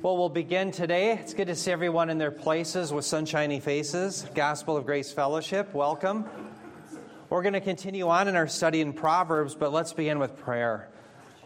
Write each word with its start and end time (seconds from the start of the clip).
Well, 0.00 0.16
we'll 0.16 0.28
begin 0.28 0.70
today. 0.70 1.14
It's 1.14 1.34
good 1.34 1.48
to 1.48 1.56
see 1.56 1.72
everyone 1.72 2.08
in 2.08 2.18
their 2.18 2.30
places 2.30 2.92
with 2.92 3.04
sunshiny 3.04 3.58
faces. 3.58 4.24
Gospel 4.32 4.76
of 4.76 4.86
Grace 4.86 5.10
Fellowship, 5.10 5.74
welcome. 5.74 6.24
We're 7.28 7.42
going 7.42 7.54
to 7.54 7.60
continue 7.60 8.06
on 8.06 8.28
in 8.28 8.36
our 8.36 8.46
study 8.46 8.80
in 8.80 8.92
Proverbs, 8.92 9.56
but 9.56 9.72
let's 9.72 9.92
begin 9.92 10.20
with 10.20 10.36
prayer. 10.36 10.88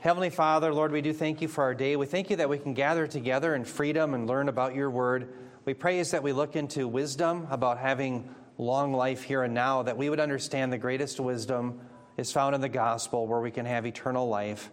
Heavenly 0.02 0.28
Father, 0.28 0.74
Lord, 0.74 0.92
we 0.92 1.00
do 1.00 1.14
thank 1.14 1.40
you 1.40 1.48
for 1.48 1.64
our 1.64 1.72
day. 1.72 1.96
We 1.96 2.04
thank 2.04 2.28
you 2.28 2.36
that 2.36 2.50
we 2.50 2.58
can 2.58 2.74
gather 2.74 3.06
together 3.06 3.54
in 3.54 3.64
freedom 3.64 4.12
and 4.12 4.28
learn 4.28 4.50
about 4.50 4.74
your 4.74 4.90
word. 4.90 5.32
We 5.64 5.72
praise 5.72 6.10
that 6.10 6.22
we 6.22 6.34
look 6.34 6.54
into 6.54 6.86
wisdom 6.86 7.46
about 7.50 7.78
having 7.78 8.28
long 8.58 8.92
life 8.92 9.22
here 9.22 9.44
and 9.44 9.54
now, 9.54 9.82
that 9.84 9.96
we 9.96 10.10
would 10.10 10.20
understand 10.20 10.70
the 10.70 10.78
greatest 10.78 11.18
wisdom 11.18 11.80
is 12.18 12.30
found 12.30 12.54
in 12.54 12.60
the 12.60 12.68
gospel 12.68 13.26
where 13.26 13.40
we 13.40 13.50
can 13.50 13.64
have 13.64 13.86
eternal 13.86 14.28
life. 14.28 14.70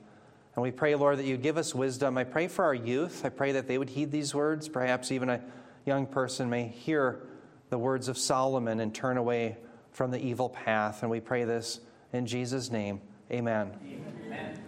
And 0.55 0.63
we 0.63 0.71
pray, 0.71 0.95
Lord, 0.95 1.19
that 1.19 1.25
you 1.25 1.37
give 1.37 1.57
us 1.57 1.73
wisdom. 1.73 2.17
I 2.17 2.23
pray 2.23 2.47
for 2.47 2.65
our 2.65 2.73
youth. 2.73 3.23
I 3.23 3.29
pray 3.29 3.53
that 3.53 3.67
they 3.67 3.77
would 3.77 3.89
heed 3.89 4.11
these 4.11 4.33
words. 4.33 4.67
Perhaps 4.67 5.11
even 5.11 5.29
a 5.29 5.41
young 5.85 6.05
person 6.05 6.49
may 6.49 6.67
hear 6.67 7.21
the 7.69 7.77
words 7.77 8.07
of 8.07 8.17
Solomon 8.17 8.79
and 8.79 8.93
turn 8.93 9.17
away 9.17 9.57
from 9.91 10.11
the 10.11 10.19
evil 10.19 10.49
path. 10.49 11.01
And 11.01 11.11
we 11.11 11.19
pray 11.19 11.43
this 11.43 11.79
in 12.13 12.25
Jesus' 12.25 12.71
name. 12.71 13.01
Amen. 13.31 13.71
Amen. 14.25 14.59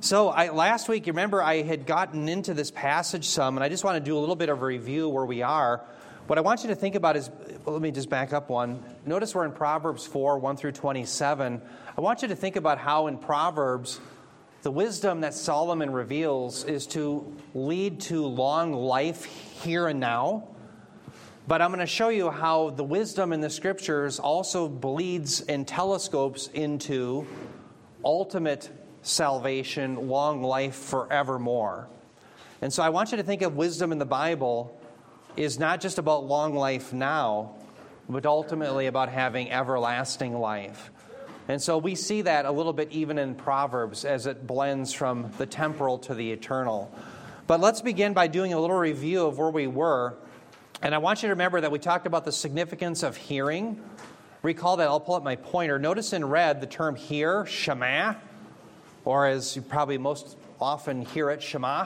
So, 0.00 0.30
I, 0.30 0.50
last 0.50 0.88
week, 0.88 1.06
you 1.06 1.12
remember 1.12 1.40
I 1.40 1.62
had 1.62 1.86
gotten 1.86 2.28
into 2.28 2.54
this 2.54 2.72
passage 2.72 3.24
some, 3.26 3.56
and 3.56 3.62
I 3.62 3.68
just 3.68 3.84
want 3.84 3.96
to 3.96 4.04
do 4.04 4.18
a 4.18 4.20
little 4.20 4.34
bit 4.34 4.48
of 4.48 4.60
a 4.60 4.64
review 4.64 5.08
where 5.08 5.24
we 5.24 5.42
are. 5.42 5.84
What 6.26 6.38
I 6.38 6.40
want 6.42 6.62
you 6.62 6.68
to 6.70 6.74
think 6.74 6.96
about 6.96 7.16
is 7.16 7.30
well, 7.64 7.74
let 7.74 7.82
me 7.82 7.92
just 7.92 8.10
back 8.10 8.32
up 8.32 8.50
one. 8.50 8.82
Notice 9.06 9.34
we're 9.34 9.44
in 9.44 9.52
Proverbs 9.52 10.04
4 10.06 10.38
1 10.38 10.56
through 10.56 10.72
27. 10.72 11.62
I 11.96 12.00
want 12.00 12.22
you 12.22 12.28
to 12.28 12.36
think 12.36 12.56
about 12.56 12.78
how 12.78 13.06
in 13.06 13.18
Proverbs, 13.18 14.00
the 14.62 14.70
wisdom 14.70 15.22
that 15.22 15.34
Solomon 15.34 15.90
reveals 15.90 16.64
is 16.64 16.86
to 16.88 17.36
lead 17.52 18.00
to 18.02 18.24
long 18.24 18.72
life 18.72 19.24
here 19.62 19.88
and 19.88 19.98
now. 19.98 20.48
But 21.48 21.60
I'm 21.60 21.70
going 21.70 21.80
to 21.80 21.86
show 21.86 22.10
you 22.10 22.30
how 22.30 22.70
the 22.70 22.84
wisdom 22.84 23.32
in 23.32 23.40
the 23.40 23.50
scriptures 23.50 24.20
also 24.20 24.68
bleeds 24.68 25.40
and 25.40 25.66
telescopes 25.66 26.46
into 26.54 27.26
ultimate 28.04 28.70
salvation, 29.02 30.08
long 30.08 30.44
life 30.44 30.76
forevermore. 30.76 31.88
And 32.60 32.72
so 32.72 32.84
I 32.84 32.90
want 32.90 33.10
you 33.10 33.16
to 33.16 33.24
think 33.24 33.42
of 33.42 33.56
wisdom 33.56 33.90
in 33.90 33.98
the 33.98 34.06
Bible 34.06 34.80
is 35.36 35.58
not 35.58 35.80
just 35.80 35.98
about 35.98 36.24
long 36.24 36.54
life 36.54 36.92
now, 36.92 37.56
but 38.08 38.26
ultimately 38.26 38.86
about 38.86 39.08
having 39.08 39.50
everlasting 39.50 40.38
life. 40.38 40.92
And 41.52 41.60
so 41.60 41.76
we 41.76 41.96
see 41.96 42.22
that 42.22 42.46
a 42.46 42.50
little 42.50 42.72
bit 42.72 42.90
even 42.92 43.18
in 43.18 43.34
Proverbs 43.34 44.06
as 44.06 44.26
it 44.26 44.46
blends 44.46 44.94
from 44.94 45.30
the 45.36 45.44
temporal 45.44 45.98
to 45.98 46.14
the 46.14 46.32
eternal. 46.32 46.90
But 47.46 47.60
let's 47.60 47.82
begin 47.82 48.14
by 48.14 48.28
doing 48.28 48.54
a 48.54 48.58
little 48.58 48.78
review 48.78 49.26
of 49.26 49.36
where 49.36 49.50
we 49.50 49.66
were. 49.66 50.14
And 50.80 50.94
I 50.94 50.98
want 50.98 51.22
you 51.22 51.26
to 51.26 51.34
remember 51.34 51.60
that 51.60 51.70
we 51.70 51.78
talked 51.78 52.06
about 52.06 52.24
the 52.24 52.32
significance 52.32 53.02
of 53.02 53.18
hearing. 53.18 53.82
Recall 54.40 54.78
that 54.78 54.88
I'll 54.88 54.98
pull 54.98 55.16
up 55.16 55.24
my 55.24 55.36
pointer. 55.36 55.78
Notice 55.78 56.14
in 56.14 56.24
red 56.24 56.62
the 56.62 56.66
term 56.66 56.96
hear, 56.96 57.44
Shema, 57.44 58.14
or 59.04 59.26
as 59.26 59.54
you 59.54 59.60
probably 59.60 59.98
most 59.98 60.38
often 60.58 61.04
hear 61.04 61.28
it, 61.28 61.42
Shema. 61.42 61.84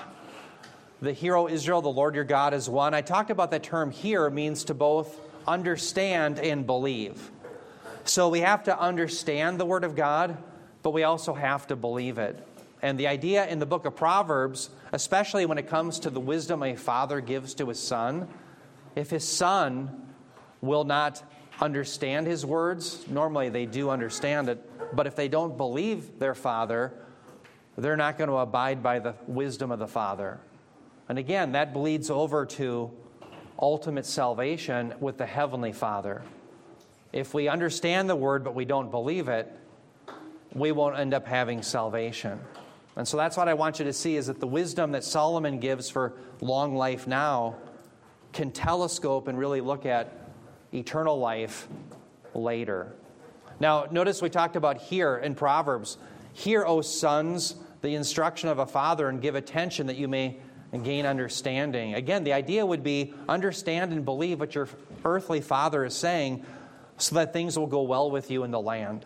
The 1.03 1.13
hero 1.13 1.49
Israel, 1.49 1.83
the 1.83 1.89
Lord 1.89 2.15
your 2.15 2.23
God 2.23 2.55
is 2.55 2.71
one. 2.71 2.95
I 2.95 3.01
talked 3.01 3.33
about 3.33 3.51
that 3.51 3.65
term 3.65 3.91
hear 3.91 4.31
means 4.31 4.63
to 4.67 4.75
both 4.75 5.21
understand 5.45 6.39
and 6.39 6.65
believe. 6.69 7.33
So 8.07 8.29
we 8.29 8.41
have 8.41 8.63
to 8.65 8.81
understand 8.81 9.59
the 9.59 9.67
Word 9.67 9.83
of 9.83 9.97
God, 9.97 10.39
but 10.83 10.91
we 10.91 11.03
also 11.03 11.35
have 11.35 11.67
to 11.67 11.77
believe 11.77 12.19
it. 12.19 12.47
And 12.81 12.99
the 13.01 13.09
idea 13.09 13.47
in 13.49 13.59
the 13.59 13.67
book 13.67 13.85
of 13.85 13.97
Proverbs, 13.97 14.71
especially 14.93 15.45
when 15.45 15.59
it 15.59 15.67
comes 15.67 15.99
to 16.01 16.11
the 16.11 16.21
wisdom 16.21 16.63
a 16.63 16.77
father 16.77 17.21
gives 17.21 17.55
to 17.55 17.69
his 17.69 17.81
son, 17.81 18.29
if 18.95 19.11
his 19.11 19.27
son 19.27 20.07
will 20.61 20.85
not 20.85 21.21
understand 21.61 22.29
his 22.29 22.47
words, 22.47 23.05
normally 23.09 23.49
they 23.49 23.67
do 23.67 23.91
understand 23.91 24.49
it, 24.49 24.95
but 24.95 25.09
if 25.09 25.17
they 25.17 25.27
don't 25.27 25.57
believe 25.57 26.21
their 26.21 26.35
father, 26.35 26.95
they're 27.77 27.97
not 27.97 28.19
going 28.19 28.31
to 28.31 28.37
abide 28.37 28.85
by 28.85 29.01
the 29.01 29.15
wisdom 29.27 29.73
of 29.73 29.81
the 29.81 29.89
father. 29.89 30.39
And 31.09 31.19
again, 31.19 31.53
that 31.53 31.75
bleeds 31.75 32.09
over 32.09 32.47
to 32.47 32.93
ultimate 33.59 34.07
salvation 34.07 34.95
with 35.01 35.19
the 35.19 35.27
heavenly 35.27 35.73
father. 35.73 36.23
If 37.17 37.33
we 37.33 37.49
understand 37.49 38.11
the 38.11 38.15
word 38.15 38.45
but 38.45 38.55
we 38.55 38.67
don't 38.67 38.91
believe 38.91 39.29
it, 39.29 39.51
we 40.53 40.71
won't 40.71 40.99
end 40.99 41.15
up 41.15 41.27
having 41.27 41.63
salvation. 41.63 42.39
And 42.95 43.09
so 43.09 43.17
that's 43.17 43.39
what 43.39 43.49
I 43.49 43.55
want 43.55 43.79
you 43.79 43.87
to 43.87 43.93
see 43.95 44.17
is 44.17 44.27
that 44.27 44.39
the 44.39 44.47
wisdom 44.47 44.93
that 44.93 45.03
Solomon 45.03 45.59
gives 45.59 45.89
for 45.89 46.13
long 46.43 46.77
life 46.77 47.07
now 47.07 47.57
can 48.35 48.51
telescope 48.51 49.29
and 49.29 49.39
really 49.39 49.63
look 49.63 49.87
at 49.87 50.13
eternal 50.75 51.19
life 51.19 51.69
later. 52.35 52.93
Now, 53.61 53.87
notice 53.91 54.21
we 54.21 54.29
talked 54.29 54.55
about 54.55 54.77
here 54.77 55.17
in 55.17 55.35
Proverbs. 55.35 55.97
Hear, 56.35 56.67
O 56.67 56.83
sons, 56.83 57.55
the 57.81 57.95
instruction 57.95 58.51
of 58.51 58.59
a 58.59 58.67
father, 58.67 59.09
and 59.09 59.23
give 59.23 59.37
attention 59.37 59.87
that 59.87 59.97
you 59.97 60.07
may 60.07 60.37
gain 60.83 61.07
understanding. 61.07 61.95
Again, 61.95 62.25
the 62.25 62.35
idea 62.35 62.67
would 62.67 62.83
be 62.83 63.15
understand 63.27 63.95
and 63.95 64.05
believe 64.05 64.39
what 64.39 64.55
your 64.55 64.69
earthly 65.03 65.41
father 65.41 65.83
is 65.83 65.95
saying 65.95 66.45
so 66.99 67.15
that 67.17 67.33
things 67.33 67.59
will 67.59 67.67
go 67.67 67.83
well 67.83 68.11
with 68.11 68.31
you 68.31 68.45
in 68.45 68.51
the 68.51 68.61
land, 68.61 69.05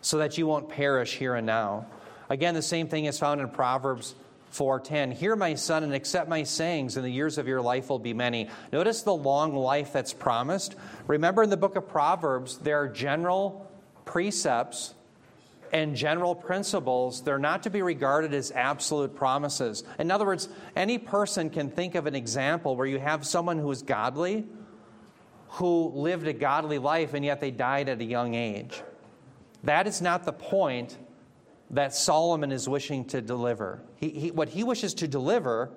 so 0.00 0.18
that 0.18 0.38
you 0.38 0.46
won't 0.46 0.68
perish 0.68 1.16
here 1.16 1.34
and 1.34 1.46
now. 1.46 1.86
Again, 2.28 2.54
the 2.54 2.62
same 2.62 2.88
thing 2.88 3.04
is 3.04 3.18
found 3.18 3.40
in 3.40 3.48
Proverbs 3.48 4.14
4:10. 4.52 5.12
Hear 5.12 5.34
my 5.34 5.54
son 5.54 5.82
and 5.82 5.94
accept 5.94 6.28
my 6.28 6.42
sayings 6.42 6.96
and 6.96 7.04
the 7.04 7.10
years 7.10 7.38
of 7.38 7.48
your 7.48 7.60
life 7.60 7.88
will 7.88 7.98
be 7.98 8.12
many. 8.12 8.48
Notice 8.72 9.02
the 9.02 9.14
long 9.14 9.54
life 9.56 9.92
that's 9.92 10.12
promised. 10.12 10.76
Remember 11.06 11.42
in 11.42 11.50
the 11.50 11.56
book 11.56 11.76
of 11.76 11.88
Proverbs 11.88 12.58
there 12.58 12.78
are 12.82 12.88
general 12.88 13.70
precepts 14.04 14.94
and 15.72 15.96
general 15.96 16.34
principles. 16.34 17.22
They're 17.22 17.38
not 17.38 17.62
to 17.62 17.70
be 17.70 17.80
regarded 17.80 18.34
as 18.34 18.50
absolute 18.50 19.14
promises. 19.14 19.84
In 19.98 20.10
other 20.10 20.26
words, 20.26 20.50
any 20.76 20.98
person 20.98 21.48
can 21.48 21.70
think 21.70 21.94
of 21.94 22.06
an 22.06 22.14
example 22.14 22.76
where 22.76 22.86
you 22.86 22.98
have 22.98 23.26
someone 23.26 23.58
who 23.58 23.70
is 23.70 23.80
godly 23.80 24.46
who 25.52 25.92
lived 25.94 26.26
a 26.26 26.32
godly 26.32 26.78
life 26.78 27.12
and 27.12 27.24
yet 27.24 27.40
they 27.40 27.50
died 27.50 27.88
at 27.88 28.00
a 28.00 28.04
young 28.04 28.34
age. 28.34 28.82
That 29.64 29.86
is 29.86 30.00
not 30.00 30.24
the 30.24 30.32
point 30.32 30.96
that 31.70 31.94
Solomon 31.94 32.52
is 32.52 32.68
wishing 32.68 33.04
to 33.06 33.20
deliver. 33.20 33.82
He, 33.96 34.08
he, 34.08 34.30
what 34.30 34.48
he 34.48 34.64
wishes 34.64 34.94
to 34.94 35.08
deliver 35.08 35.70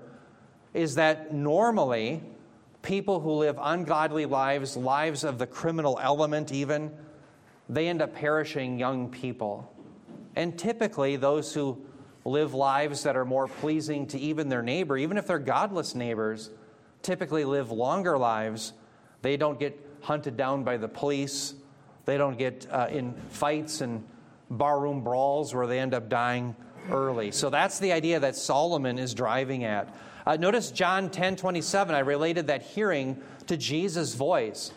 is 0.74 0.96
that 0.96 1.34
normally 1.34 2.24
people 2.84 3.20
who 3.20 3.32
live 3.32 3.58
ungodly 3.62 4.26
lives, 4.26 4.78
lives 4.78 5.26
of 5.26 5.40
the 5.40 5.48
criminal 5.48 6.00
element 6.02 6.54
even, 6.54 6.92
they 7.68 7.90
end 7.90 8.02
up 8.02 8.16
perishing 8.16 8.80
young 8.80 9.10
people. 9.10 9.72
And 10.38 10.58
typically, 10.58 11.16
those 11.16 11.54
who 11.54 11.86
live 12.24 12.54
lives 12.54 13.04
that 13.04 13.18
are 13.18 13.26
more 13.26 13.48
pleasing 13.48 14.08
to 14.08 14.20
even 14.20 14.48
their 14.48 14.62
neighbor, 14.62 14.98
even 14.98 15.18
if 15.18 15.28
they're 15.28 15.40
godless 15.40 15.96
neighbors, 15.96 16.50
typically 17.02 17.44
live 17.44 17.72
longer 17.72 18.18
lives 18.18 18.74
they 19.26 19.38
don't 19.38 19.60
get 19.60 19.76
hunted 20.02 20.38
down 20.38 20.64
by 20.64 20.78
the 20.78 20.88
police. 20.88 21.56
They 22.06 22.16
don't 22.16 22.38
get 22.38 22.68
uh, 22.70 22.90
in 22.92 23.16
fights 23.32 23.82
and 23.82 24.06
barroom 24.52 25.04
brawls 25.04 25.52
where 25.52 25.66
they 25.66 25.80
end 25.80 25.96
up 25.96 26.10
dying 26.10 26.56
early. 26.92 27.32
So 27.32 27.50
that's 27.50 27.80
the 27.80 27.92
idea 27.92 28.20
that 28.20 28.36
Solomon 28.36 29.00
is 29.00 29.16
driving 29.16 29.64
at. 29.64 29.96
Uh, 30.28 30.36
notice 30.36 30.70
John 30.70 31.10
10 31.10 31.38
27, 31.38 31.96
I 31.96 32.00
related 32.00 32.46
that 32.48 32.62
hearing 32.62 33.20
to 33.48 33.58
Jesus' 33.58 34.14
voice. 34.14 34.72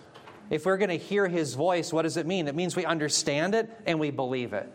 If 0.48 0.64
we're 0.64 0.78
going 0.78 0.88
to 0.88 0.96
hear 0.96 1.28
his 1.28 1.52
voice, 1.52 1.92
what 1.92 2.02
does 2.02 2.16
it 2.16 2.26
mean? 2.26 2.48
It 2.48 2.54
means 2.54 2.74
we 2.74 2.86
understand 2.86 3.54
it 3.54 3.70
and 3.84 4.00
we 4.00 4.10
believe 4.10 4.54
it. 4.54 4.72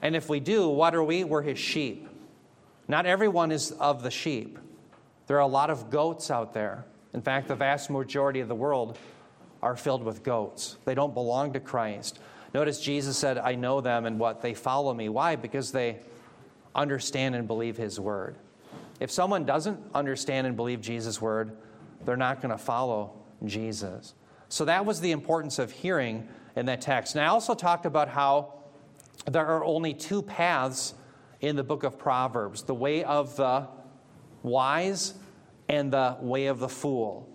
And 0.00 0.14
if 0.14 0.28
we 0.28 0.38
do, 0.38 0.68
what 0.68 0.94
are 0.94 1.02
we? 1.02 1.24
We're 1.24 1.42
his 1.42 1.58
sheep. 1.58 2.08
Not 2.86 3.04
everyone 3.04 3.50
is 3.50 3.72
of 3.72 4.04
the 4.04 4.12
sheep. 4.12 4.60
There 5.26 5.38
are 5.38 5.40
a 5.40 5.48
lot 5.48 5.70
of 5.70 5.90
goats 5.90 6.30
out 6.30 6.54
there. 6.54 6.84
In 7.14 7.22
fact, 7.22 7.48
the 7.48 7.54
vast 7.54 7.90
majority 7.90 8.40
of 8.40 8.48
the 8.48 8.54
world 8.54 8.98
are 9.62 9.76
filled 9.76 10.04
with 10.04 10.22
goats. 10.22 10.76
They 10.84 10.94
don't 10.94 11.14
belong 11.14 11.52
to 11.54 11.60
Christ. 11.60 12.18
Notice 12.54 12.80
Jesus 12.80 13.16
said, 13.16 13.38
I 13.38 13.54
know 13.54 13.80
them 13.80 14.06
and 14.06 14.18
what? 14.18 14.40
They 14.40 14.54
follow 14.54 14.94
me. 14.94 15.08
Why? 15.08 15.36
Because 15.36 15.72
they 15.72 15.98
understand 16.74 17.34
and 17.34 17.46
believe 17.46 17.76
his 17.76 17.98
word. 17.98 18.36
If 19.00 19.10
someone 19.10 19.44
doesn't 19.44 19.80
understand 19.94 20.46
and 20.46 20.56
believe 20.56 20.80
Jesus' 20.80 21.20
word, 21.20 21.56
they're 22.04 22.16
not 22.16 22.40
going 22.40 22.50
to 22.50 22.58
follow 22.58 23.12
Jesus. 23.44 24.14
So 24.48 24.64
that 24.64 24.86
was 24.86 25.00
the 25.00 25.12
importance 25.12 25.58
of 25.58 25.70
hearing 25.70 26.28
in 26.56 26.66
that 26.66 26.80
text. 26.80 27.14
And 27.14 27.24
I 27.24 27.28
also 27.28 27.54
talked 27.54 27.86
about 27.86 28.08
how 28.08 28.54
there 29.26 29.46
are 29.46 29.64
only 29.64 29.94
two 29.94 30.22
paths 30.22 30.94
in 31.40 31.56
the 31.56 31.62
book 31.62 31.84
of 31.84 31.98
Proverbs 31.98 32.62
the 32.62 32.74
way 32.74 33.04
of 33.04 33.36
the 33.36 33.68
wise 34.42 35.14
and 35.68 35.92
the 35.92 36.16
way 36.20 36.46
of 36.46 36.58
the 36.58 36.68
fool, 36.68 37.28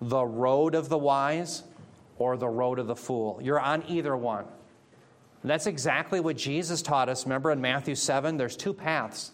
the 0.00 0.24
road 0.24 0.74
of 0.74 0.88
the 0.88 0.98
wise 0.98 1.64
or 2.18 2.36
the 2.36 2.48
road 2.48 2.78
of 2.78 2.86
the 2.86 2.96
fool. 2.96 3.40
You're 3.42 3.60
on 3.60 3.84
either 3.88 4.16
one. 4.16 4.44
And 5.42 5.50
that's 5.50 5.66
exactly 5.66 6.20
what 6.20 6.36
Jesus 6.36 6.82
taught 6.82 7.08
us. 7.08 7.24
Remember 7.24 7.50
in 7.50 7.60
Matthew 7.60 7.94
7, 7.94 8.36
there's 8.36 8.56
two 8.56 8.74
paths 8.74 9.32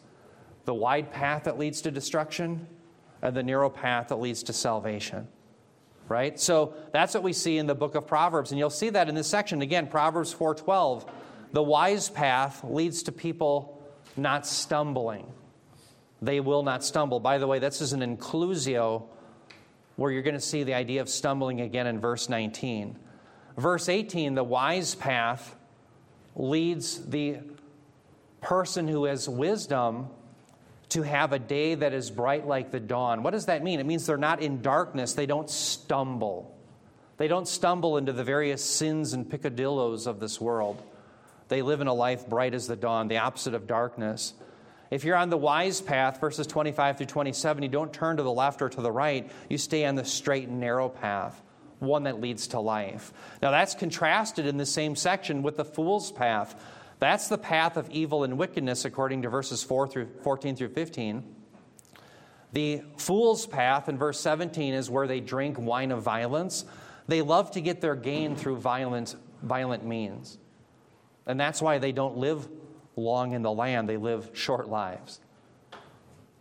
the 0.64 0.74
wide 0.74 1.12
path 1.12 1.44
that 1.44 1.58
leads 1.58 1.82
to 1.82 1.90
destruction 1.90 2.66
and 3.20 3.36
the 3.36 3.42
narrow 3.42 3.68
path 3.68 4.08
that 4.08 4.16
leads 4.16 4.42
to 4.44 4.52
salvation. 4.52 5.28
Right? 6.08 6.38
So 6.38 6.74
that's 6.92 7.14
what 7.14 7.22
we 7.22 7.32
see 7.32 7.58
in 7.58 7.66
the 7.66 7.74
book 7.74 7.94
of 7.94 8.06
Proverbs 8.06 8.50
and 8.50 8.58
you'll 8.58 8.70
see 8.70 8.90
that 8.90 9.08
in 9.08 9.14
this 9.14 9.26
section 9.26 9.62
again 9.62 9.86
Proverbs 9.86 10.34
4:12 10.34 11.06
the 11.52 11.62
wise 11.62 12.10
path 12.10 12.64
leads 12.64 13.04
to 13.04 13.12
people 13.12 13.82
not 14.16 14.46
stumbling. 14.46 15.32
They 16.24 16.40
will 16.40 16.62
not 16.62 16.82
stumble. 16.82 17.20
By 17.20 17.38
the 17.38 17.46
way, 17.46 17.58
this 17.58 17.80
is 17.80 17.92
an 17.92 18.00
inclusio 18.00 19.04
where 19.96 20.10
you're 20.10 20.22
going 20.22 20.34
to 20.34 20.40
see 20.40 20.64
the 20.64 20.74
idea 20.74 21.00
of 21.00 21.08
stumbling 21.08 21.60
again 21.60 21.86
in 21.86 22.00
verse 22.00 22.28
19. 22.28 22.98
Verse 23.56 23.88
18, 23.88 24.34
the 24.34 24.42
wise 24.42 24.94
path 24.94 25.54
leads 26.34 27.04
the 27.06 27.38
person 28.40 28.88
who 28.88 29.04
has 29.04 29.28
wisdom 29.28 30.08
to 30.88 31.02
have 31.02 31.32
a 31.32 31.38
day 31.38 31.74
that 31.74 31.92
is 31.92 32.10
bright 32.10 32.46
like 32.46 32.70
the 32.70 32.80
dawn. 32.80 33.22
What 33.22 33.32
does 33.32 33.46
that 33.46 33.62
mean? 33.62 33.78
It 33.78 33.86
means 33.86 34.06
they're 34.06 34.16
not 34.16 34.40
in 34.42 34.62
darkness, 34.62 35.12
they 35.12 35.26
don't 35.26 35.50
stumble. 35.50 36.56
They 37.16 37.28
don't 37.28 37.46
stumble 37.46 37.96
into 37.96 38.12
the 38.12 38.24
various 38.24 38.64
sins 38.64 39.12
and 39.12 39.28
peccadilloes 39.28 40.06
of 40.06 40.20
this 40.20 40.40
world. 40.40 40.82
They 41.48 41.62
live 41.62 41.80
in 41.80 41.86
a 41.86 41.94
life 41.94 42.28
bright 42.28 42.54
as 42.54 42.66
the 42.66 42.76
dawn, 42.76 43.08
the 43.08 43.18
opposite 43.18 43.54
of 43.54 43.66
darkness. 43.66 44.34
If 44.94 45.02
you're 45.02 45.16
on 45.16 45.28
the 45.28 45.36
wise 45.36 45.80
path, 45.80 46.20
verses 46.20 46.46
25 46.46 46.98
through 46.98 47.06
27, 47.06 47.64
you 47.64 47.68
don't 47.68 47.92
turn 47.92 48.16
to 48.18 48.22
the 48.22 48.30
left 48.30 48.62
or 48.62 48.68
to 48.68 48.80
the 48.80 48.92
right, 48.92 49.28
you 49.50 49.58
stay 49.58 49.84
on 49.86 49.96
the 49.96 50.04
straight 50.04 50.46
and 50.46 50.60
narrow 50.60 50.88
path, 50.88 51.42
one 51.80 52.04
that 52.04 52.20
leads 52.20 52.46
to 52.48 52.60
life. 52.60 53.12
Now, 53.42 53.50
that's 53.50 53.74
contrasted 53.74 54.46
in 54.46 54.56
the 54.56 54.64
same 54.64 54.94
section 54.94 55.42
with 55.42 55.56
the 55.56 55.64
fool's 55.64 56.12
path. 56.12 56.54
That's 57.00 57.26
the 57.26 57.38
path 57.38 57.76
of 57.76 57.90
evil 57.90 58.22
and 58.22 58.38
wickedness, 58.38 58.84
according 58.84 59.22
to 59.22 59.28
verses 59.28 59.64
4 59.64 59.88
through 59.88 60.10
14 60.22 60.54
through 60.54 60.68
15. 60.68 61.24
The 62.52 62.82
fool's 62.96 63.46
path 63.46 63.88
in 63.88 63.98
verse 63.98 64.20
17 64.20 64.74
is 64.74 64.88
where 64.88 65.08
they 65.08 65.18
drink 65.18 65.58
wine 65.58 65.90
of 65.90 66.04
violence. 66.04 66.64
They 67.08 67.20
love 67.20 67.50
to 67.50 67.60
get 67.60 67.80
their 67.80 67.96
gain 67.96 68.36
through 68.36 68.58
violent, 68.58 69.16
violent 69.42 69.84
means. 69.84 70.38
And 71.26 71.40
that's 71.40 71.60
why 71.60 71.78
they 71.78 71.90
don't 71.90 72.16
live 72.16 72.46
long 72.96 73.32
in 73.32 73.42
the 73.42 73.52
land, 73.52 73.88
they 73.88 73.96
live 73.96 74.30
short 74.34 74.68
lives. 74.68 75.20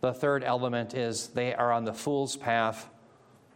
The 0.00 0.12
third 0.12 0.44
element 0.44 0.94
is 0.94 1.28
they 1.28 1.54
are 1.54 1.72
on 1.72 1.84
the 1.84 1.94
fool's 1.94 2.36
path 2.36 2.88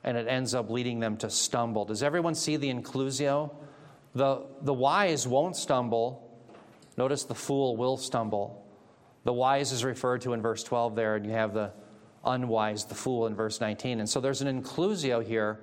and 0.04 0.16
it 0.16 0.26
ends 0.28 0.54
up 0.54 0.70
leading 0.70 1.00
them 1.00 1.16
to 1.18 1.30
stumble. 1.30 1.84
Does 1.84 2.02
everyone 2.02 2.34
see 2.34 2.56
the 2.56 2.72
inclusio? 2.72 3.54
The, 4.14 4.46
the 4.62 4.72
wise 4.72 5.26
won't 5.26 5.56
stumble. 5.56 6.24
Notice 6.96 7.24
the 7.24 7.34
fool 7.34 7.76
will 7.76 7.96
stumble. 7.96 8.64
The 9.24 9.32
wise 9.32 9.72
is 9.72 9.84
referred 9.84 10.22
to 10.22 10.32
in 10.32 10.40
verse 10.40 10.62
12 10.62 10.96
there, 10.96 11.16
and 11.16 11.26
you 11.26 11.32
have 11.32 11.52
the 11.52 11.72
unwise, 12.24 12.84
the 12.84 12.94
fool, 12.94 13.26
in 13.26 13.34
verse 13.34 13.60
19. 13.60 14.00
And 14.00 14.08
so 14.08 14.20
there's 14.20 14.40
an 14.40 14.62
inclusio 14.62 15.24
here 15.24 15.60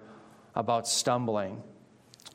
about 0.53 0.87
stumbling. 0.87 1.63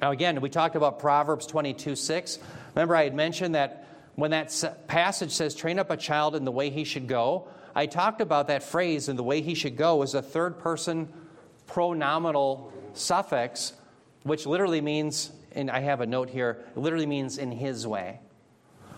Now, 0.00 0.10
again, 0.10 0.40
we 0.40 0.48
talked 0.48 0.76
about 0.76 0.98
Proverbs 0.98 1.46
22 1.46 1.94
6. 1.94 2.38
Remember, 2.74 2.96
I 2.96 3.04
had 3.04 3.14
mentioned 3.14 3.54
that 3.54 3.86
when 4.16 4.30
that 4.32 4.84
passage 4.86 5.30
says, 5.30 5.54
train 5.54 5.78
up 5.78 5.90
a 5.90 5.96
child 5.96 6.36
in 6.36 6.44
the 6.44 6.52
way 6.52 6.70
he 6.70 6.84
should 6.84 7.06
go, 7.06 7.48
I 7.74 7.86
talked 7.86 8.20
about 8.20 8.48
that 8.48 8.62
phrase, 8.62 9.08
in 9.08 9.16
the 9.16 9.22
way 9.22 9.40
he 9.40 9.54
should 9.54 9.76
go, 9.76 10.02
as 10.02 10.14
a 10.14 10.22
third 10.22 10.58
person 10.58 11.08
pronominal 11.66 12.72
suffix, 12.94 13.74
which 14.24 14.44
literally 14.44 14.80
means, 14.80 15.30
and 15.52 15.70
I 15.70 15.80
have 15.80 16.00
a 16.00 16.06
note 16.06 16.30
here, 16.30 16.64
it 16.76 16.78
literally 16.78 17.06
means 17.06 17.38
in 17.38 17.52
his 17.52 17.86
way. 17.86 18.20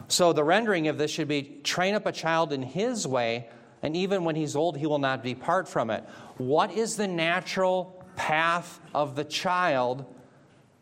So 0.08 0.32
the 0.32 0.44
rendering 0.44 0.88
of 0.88 0.98
this 0.98 1.10
should 1.10 1.28
be 1.28 1.60
train 1.62 1.94
up 1.94 2.06
a 2.06 2.12
child 2.12 2.52
in 2.52 2.62
his 2.62 3.06
way, 3.06 3.48
and 3.82 3.96
even 3.96 4.24
when 4.24 4.36
he's 4.36 4.56
old, 4.56 4.76
he 4.76 4.86
will 4.86 4.98
not 4.98 5.22
depart 5.22 5.68
from 5.68 5.90
it. 5.90 6.04
What 6.38 6.72
is 6.72 6.96
the 6.96 7.08
natural 7.08 8.04
path 8.16 8.80
of 8.94 9.16
the 9.16 9.24
child 9.24 10.04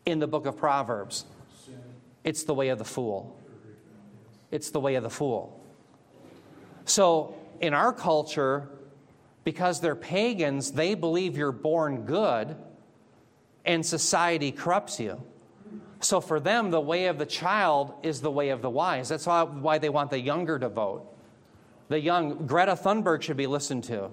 in 0.05 0.19
the 0.19 0.27
book 0.27 0.45
of 0.45 0.57
Proverbs? 0.57 1.25
It's 2.23 2.43
the 2.43 2.53
way 2.53 2.69
of 2.69 2.77
the 2.77 2.85
fool. 2.85 3.37
It's 4.51 4.69
the 4.69 4.79
way 4.79 4.95
of 4.95 5.03
the 5.03 5.09
fool. 5.09 5.57
So, 6.85 7.35
in 7.59 7.73
our 7.73 7.93
culture, 7.93 8.67
because 9.43 9.79
they're 9.81 9.95
pagans, 9.95 10.71
they 10.71 10.93
believe 10.93 11.37
you're 11.37 11.51
born 11.51 12.05
good 12.05 12.55
and 13.65 13.85
society 13.85 14.51
corrupts 14.51 14.99
you. 14.99 15.21
So, 15.99 16.19
for 16.19 16.39
them, 16.39 16.71
the 16.71 16.81
way 16.81 17.05
of 17.05 17.17
the 17.17 17.25
child 17.25 17.93
is 18.03 18.21
the 18.21 18.31
way 18.31 18.49
of 18.49 18.61
the 18.61 18.69
wise. 18.69 19.09
That's 19.09 19.27
why 19.27 19.77
they 19.77 19.89
want 19.89 20.09
the 20.09 20.19
younger 20.19 20.57
to 20.57 20.67
vote. 20.67 21.07
The 21.89 21.99
young, 21.99 22.47
Greta 22.47 22.73
Thunberg 22.73 23.21
should 23.21 23.37
be 23.37 23.47
listened 23.47 23.83
to, 23.85 24.09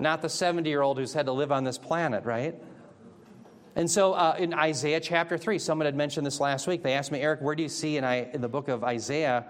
not 0.00 0.22
the 0.22 0.28
70 0.28 0.68
year 0.68 0.82
old 0.82 0.98
who's 0.98 1.12
had 1.12 1.26
to 1.26 1.32
live 1.32 1.52
on 1.52 1.62
this 1.62 1.78
planet, 1.78 2.24
right? 2.24 2.56
And 3.76 3.90
so 3.90 4.12
uh, 4.12 4.36
in 4.38 4.52
Isaiah 4.52 5.00
chapter 5.00 5.38
3, 5.38 5.58
someone 5.58 5.86
had 5.86 5.94
mentioned 5.94 6.26
this 6.26 6.40
last 6.40 6.66
week. 6.66 6.82
They 6.82 6.92
asked 6.92 7.12
me, 7.12 7.20
Eric, 7.20 7.40
where 7.40 7.54
do 7.54 7.62
you 7.62 7.68
see 7.68 7.96
in, 7.96 8.04
I, 8.04 8.30
in 8.32 8.40
the 8.40 8.48
book 8.48 8.68
of 8.68 8.84
Isaiah 8.84 9.46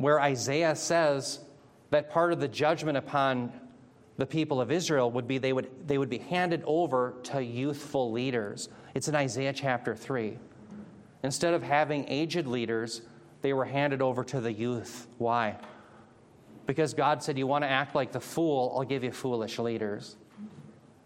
where 0.00 0.18
Isaiah 0.18 0.74
says 0.74 1.40
that 1.90 2.10
part 2.10 2.32
of 2.32 2.40
the 2.40 2.48
judgment 2.48 2.96
upon 2.96 3.52
the 4.16 4.24
people 4.24 4.58
of 4.58 4.72
Israel 4.72 5.10
would 5.10 5.28
be 5.28 5.36
they 5.36 5.52
would, 5.52 5.68
they 5.86 5.98
would 5.98 6.08
be 6.08 6.16
handed 6.16 6.62
over 6.64 7.16
to 7.24 7.44
youthful 7.44 8.10
leaders? 8.10 8.70
It's 8.94 9.08
in 9.08 9.14
Isaiah 9.14 9.52
chapter 9.52 9.94
3. 9.94 10.38
Instead 11.22 11.52
of 11.52 11.62
having 11.62 12.08
aged 12.08 12.46
leaders, 12.46 13.02
they 13.42 13.52
were 13.52 13.66
handed 13.66 14.00
over 14.00 14.24
to 14.24 14.40
the 14.40 14.50
youth. 14.50 15.06
Why? 15.18 15.58
Because 16.64 16.94
God 16.94 17.22
said, 17.22 17.36
You 17.36 17.46
want 17.46 17.64
to 17.64 17.68
act 17.68 17.94
like 17.94 18.10
the 18.10 18.20
fool, 18.20 18.74
I'll 18.74 18.84
give 18.84 19.04
you 19.04 19.12
foolish 19.12 19.58
leaders. 19.58 20.16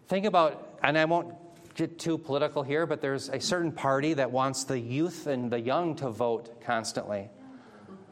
Think 0.07 0.25
about, 0.25 0.79
and 0.83 0.97
I 0.97 1.03
won't 1.03 1.33
get 1.75 1.99
too 1.99 2.17
political 2.17 2.63
here, 2.63 2.85
but 2.85 3.01
there's 3.01 3.27
a 3.27 3.41
certain 3.41 3.73
party 3.73 4.13
that 4.13 4.31
wants 4.31 4.63
the 4.63 4.79
youth 4.79 5.27
and 5.27 5.51
the 5.51 5.59
young 5.59 5.97
to 5.97 6.09
vote 6.09 6.61
constantly. 6.61 7.29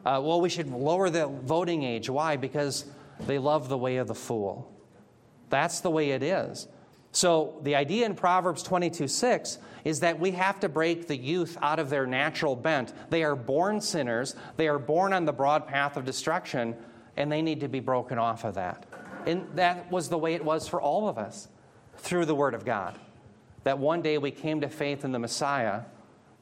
Uh, 0.04 0.20
well, 0.22 0.40
we 0.40 0.48
should 0.48 0.70
lower 0.70 1.10
the 1.10 1.26
voting 1.26 1.82
age. 1.82 2.10
Why? 2.10 2.36
Because 2.36 2.84
they 3.26 3.38
love 3.38 3.68
the 3.68 3.78
way 3.78 3.96
of 3.96 4.06
the 4.06 4.14
fool. 4.14 4.70
That's 5.50 5.80
the 5.80 5.90
way 5.90 6.10
it 6.10 6.22
is. 6.22 6.68
So, 7.12 7.60
the 7.62 7.76
idea 7.76 8.06
in 8.06 8.16
Proverbs 8.16 8.62
22 8.62 9.06
6 9.06 9.58
is 9.84 10.00
that 10.00 10.18
we 10.18 10.32
have 10.32 10.58
to 10.60 10.68
break 10.68 11.06
the 11.06 11.16
youth 11.16 11.56
out 11.62 11.78
of 11.78 11.88
their 11.88 12.06
natural 12.06 12.56
bent. 12.56 12.92
They 13.10 13.22
are 13.22 13.36
born 13.36 13.80
sinners, 13.80 14.34
they 14.56 14.66
are 14.68 14.78
born 14.78 15.12
on 15.12 15.24
the 15.24 15.32
broad 15.32 15.66
path 15.66 15.96
of 15.96 16.04
destruction, 16.04 16.74
and 17.16 17.30
they 17.30 17.40
need 17.40 17.60
to 17.60 17.68
be 17.68 17.80
broken 17.80 18.18
off 18.18 18.44
of 18.44 18.54
that. 18.54 18.86
And 19.26 19.46
that 19.54 19.90
was 19.92 20.08
the 20.08 20.18
way 20.18 20.34
it 20.34 20.44
was 20.44 20.66
for 20.66 20.82
all 20.82 21.08
of 21.08 21.18
us 21.18 21.48
through 21.98 22.26
the 22.26 22.34
Word 22.34 22.54
of 22.54 22.64
God 22.64 22.98
that 23.64 23.78
one 23.78 24.02
day 24.02 24.18
we 24.18 24.30
came 24.30 24.60
to 24.60 24.68
faith 24.68 25.04
in 25.04 25.12
the 25.12 25.18
Messiah, 25.18 25.82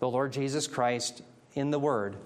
the 0.01 0.11
Lord 0.11 0.33
Jesus 0.33 0.67
Christ, 0.67 1.23
in 1.55 1.71
the 1.71 1.79
Word, 1.79 2.17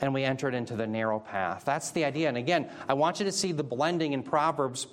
and 0.00 0.14
we 0.14 0.24
entered 0.24 0.54
into 0.54 0.76
the 0.76 0.86
narrow 0.86 1.18
path. 1.18 1.64
That's 1.64 1.90
the 1.90 2.04
idea. 2.04 2.28
And 2.28 2.36
again, 2.36 2.70
I 2.88 2.94
want 2.94 3.18
you 3.18 3.24
to 3.24 3.32
see 3.32 3.52
the 3.52 3.64
blending 3.64 4.12
in 4.12 4.22
Proverbs 4.22 4.86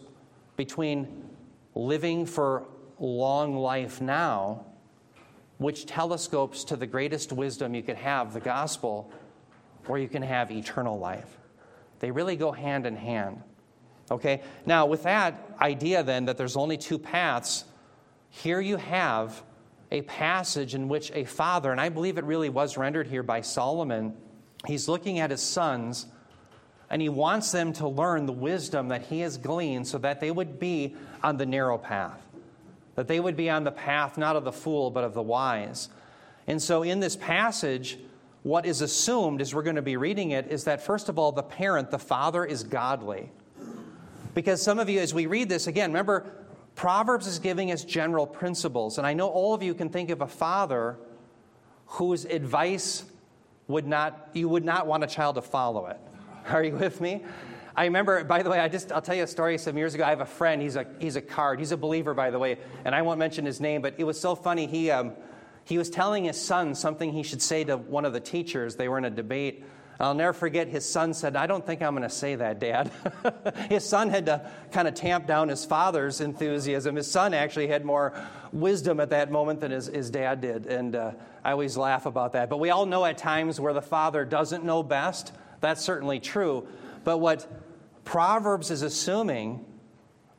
between 0.56 1.30
living 1.76 2.26
for 2.26 2.68
long 3.00 3.56
life 3.56 4.02
now, 4.02 4.66
which 5.58 5.86
telescopes 5.86 6.64
to 6.66 6.76
the 6.76 6.88
greatest 6.88 7.32
wisdom 7.32 7.76
you 7.76 7.84
could 7.84 7.98
have, 7.98 8.34
the 8.34 8.40
gospel, 8.40 9.12
or 9.88 9.98
you 10.00 10.08
can 10.08 10.22
have 10.22 10.52
eternal 10.52 10.98
life. 10.98 11.38
They 12.00 12.12
really 12.12 12.36
go 12.36 12.52
hand 12.52 12.86
in 12.86 12.96
hand. 12.96 13.42
Okay? 14.10 14.42
Now, 14.66 14.86
with 14.86 15.04
that 15.04 15.50
idea 15.62 16.04
then 16.04 16.26
that 16.26 16.38
there's 16.38 16.58
only 16.58 16.78
two 16.78 17.00
paths, 17.00 17.66
here 18.30 18.60
you 18.60 18.78
have 18.78 19.44
a 19.92 20.02
passage 20.02 20.76
in 20.76 20.88
which 20.88 21.12
a 21.14 21.26
father, 21.26 21.72
and 21.72 21.80
I 21.80 21.90
believe 21.90 22.18
it 22.18 22.26
really 22.26 22.50
was 22.50 22.76
rendered 22.76 23.08
here 23.08 23.24
by 23.24 23.42
Solomon, 23.42 24.16
he's 24.68 24.88
looking 24.88 25.20
at 25.20 25.32
his 25.32 25.42
sons 25.42 26.08
and 26.90 27.02
he 27.02 27.10
wants 27.10 27.52
them 27.52 27.74
to 27.74 27.88
learn 27.88 28.26
the 28.26 28.34
wisdom 28.34 28.90
that 28.90 29.04
he 29.04 29.22
has 29.22 29.38
gleaned 29.38 29.88
so 29.88 29.98
that 29.98 30.20
they 30.20 30.32
would 30.32 30.60
be 30.60 30.96
on 31.24 31.38
the 31.38 31.46
narrow 31.46 31.78
path, 31.78 32.22
that 32.96 33.08
they 33.08 33.20
would 33.20 33.36
be 33.36 33.50
on 33.50 33.64
the 33.64 33.72
path 33.72 34.18
not 34.18 34.36
of 34.36 34.44
the 34.44 34.52
fool, 34.52 34.92
but 34.92 35.04
of 35.04 35.14
the 35.14 35.22
wise. 35.22 35.90
And 36.48 36.62
so 36.62 36.84
in 36.84 37.00
this 37.00 37.16
passage, 37.16 37.98
what 38.44 38.68
is 38.68 38.82
assumed 38.82 39.42
as 39.42 39.56
we're 39.56 39.64
going 39.64 39.78
to 39.78 39.82
be 39.82 39.98
reading 39.98 40.32
it 40.32 40.52
is 40.52 40.66
that, 40.66 40.80
first 40.80 41.10
of 41.10 41.18
all, 41.18 41.32
the 41.32 41.42
parent, 41.42 41.90
the 41.90 41.98
father, 41.98 42.46
is 42.46 42.64
godly. 42.64 43.32
Because 44.36 44.62
some 44.62 44.78
of 44.78 44.88
you, 44.88 45.00
as 45.00 45.14
we 45.14 45.26
read 45.26 45.50
this, 45.50 45.66
again, 45.66 45.90
remember, 45.90 46.32
Proverbs 46.76 47.26
is 47.26 47.40
giving 47.40 47.72
us 47.72 47.84
general 47.84 48.28
principles. 48.28 49.00
And 49.00 49.08
I 49.08 49.14
know 49.14 49.30
all 49.30 49.56
of 49.56 49.64
you 49.64 49.74
can 49.74 49.90
think 49.90 50.12
of 50.12 50.22
a 50.22 50.28
father 50.28 50.98
whose 51.88 52.26
advice 52.26 53.06
would 53.68 53.88
not, 53.88 54.30
you 54.34 54.50
would 54.50 54.66
not 54.66 54.88
want 54.88 55.04
a 55.04 55.08
child 55.08 55.36
to 55.36 55.42
follow 55.42 55.88
it. 55.88 56.00
Are 56.50 56.64
you 56.64 56.74
with 56.74 57.02
me? 57.02 57.24
I 57.76 57.86
remember, 57.86 58.24
by 58.24 58.42
the 58.42 58.50
way, 58.50 58.60
I 58.60 58.70
just, 58.70 58.92
I'll 58.92 59.02
tell 59.02 59.16
you 59.16 59.24
a 59.24 59.28
story 59.28 59.58
some 59.58 59.78
years 59.78 59.96
ago. 59.96 60.06
I 60.06 60.10
have 60.10 60.22
a 60.22 60.26
friend, 60.26 60.62
he's 60.62 60.76
a, 60.78 60.86
he's 61.00 61.18
a 61.18 61.22
card, 61.22 61.60
he's 61.60 61.72
a 61.72 61.78
believer, 61.78 62.14
by 62.14 62.32
the 62.32 62.40
way, 62.40 62.58
and 62.86 62.96
I 62.96 63.02
won't 63.02 63.20
mention 63.20 63.46
his 63.46 63.60
name, 63.60 63.82
but 63.82 63.96
it 63.98 64.06
was 64.06 64.20
so 64.20 64.34
funny. 64.34 64.66
He, 64.66 64.92
um, 64.92 65.14
he 65.66 65.78
was 65.78 65.90
telling 65.90 66.24
his 66.24 66.42
son 66.42 66.74
something 66.76 67.12
he 67.12 67.24
should 67.24 67.42
say 67.42 67.64
to 67.66 67.76
one 67.76 68.06
of 68.06 68.14
the 68.14 68.20
teachers. 68.22 68.76
They 68.76 68.88
were 68.88 68.98
in 68.98 69.06
a 69.06 69.10
debate 69.10 69.66
I'll 70.00 70.14
never 70.14 70.34
forget 70.34 70.68
his 70.68 70.88
son 70.88 71.14
said, 71.14 71.36
I 71.36 71.48
don't 71.48 71.66
think 71.66 71.82
I'm 71.82 71.96
going 71.96 72.04
to 72.04 72.14
say 72.14 72.36
that, 72.36 72.60
Dad. 72.60 72.92
his 73.70 73.88
son 73.88 74.10
had 74.10 74.26
to 74.26 74.50
kind 74.72 74.88
of 74.88 74.94
tamp 74.94 75.26
down 75.26 75.48
his 75.48 75.64
father's 75.64 76.22
enthusiasm. 76.22 76.96
His 76.96 77.10
son 77.10 77.34
actually 77.34 77.68
had 77.68 77.86
more 77.86 78.14
wisdom 78.52 79.00
at 79.00 79.10
that 79.12 79.32
moment 79.32 79.62
than 79.62 79.72
his, 79.72 79.88
his 79.88 80.10
dad 80.10 80.42
did. 80.42 80.66
And 80.66 80.96
uh, 80.96 81.12
I 81.46 81.52
always 81.52 81.78
laugh 81.78 82.08
about 82.08 82.34
that. 82.34 82.50
But 82.50 82.58
we 82.58 82.72
all 82.72 82.88
know 82.88 83.06
at 83.06 83.20
times 83.20 83.60
where 83.60 83.72
the 83.72 83.82
father 83.82 84.26
doesn't 84.26 84.66
know 84.66 84.82
best. 84.82 85.32
That's 85.62 85.82
certainly 85.82 86.20
true. 86.20 86.68
But 87.04 87.20
what 87.20 87.48
Proverbs 88.04 88.72
is 88.72 88.82
assuming 88.82 89.64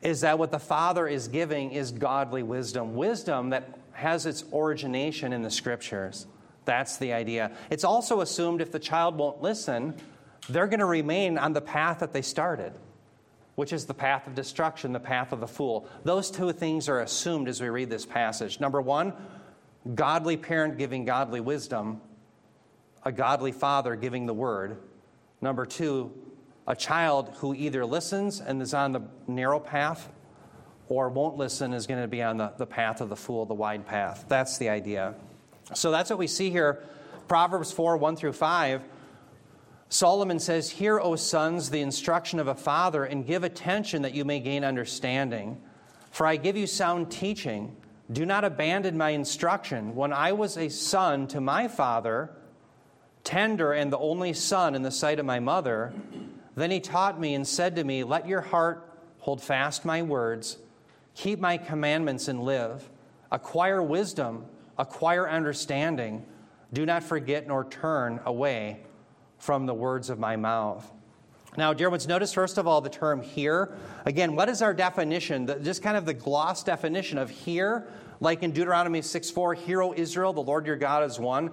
is 0.02 0.22
that 0.22 0.36
what 0.36 0.50
the 0.50 0.58
father 0.58 1.06
is 1.06 1.28
giving 1.28 1.70
is 1.70 1.92
godly 1.92 2.42
wisdom, 2.42 2.96
wisdom 2.96 3.50
that 3.50 3.78
has 3.92 4.26
its 4.26 4.44
origination 4.52 5.32
in 5.32 5.42
the 5.42 5.50
scriptures. 5.50 6.26
That's 6.64 6.96
the 6.96 7.12
idea. 7.12 7.52
It's 7.70 7.84
also 7.84 8.20
assumed 8.20 8.60
if 8.60 8.72
the 8.72 8.80
child 8.80 9.16
won't 9.16 9.40
listen, 9.40 9.94
they're 10.48 10.66
going 10.66 10.80
to 10.80 10.86
remain 10.86 11.38
on 11.38 11.52
the 11.52 11.60
path 11.60 12.00
that 12.00 12.12
they 12.12 12.22
started, 12.22 12.72
which 13.54 13.72
is 13.72 13.86
the 13.86 13.94
path 13.94 14.26
of 14.26 14.34
destruction, 14.34 14.92
the 14.92 14.98
path 14.98 15.30
of 15.30 15.38
the 15.38 15.46
fool. 15.46 15.88
Those 16.02 16.32
two 16.32 16.52
things 16.52 16.88
are 16.88 17.00
assumed 17.00 17.48
as 17.48 17.60
we 17.60 17.68
read 17.68 17.90
this 17.90 18.04
passage. 18.04 18.58
Number 18.58 18.82
one, 18.82 19.12
godly 19.94 20.36
parent 20.36 20.78
giving 20.78 21.04
godly 21.04 21.40
wisdom, 21.40 22.00
a 23.04 23.12
godly 23.12 23.52
father 23.52 23.96
giving 23.96 24.26
the 24.26 24.34
word. 24.34 24.78
Number 25.40 25.66
two, 25.66 26.12
a 26.66 26.74
child 26.74 27.34
who 27.36 27.54
either 27.54 27.86
listens 27.86 28.40
and 28.40 28.60
is 28.60 28.74
on 28.74 28.92
the 28.92 29.02
narrow 29.28 29.60
path 29.60 30.10
or 30.88 31.08
won't 31.08 31.36
listen 31.36 31.72
is 31.72 31.86
going 31.86 32.00
to 32.00 32.08
be 32.08 32.22
on 32.22 32.36
the, 32.36 32.52
the 32.56 32.66
path 32.66 33.00
of 33.00 33.08
the 33.08 33.16
fool, 33.16 33.44
the 33.44 33.54
wide 33.54 33.86
path. 33.86 34.24
That's 34.28 34.58
the 34.58 34.68
idea. 34.68 35.14
So 35.74 35.90
that's 35.90 36.10
what 36.10 36.18
we 36.18 36.26
see 36.26 36.50
here. 36.50 36.84
Proverbs 37.28 37.72
4 37.72 37.96
1 37.96 38.16
through 38.16 38.32
5. 38.32 38.82
Solomon 39.88 40.38
says, 40.38 40.70
Hear, 40.70 40.98
O 40.98 41.16
sons, 41.16 41.70
the 41.70 41.80
instruction 41.80 42.38
of 42.38 42.48
a 42.48 42.54
father, 42.54 43.04
and 43.04 43.26
give 43.26 43.44
attention 43.44 44.02
that 44.02 44.14
you 44.14 44.24
may 44.24 44.40
gain 44.40 44.64
understanding. 44.64 45.60
For 46.10 46.26
I 46.26 46.36
give 46.36 46.56
you 46.56 46.66
sound 46.66 47.10
teaching. 47.10 47.76
Do 48.10 48.24
not 48.24 48.44
abandon 48.44 48.96
my 48.96 49.10
instruction. 49.10 49.94
When 49.94 50.12
I 50.12 50.32
was 50.32 50.56
a 50.56 50.68
son 50.68 51.26
to 51.28 51.40
my 51.40 51.68
father, 51.68 52.30
tender 53.24 53.72
and 53.72 53.92
the 53.92 53.98
only 53.98 54.32
son 54.32 54.74
in 54.74 54.82
the 54.82 54.90
sight 54.90 55.18
of 55.18 55.26
my 55.26 55.40
mother, 55.40 55.92
then 56.54 56.70
he 56.70 56.80
taught 56.80 57.20
me 57.20 57.34
and 57.34 57.46
said 57.46 57.76
to 57.76 57.84
me, 57.84 58.04
Let 58.04 58.28
your 58.28 58.40
heart 58.42 59.00
hold 59.18 59.42
fast 59.42 59.84
my 59.84 60.02
words, 60.02 60.58
keep 61.14 61.40
my 61.40 61.58
commandments 61.58 62.28
and 62.28 62.42
live. 62.42 62.88
Acquire 63.32 63.82
wisdom 63.82 64.46
acquire 64.78 65.28
understanding. 65.28 66.24
Do 66.72 66.86
not 66.86 67.02
forget 67.02 67.46
nor 67.46 67.64
turn 67.64 68.20
away 68.24 68.82
from 69.38 69.66
the 69.66 69.74
words 69.74 70.10
of 70.10 70.18
my 70.18 70.36
mouth. 70.36 70.90
Now, 71.56 71.72
dear 71.72 71.88
ones, 71.88 72.06
notice 72.06 72.32
first 72.32 72.58
of 72.58 72.66
all 72.66 72.80
the 72.80 72.90
term 72.90 73.22
here. 73.22 73.72
Again, 74.04 74.36
what 74.36 74.48
is 74.48 74.62
our 74.62 74.74
definition? 74.74 75.46
The, 75.46 75.56
just 75.56 75.82
kind 75.82 75.96
of 75.96 76.04
the 76.04 76.14
gloss 76.14 76.62
definition 76.62 77.18
of 77.18 77.30
here, 77.30 77.88
like 78.20 78.42
in 78.42 78.52
Deuteronomy 78.52 79.02
6 79.02 79.30
4, 79.30 79.54
Hear, 79.54 79.82
O 79.82 79.94
Israel, 79.94 80.32
the 80.32 80.42
Lord 80.42 80.66
your 80.66 80.76
God 80.76 81.04
is 81.04 81.18
one. 81.18 81.50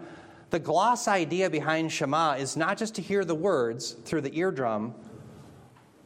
The 0.49 0.59
gloss 0.59 1.07
idea 1.07 1.49
behind 1.49 1.91
Shema 1.91 2.33
is 2.33 2.57
not 2.57 2.77
just 2.77 2.95
to 2.95 3.01
hear 3.01 3.25
the 3.25 3.35
words 3.35 3.91
through 3.91 4.21
the 4.21 4.37
eardrum, 4.37 4.93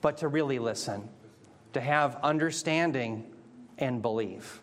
but 0.02 0.18
to 0.18 0.28
really 0.28 0.60
listen, 0.60 1.10
to 1.74 1.82
have 1.82 2.18
understanding 2.24 3.26
and 3.78 4.02
belief. 4.02 4.62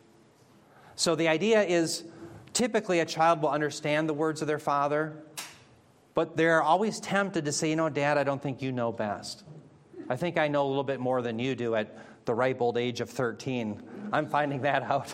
So 0.97 1.15
the 1.15 1.29
idea 1.29 1.63
is 1.63 2.05
Typically, 2.55 3.01
a 3.01 3.05
child 3.05 3.43
will 3.43 3.51
understand 3.51 4.09
the 4.09 4.15
words 4.15 4.41
of 4.41 4.47
their 4.47 4.61
father, 4.61 5.24
but 6.15 6.37
they're 6.37 6.63
always 6.63 7.01
tempted 7.01 7.45
to 7.45 7.53
say, 7.53 7.71
You 7.71 7.77
know, 7.77 7.89
Dad, 7.89 8.19
I 8.19 8.25
don't 8.25 8.43
think 8.43 8.63
you 8.63 8.73
know 8.73 8.93
best. 8.93 9.43
I 10.09 10.17
think 10.17 10.39
I 10.39 10.49
know 10.49 10.67
a 10.67 10.69
little 10.69 10.85
bit 10.85 11.01
more 11.01 11.23
than 11.23 11.39
you 11.39 11.55
do 11.55 11.75
at 11.75 11.97
the 12.25 12.35
ripe 12.35 12.61
old 12.61 12.79
age 12.79 13.01
of 13.01 13.11
13. 13.11 13.83
I'm 14.13 14.29
finding 14.29 14.63
that 14.63 14.83
out. 14.83 15.13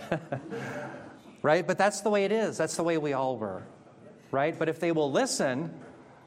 right? 1.42 1.66
But 1.66 1.78
that's 1.78 2.00
the 2.00 2.10
way 2.10 2.24
it 2.24 2.32
is. 2.32 2.58
That's 2.58 2.76
the 2.76 2.82
way 2.82 2.98
we 2.98 3.12
all 3.12 3.36
were. 3.36 3.62
Right? 4.30 4.56
But 4.58 4.68
if 4.68 4.80
they 4.80 4.92
will 4.92 5.10
listen, 5.10 5.72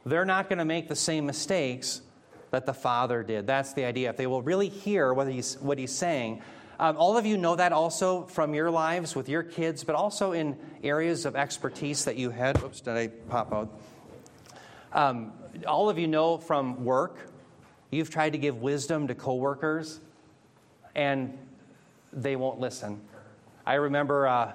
they're 0.05 0.25
not 0.25 0.49
going 0.49 0.59
to 0.59 0.65
make 0.65 0.87
the 0.87 0.95
same 0.95 1.25
mistakes 1.25 2.01
that 2.51 2.65
the 2.65 2.73
father 2.73 3.23
did. 3.23 3.47
That's 3.47 3.73
the 3.73 3.85
idea. 3.85 4.09
If 4.09 4.17
they 4.17 4.27
will 4.27 4.41
really 4.41 4.69
hear 4.69 5.13
what 5.13 5.27
he's, 5.27 5.55
what 5.55 5.77
he's 5.77 5.93
saying, 5.93 6.41
um, 6.79 6.97
all 6.97 7.17
of 7.17 7.25
you 7.25 7.37
know 7.37 7.55
that 7.55 7.71
also 7.71 8.23
from 8.25 8.53
your 8.53 8.69
lives 8.69 9.15
with 9.15 9.29
your 9.29 9.43
kids, 9.43 9.83
but 9.83 9.95
also 9.95 10.31
in 10.31 10.57
areas 10.83 11.25
of 11.25 11.35
expertise 11.35 12.05
that 12.05 12.17
you 12.17 12.29
had. 12.29 12.61
Oops, 12.61 12.79
did 12.81 12.95
I 12.95 13.07
pop 13.07 13.53
out? 13.53 13.79
Um, 14.93 15.33
all 15.65 15.89
of 15.89 15.97
you 15.97 16.07
know 16.07 16.37
from 16.37 16.85
work, 16.85 17.31
you've 17.89 18.11
tried 18.11 18.33
to 18.33 18.37
give 18.37 18.61
wisdom 18.61 19.07
to 19.07 19.15
coworkers, 19.15 19.99
and 20.93 21.35
they 22.11 22.35
won't 22.35 22.59
listen. 22.59 23.01
I 23.65 23.75
remember 23.75 24.27
uh, 24.27 24.51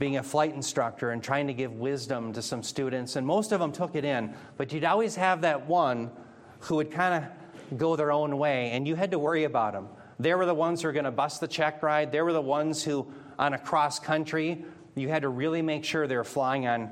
being 0.00 0.16
a 0.16 0.22
flight 0.22 0.54
instructor 0.54 1.12
and 1.12 1.22
trying 1.22 1.46
to 1.46 1.54
give 1.54 1.72
wisdom 1.72 2.32
to 2.32 2.42
some 2.42 2.64
students, 2.64 3.14
and 3.14 3.24
most 3.24 3.52
of 3.52 3.60
them 3.60 3.70
took 3.70 3.94
it 3.94 4.04
in, 4.04 4.34
but 4.56 4.72
you'd 4.72 4.84
always 4.84 5.14
have 5.14 5.42
that 5.42 5.66
one 5.66 6.10
who 6.60 6.76
would 6.76 6.90
kind 6.90 7.24
of 7.24 7.78
go 7.78 7.94
their 7.94 8.10
own 8.10 8.38
way, 8.38 8.70
and 8.70 8.88
you 8.88 8.96
had 8.96 9.12
to 9.12 9.20
worry 9.20 9.44
about 9.44 9.72
them. 9.72 9.88
They 10.18 10.34
were 10.34 10.46
the 10.46 10.54
ones 10.54 10.82
who 10.82 10.88
were 10.88 10.92
going 10.92 11.04
to 11.04 11.10
bust 11.12 11.40
the 11.40 11.48
check 11.48 11.82
ride. 11.82 12.10
They 12.10 12.22
were 12.22 12.32
the 12.32 12.40
ones 12.40 12.82
who, 12.82 13.06
on 13.38 13.52
a 13.54 13.58
cross 13.58 14.00
country, 14.00 14.64
you 14.96 15.08
had 15.08 15.22
to 15.22 15.28
really 15.28 15.62
make 15.62 15.84
sure 15.84 16.06
they 16.06 16.16
were 16.16 16.24
flying 16.24 16.66
on, 16.66 16.90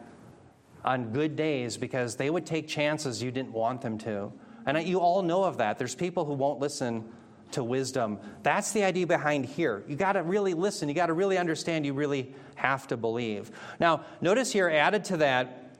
on 0.85 1.12
good 1.12 1.37
days 1.37 1.76
because 1.76 2.17
they 2.17 2.31
would 2.31 2.45
take 2.45 2.69
chances 2.69 3.23
you 3.23 3.31
didn't 3.31 3.53
want 3.53 3.81
them 3.81 3.99
to. 3.99 4.33
And 4.67 4.87
you 4.87 5.00
all 5.00 5.23
know 5.23 5.45
of 5.45 5.59
that. 5.59 5.79
There's 5.79 5.95
people 5.95 6.25
who 6.25 6.35
won't 6.35 6.61
listen 6.61 7.05
to 7.53 7.62
wisdom. 7.62 8.19
That's 8.43 8.73
the 8.73 8.85
idea 8.85 9.07
behind 9.07 9.47
here. 9.47 9.85
You 9.87 9.97
got 9.97 10.12
to 10.12 10.23
really 10.23 10.55
listen. 10.55 10.88
You 10.88 10.95
got 10.95 11.07
to 11.07 11.12
really 11.12 11.38
understand. 11.38 11.87
You 11.87 11.95
really 11.95 12.35
have 12.57 12.87
to 12.88 12.97
believe. 12.97 13.50
Now, 13.79 14.05
notice 14.21 14.53
here, 14.53 14.69
added 14.69 15.05
to 15.07 15.19
that 15.19 15.76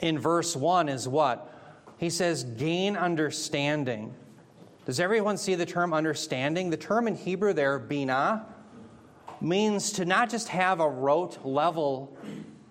in 0.00 0.18
verse 0.18 0.54
1 0.54 0.88
is 0.88 1.08
what? 1.08 1.52
He 1.98 2.10
says, 2.10 2.44
gain 2.44 2.96
understanding. 2.96 4.14
Does 4.84 5.00
everyone 5.00 5.36
see 5.36 5.54
the 5.54 5.66
term 5.66 5.92
understanding? 5.92 6.70
The 6.70 6.76
term 6.76 7.08
in 7.08 7.16
Hebrew 7.16 7.52
there, 7.52 7.78
bina, 7.78 8.46
means 9.40 9.92
to 9.92 10.04
not 10.04 10.30
just 10.30 10.48
have 10.48 10.80
a 10.80 10.88
rote 10.88 11.44
level 11.44 12.16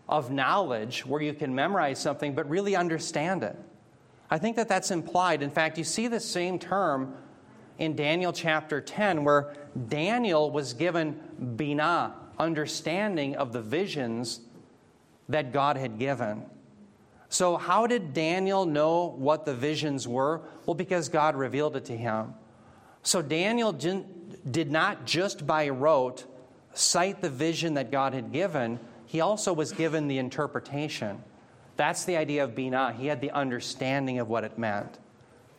of 0.08 0.32
knowledge 0.32 1.06
where 1.06 1.22
you 1.22 1.34
can 1.34 1.54
memorize 1.56 2.00
something, 2.00 2.36
but 2.36 2.48
really 2.50 2.76
understand 2.76 3.44
it. 3.44 3.58
I 4.30 4.38
think 4.38 4.56
that 4.56 4.68
that's 4.68 4.92
implied. 4.92 5.42
In 5.42 5.52
fact, 5.52 5.78
you 5.78 5.84
see 5.84 6.08
the 6.08 6.20
same 6.20 6.60
term 6.60 7.16
in 7.78 7.96
Daniel 7.96 8.32
chapter 8.32 8.82
10, 8.82 9.24
where 9.24 9.54
Daniel 9.88 10.50
was 10.50 10.74
given 10.74 11.20
bina, 11.56 12.16
understanding 12.40 13.36
of 13.36 13.52
the 13.54 13.62
visions 13.62 14.40
that 15.30 15.52
God 15.52 15.78
had 15.78 16.00
given. 16.00 16.46
So, 17.30 17.58
how 17.58 17.88
did 17.88 18.14
Daniel 18.14 18.66
know 18.66 19.14
what 19.18 19.46
the 19.46 19.54
visions 19.54 20.08
were? 20.08 20.42
Well, 20.66 20.76
because 20.76 21.10
God 21.10 21.36
revealed 21.36 21.76
it 21.76 21.86
to 21.86 21.98
him. 21.98 22.34
So, 23.02 23.22
Daniel 23.22 23.74
did 23.74 24.72
not 24.72 25.06
just 25.06 25.46
by 25.46 25.70
rote 25.70 26.26
cite 26.74 27.22
the 27.22 27.30
vision 27.30 27.74
that 27.74 27.92
God 27.92 28.14
had 28.14 28.32
given, 28.32 28.80
he 29.06 29.22
also 29.22 29.54
was 29.54 29.72
given 29.72 30.08
the 30.08 30.18
interpretation. 30.18 31.24
That's 31.78 32.06
the 32.06 32.18
idea 32.18 32.44
of 32.44 32.52
Binah. 32.52 32.96
He 32.96 33.08
had 33.08 33.22
the 33.22 33.32
understanding 33.32 34.20
of 34.20 34.30
what 34.30 34.44
it 34.44 34.58
meant. 34.58 35.00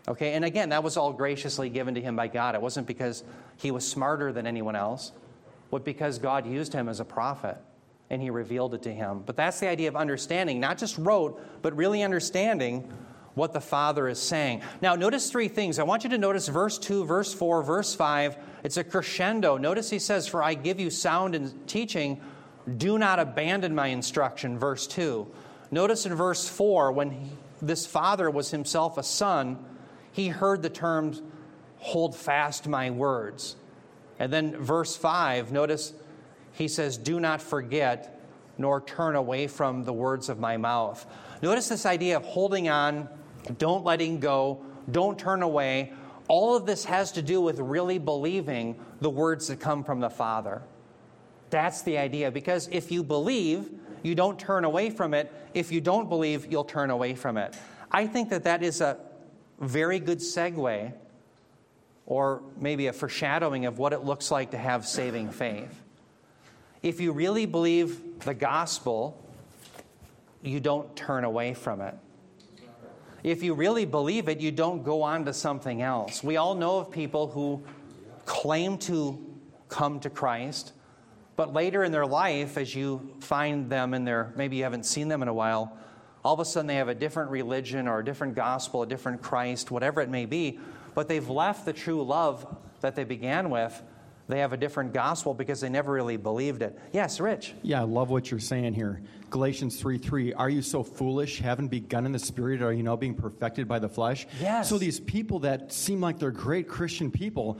Okay, 0.09 0.35
and 0.35 0.45
again, 0.45 0.69
that 0.69 0.85
was 0.85 0.97
all 0.97 1.13
graciously 1.13 1.69
given 1.69 1.95
to 1.95 2.01
him 2.01 2.15
by 2.15 2.29
God. 2.29 2.55
It 2.55 2.63
wasn't 2.63 2.87
because 2.87 3.25
he 3.57 3.71
was 3.71 3.87
smarter 3.87 4.33
than 4.33 4.47
anyone 4.47 4.77
else, 4.77 5.13
but 5.71 5.85
because 5.85 6.19
God 6.19 6.47
used 6.47 6.73
him 6.73 6.89
as 6.89 7.01
a 7.01 7.05
prophet 7.05 7.59
and 8.09 8.23
he 8.23 8.31
revealed 8.31 8.75
it 8.75 8.83
to 8.83 8.95
him. 8.95 9.23
But 9.27 9.37
that's 9.37 9.59
the 9.59 9.69
idea 9.69 9.89
of 9.89 9.97
understanding, 9.97 10.61
not 10.61 10.79
just 10.79 10.97
rote, 10.97 11.41
but 11.61 11.77
really 11.77 12.05
understanding 12.05 12.93
what 13.35 13.53
the 13.53 13.61
Father 13.61 14.09
is 14.09 14.21
saying. 14.21 14.63
Now, 14.81 14.95
notice 14.95 15.31
three 15.31 15.49
things. 15.49 15.79
I 15.79 15.83
want 15.83 16.05
you 16.05 16.11
to 16.11 16.19
notice 16.19 16.49
verse 16.49 16.79
2, 16.79 17.05
verse 17.05 17.35
4, 17.35 17.63
verse 17.63 17.95
5. 17.95 18.37
It's 18.65 18.77
a 18.79 18.85
crescendo. 18.85 19.59
Notice 19.59 19.91
he 19.91 19.99
says, 19.99 20.27
For 20.27 20.43
I 20.43 20.55
give 20.55 20.81
you 20.81 20.89
sound 20.89 21.35
and 21.35 21.69
teaching, 21.69 22.21
do 22.77 22.99
not 22.99 23.19
abandon 23.19 23.75
my 23.75 23.89
instruction, 23.89 24.59
verse 24.59 24.87
2. 24.87 25.27
Notice 25.71 26.07
in 26.07 26.15
verse 26.15 26.49
4, 26.49 26.93
when 26.93 27.11
he, 27.11 27.31
this 27.63 27.87
father 27.87 28.31
was 28.31 28.51
himself 28.51 28.99
a 28.99 29.03
son, 29.03 29.59
he 30.13 30.29
heard 30.29 30.63
the 30.63 30.71
terms, 30.71 31.23
Hold 31.79 32.17
fast 32.17 32.67
my 32.67 32.91
words. 32.91 33.55
And 34.19 34.33
then 34.33 34.57
verse 34.57 34.97
5, 34.97 35.53
notice 35.53 35.93
he 36.53 36.69
says, 36.69 36.97
Do 36.97 37.21
not 37.21 37.43
forget 37.43 38.13
nor 38.59 38.81
turn 38.81 39.15
away 39.17 39.47
from 39.47 39.85
the 39.85 39.93
words 39.93 40.29
of 40.29 40.39
my 40.39 40.57
mouth. 40.57 41.07
Notice 41.43 41.69
this 41.69 41.85
idea 41.85 42.17
of 42.17 42.25
holding 42.25 42.69
on, 42.69 43.09
don't 43.59 43.85
letting 43.85 44.19
go, 44.19 44.65
don't 44.91 45.19
turn 45.19 45.43
away. 45.43 45.93
All 46.29 46.57
of 46.57 46.67
this 46.67 46.85
has 46.87 47.13
to 47.13 47.23
do 47.23 47.41
with 47.41 47.59
really 47.59 47.99
believing 47.99 48.81
the 49.01 49.11
words 49.11 49.49
that 49.49 49.61
come 49.61 49.85
from 49.85 50.01
the 50.01 50.11
Father. 50.11 50.63
That's 51.57 51.81
the 51.81 51.97
idea. 51.97 52.31
Because 52.31 52.69
if 52.71 52.93
you 52.93 53.03
believe, 53.03 53.71
you 54.03 54.15
don't 54.15 54.39
turn 54.39 54.65
away 54.65 54.91
from 54.91 55.15
it. 55.15 55.33
If 55.55 55.73
you 55.73 55.81
don't 55.81 56.07
believe, 56.07 56.53
you'll 56.53 56.65
turn 56.65 56.91
away 56.91 57.15
from 57.15 57.39
it. 57.39 57.57
I 57.91 58.07
think 58.07 58.29
that 58.29 58.45
that 58.45 58.63
is 58.63 58.83
a 58.83 58.99
very 59.59 59.99
good 59.99 60.19
segue 60.19 60.93
or 62.05 62.43
maybe 62.61 62.89
a 62.89 62.93
foreshadowing 62.93 63.65
of 63.65 63.79
what 63.79 63.95
it 63.95 64.05
looks 64.05 64.31
like 64.31 64.51
to 64.51 64.59
have 64.59 64.87
saving 64.87 65.31
faith. 65.31 65.83
If 66.83 67.01
you 67.01 67.13
really 67.13 67.47
believe 67.47 68.21
the 68.27 68.35
gospel, 68.35 69.19
you 70.43 70.61
don't 70.61 70.95
turn 70.95 71.25
away 71.25 71.55
from 71.55 71.81
it. 71.81 71.95
If 73.23 73.43
you 73.43 73.55
really 73.55 73.87
believe 73.87 74.29
it, 74.29 74.41
you 74.41 74.53
don't 74.53 74.85
go 74.85 75.01
on 75.01 75.25
to 75.25 75.33
something 75.33 75.81
else. 75.81 76.23
We 76.23 76.37
all 76.37 76.55
know 76.55 76.81
of 76.81 76.91
people 76.91 77.29
who 77.29 77.65
claim 78.27 78.77
to 78.77 79.19
come 79.71 80.01
to 80.01 80.11
Christ, 80.11 80.75
but 81.37 81.53
later 81.53 81.85
in 81.85 81.93
their 81.93 82.07
life, 82.07 82.57
as 82.57 82.75
you 82.75 83.15
find 83.21 83.71
them 83.71 83.95
in 83.95 84.05
their, 84.05 84.33
maybe 84.37 84.57
you 84.57 84.63
haven't 84.65 84.87
seen 84.87 85.09
them 85.09 85.23
in 85.23 85.29
a 85.29 85.35
while, 85.35 85.77
all 86.25 86.35
of 86.35 86.41
a 86.41 86.45
sudden 86.45 86.67
they 86.67 86.77
have 86.77 86.89
a 86.89 86.95
different 86.95 87.31
religion 87.31 87.87
or 87.87 88.01
a 88.01 88.05
different 88.05 88.35
gospel, 88.35 88.83
a 88.83 88.87
different 88.87 89.23
Christ, 89.23 89.71
whatever 89.71 90.01
it 90.01 90.09
may 90.09 90.27
be, 90.27 90.59
but 90.95 91.09
they've 91.09 91.29
left 91.29 91.65
the 91.65 91.73
true 91.73 92.03
love 92.03 92.47
that 92.81 92.97
they 92.97 93.05
began 93.05 93.51
with. 93.51 93.81
They 94.29 94.41
have 94.41 94.53
a 94.53 94.57
different 94.57 94.93
gospel 94.93 95.35
because 95.35 95.61
they 95.61 95.69
never 95.69 95.93
really 95.93 96.17
believed 96.17 96.63
it. 96.63 96.77
Yes, 96.93 97.21
Rich. 97.21 97.55
Yeah, 97.63 97.83
I 97.83 97.85
love 97.85 98.11
what 98.11 98.29
you're 98.31 98.41
saying 98.41 98.75
here. 98.75 99.01
Galatians 99.31 99.81
3 99.81 99.99
3. 99.99 100.33
Are 100.33 100.51
you 100.51 100.63
so 100.63 100.83
foolish? 100.83 101.39
Haven't 101.39 101.69
begun 101.69 102.07
in 102.07 102.13
the 102.13 102.19
spirit? 102.19 102.61
Are 102.61 102.73
you 102.73 102.83
now 102.83 102.97
being 102.97 103.15
perfected 103.15 103.69
by 103.69 103.79
the 103.79 103.89
flesh? 103.89 104.27
Yes. 104.41 104.69
So 104.69 104.79
these 104.79 104.99
people 104.99 105.41
that 105.41 105.73
seem 105.73 106.01
like 106.01 106.19
they're 106.19 106.33
great 106.33 106.67
Christian 106.67 107.11
people, 107.11 107.59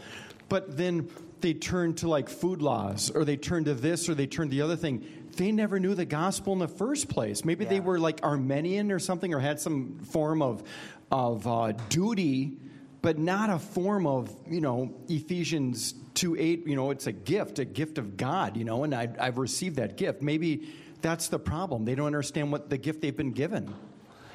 but 0.49 0.77
then 0.77 1.09
they 1.41 1.55
turn 1.55 1.95
to 1.95 2.09
like 2.09 2.29
food 2.29 2.63
laws 2.63 3.11
or 3.11 3.25
they 3.25 3.37
turn 3.37 3.65
to 3.65 3.75
this 3.75 4.09
or 4.09 4.15
they 4.15 4.27
turn 4.27 4.49
to 4.49 4.51
the 4.51 4.63
other 4.63 4.77
thing. 4.77 5.05
They 5.37 5.53
never 5.53 5.79
knew 5.79 5.95
the 5.95 6.07
gospel 6.07 6.53
in 6.55 6.59
the 6.59 6.69
first 6.69 7.09
place. 7.09 7.45
Maybe 7.45 7.65
Yeah. 7.65 7.71
they 7.71 7.81
were 7.81 7.99
like 7.99 8.21
Arminian 8.23 8.91
or 8.91 8.99
something 8.99 9.35
or 9.35 9.39
had 9.39 9.61
some 9.61 9.99
form 9.99 10.41
of, 10.41 10.63
of 11.11 11.47
uh, 11.47 11.73
duty, 11.91 12.57
but 13.03 13.19
not 13.19 13.51
a 13.51 13.59
form 13.59 14.07
of, 14.07 14.35
you 14.49 14.61
know, 14.61 14.95
Ephesians 15.09 15.95
2 16.15 16.37
8, 16.39 16.67
you 16.67 16.75
know, 16.75 16.91
it's 16.91 17.07
a 17.07 17.13
gift, 17.13 17.59
a 17.59 17.65
gift 17.67 17.99
of 17.99 18.17
God, 18.17 18.57
you 18.57 18.65
know, 18.65 18.85
and 18.85 18.95
I, 18.95 19.09
I've 19.21 19.37
received 19.39 19.77
that 19.77 19.97
gift. 19.99 20.23
Maybe 20.23 20.69
that's 21.03 21.29
the 21.29 21.39
problem. 21.39 21.85
They 21.85 21.95
don't 21.95 22.07
understand 22.07 22.51
what 22.51 22.71
the 22.71 22.79
gift 22.79 23.03
they've 23.03 23.17
been 23.17 23.33
given. 23.33 23.75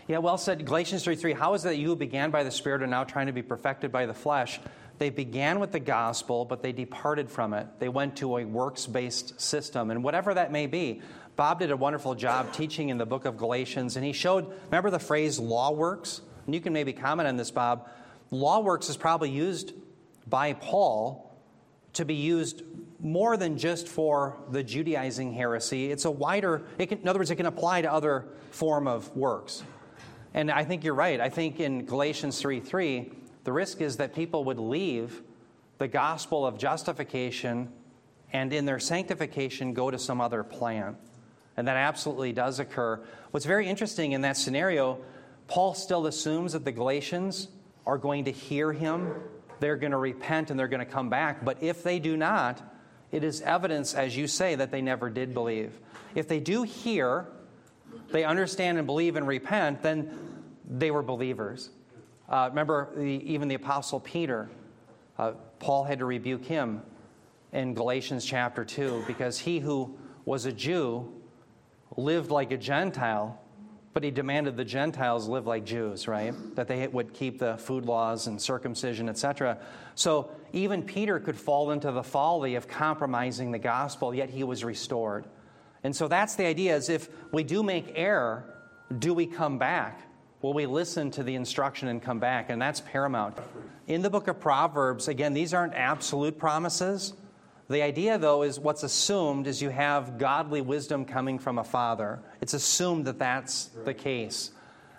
Yeah, 0.07 0.19
well 0.19 0.37
said. 0.37 0.65
Galatians 0.65 1.03
3 1.03 1.15
3. 1.15 1.33
How 1.33 1.53
is 1.55 1.65
it 1.65 1.69
that 1.69 1.77
you 1.77 1.87
who 1.87 1.95
began 1.95 2.31
by 2.31 2.43
the 2.43 2.51
Spirit 2.51 2.83
are 2.83 2.87
now 2.87 3.03
trying 3.03 3.27
to 3.27 3.33
be 3.33 3.41
perfected 3.41 3.91
by 3.91 4.05
the 4.05 4.13
flesh? 4.13 4.59
They 5.01 5.09
began 5.09 5.59
with 5.59 5.71
the 5.71 5.79
gospel, 5.79 6.45
but 6.45 6.61
they 6.61 6.71
departed 6.71 7.27
from 7.27 7.55
it. 7.55 7.65
They 7.79 7.89
went 7.89 8.17
to 8.17 8.37
a 8.37 8.45
works 8.45 8.85
based 8.85 9.41
system, 9.41 9.89
and 9.89 10.03
whatever 10.03 10.35
that 10.35 10.51
may 10.51 10.67
be. 10.67 11.01
Bob 11.35 11.57
did 11.57 11.71
a 11.71 11.75
wonderful 11.75 12.13
job 12.13 12.53
teaching 12.53 12.89
in 12.89 12.99
the 12.99 13.05
book 13.07 13.25
of 13.25 13.35
Galatians, 13.35 13.95
and 13.95 14.05
he 14.05 14.13
showed, 14.13 14.53
remember 14.65 14.91
the 14.91 14.99
phrase 14.99 15.39
law 15.39 15.71
works? 15.71 16.21
And 16.45 16.53
you 16.53 16.61
can 16.61 16.71
maybe 16.71 16.93
comment 16.93 17.27
on 17.27 17.35
this, 17.35 17.49
Bob. 17.49 17.89
Law 18.29 18.59
works 18.59 18.89
is 18.89 18.95
probably 18.95 19.31
used 19.31 19.73
by 20.27 20.53
Paul 20.53 21.35
to 21.93 22.05
be 22.05 22.13
used 22.13 22.61
more 22.99 23.37
than 23.37 23.57
just 23.57 23.87
for 23.87 24.37
the 24.51 24.61
Judaizing 24.61 25.33
heresy. 25.33 25.91
It's 25.91 26.05
a 26.05 26.11
wider, 26.11 26.61
it 26.77 26.89
can, 26.89 26.99
in 26.99 27.07
other 27.07 27.17
words, 27.17 27.31
it 27.31 27.37
can 27.37 27.47
apply 27.47 27.81
to 27.81 27.91
other 27.91 28.25
form 28.51 28.87
of 28.87 29.17
works. 29.17 29.63
And 30.35 30.51
I 30.51 30.63
think 30.63 30.83
you're 30.83 30.93
right. 30.93 31.19
I 31.19 31.29
think 31.29 31.59
in 31.59 31.85
Galatians 31.85 32.39
3 32.39 32.59
3, 32.59 33.11
the 33.43 33.51
risk 33.51 33.81
is 33.81 33.97
that 33.97 34.13
people 34.13 34.43
would 34.45 34.59
leave 34.59 35.21
the 35.77 35.87
gospel 35.87 36.45
of 36.45 36.57
justification 36.57 37.71
and 38.33 38.53
in 38.53 38.65
their 38.65 38.79
sanctification 38.79 39.73
go 39.73 39.91
to 39.91 39.99
some 39.99 40.21
other 40.21 40.43
plan. 40.43 40.95
And 41.57 41.67
that 41.67 41.77
absolutely 41.77 42.31
does 42.31 42.59
occur. 42.59 43.01
What's 43.31 43.45
very 43.45 43.67
interesting 43.67 44.13
in 44.13 44.21
that 44.21 44.37
scenario, 44.37 44.99
Paul 45.47 45.73
still 45.73 46.07
assumes 46.07 46.53
that 46.53 46.63
the 46.63 46.71
Galatians 46.71 47.49
are 47.85 47.97
going 47.97 48.25
to 48.25 48.31
hear 48.31 48.71
him, 48.71 49.13
they're 49.59 49.75
going 49.75 49.91
to 49.91 49.97
repent, 49.97 50.49
and 50.49 50.59
they're 50.59 50.67
going 50.67 50.85
to 50.85 50.91
come 50.91 51.09
back. 51.09 51.43
But 51.43 51.61
if 51.61 51.83
they 51.83 51.99
do 51.99 52.15
not, 52.15 52.61
it 53.11 53.23
is 53.23 53.41
evidence, 53.41 53.93
as 53.93 54.15
you 54.15 54.27
say, 54.27 54.55
that 54.55 54.71
they 54.71 54.81
never 54.81 55.09
did 55.09 55.33
believe. 55.33 55.77
If 56.15 56.27
they 56.27 56.39
do 56.39 56.63
hear, 56.63 57.27
they 58.11 58.23
understand 58.23 58.77
and 58.77 58.87
believe 58.87 59.15
and 59.15 59.27
repent, 59.27 59.81
then 59.81 60.17
they 60.69 60.91
were 60.91 61.03
believers. 61.03 61.69
Uh, 62.31 62.47
remember, 62.49 62.87
the, 62.95 63.03
even 63.03 63.49
the 63.49 63.55
Apostle 63.55 63.99
Peter, 63.99 64.49
uh, 65.19 65.33
Paul 65.59 65.83
had 65.83 65.99
to 65.99 66.05
rebuke 66.05 66.45
him 66.45 66.81
in 67.51 67.73
Galatians 67.73 68.23
chapter 68.23 68.63
2 68.63 69.03
because 69.05 69.37
he 69.37 69.59
who 69.59 69.97
was 70.23 70.45
a 70.45 70.51
Jew 70.53 71.11
lived 71.97 72.31
like 72.31 72.53
a 72.53 72.57
Gentile, 72.57 73.37
but 73.93 74.01
he 74.01 74.11
demanded 74.11 74.55
the 74.55 74.63
Gentiles 74.63 75.27
live 75.27 75.45
like 75.45 75.65
Jews, 75.65 76.07
right? 76.07 76.33
That 76.55 76.69
they 76.69 76.87
would 76.87 77.13
keep 77.13 77.37
the 77.37 77.57
food 77.57 77.85
laws 77.85 78.27
and 78.27 78.41
circumcision, 78.41 79.09
etc. 79.09 79.57
So 79.95 80.31
even 80.53 80.83
Peter 80.83 81.19
could 81.19 81.37
fall 81.37 81.71
into 81.71 81.91
the 81.91 82.03
folly 82.03 82.55
of 82.55 82.65
compromising 82.65 83.51
the 83.51 83.59
gospel, 83.59 84.15
yet 84.15 84.29
he 84.29 84.45
was 84.45 84.63
restored. 84.63 85.25
And 85.83 85.93
so 85.93 86.07
that's 86.07 86.35
the 86.35 86.45
idea 86.45 86.77
is 86.77 86.87
if 86.87 87.09
we 87.33 87.43
do 87.43 87.61
make 87.61 87.91
error, 87.95 88.45
do 88.99 89.13
we 89.13 89.25
come 89.25 89.57
back? 89.57 90.07
Will 90.41 90.53
we 90.53 90.65
listen 90.65 91.11
to 91.11 91.23
the 91.23 91.35
instruction 91.35 91.87
and 91.87 92.01
come 92.01 92.19
back? 92.19 92.49
And 92.49 92.59
that's 92.59 92.81
paramount. 92.81 93.37
In 93.87 94.01
the 94.01 94.09
book 94.09 94.27
of 94.27 94.39
Proverbs, 94.39 95.07
again, 95.07 95.33
these 95.33 95.53
aren't 95.53 95.75
absolute 95.75 96.39
promises. 96.39 97.13
The 97.69 97.83
idea, 97.83 98.17
though, 98.17 98.41
is 98.41 98.59
what's 98.59 98.81
assumed 98.81 99.45
is 99.45 99.61
you 99.61 99.69
have 99.69 100.17
godly 100.17 100.61
wisdom 100.61 101.05
coming 101.05 101.37
from 101.37 101.59
a 101.59 101.63
father. 101.63 102.19
It's 102.41 102.55
assumed 102.55 103.05
that 103.05 103.19
that's 103.19 103.65
the 103.85 103.93
case. 103.93 104.51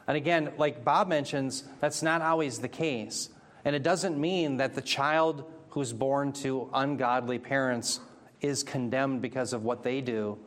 And 0.07 0.17
again, 0.17 0.53
like 0.59 0.85
Bob 0.85 1.09
mentions, 1.09 1.65
that's 1.81 2.03
not 2.03 2.23
always 2.23 2.61
the 2.61 2.69
case. 2.69 3.29
And 3.65 3.75
it 3.75 3.83
doesn't 3.83 4.19
mean 4.19 4.59
that 4.59 4.75
the 4.75 4.81
child 4.81 5.45
who's 5.71 5.93
born 5.93 6.33
to 6.35 6.71
ungodly 6.73 7.39
parents 7.39 7.99
is 8.41 8.63
condemned 8.63 9.23
because 9.23 9.53
of 9.53 9.65
what 9.65 9.83
they 9.83 10.01
do. 10.01 10.39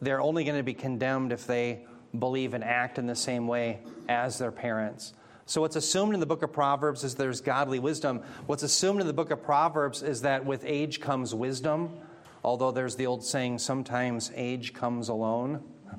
They're 0.00 0.20
only 0.20 0.44
going 0.44 0.56
to 0.56 0.62
be 0.64 0.74
condemned 0.74 1.32
if 1.32 1.46
they 1.46 1.86
believe 2.18 2.54
and 2.54 2.64
act 2.64 2.98
in 2.98 3.06
the 3.06 3.16
same 3.16 3.46
way 3.46 3.80
as 4.08 4.38
their 4.38 4.50
parents. 4.50 5.12
So, 5.46 5.62
what's 5.62 5.76
assumed 5.76 6.12
in 6.12 6.20
the 6.20 6.26
book 6.26 6.42
of 6.42 6.52
Proverbs 6.52 7.04
is 7.04 7.14
there's 7.14 7.40
godly 7.40 7.78
wisdom. 7.78 8.20
What's 8.46 8.62
assumed 8.62 9.00
in 9.00 9.06
the 9.06 9.14
book 9.14 9.30
of 9.30 9.42
Proverbs 9.42 10.02
is 10.02 10.22
that 10.22 10.44
with 10.44 10.62
age 10.66 11.00
comes 11.00 11.34
wisdom, 11.34 11.98
although 12.44 12.70
there's 12.70 12.96
the 12.96 13.06
old 13.06 13.24
saying, 13.24 13.58
sometimes 13.58 14.30
age 14.34 14.74
comes 14.74 15.08
alone. 15.08 15.62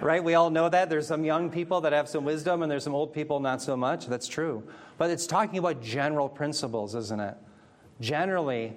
right? 0.00 0.22
We 0.22 0.34
all 0.34 0.48
know 0.50 0.68
that. 0.68 0.88
There's 0.88 1.08
some 1.08 1.24
young 1.24 1.50
people 1.50 1.80
that 1.80 1.92
have 1.92 2.08
some 2.08 2.24
wisdom, 2.24 2.62
and 2.62 2.70
there's 2.70 2.84
some 2.84 2.94
old 2.94 3.12
people 3.12 3.40
not 3.40 3.60
so 3.60 3.76
much. 3.76 4.06
That's 4.06 4.28
true. 4.28 4.62
But 4.96 5.10
it's 5.10 5.26
talking 5.26 5.58
about 5.58 5.82
general 5.82 6.28
principles, 6.28 6.94
isn't 6.94 7.18
it? 7.20 7.36
Generally, 8.00 8.76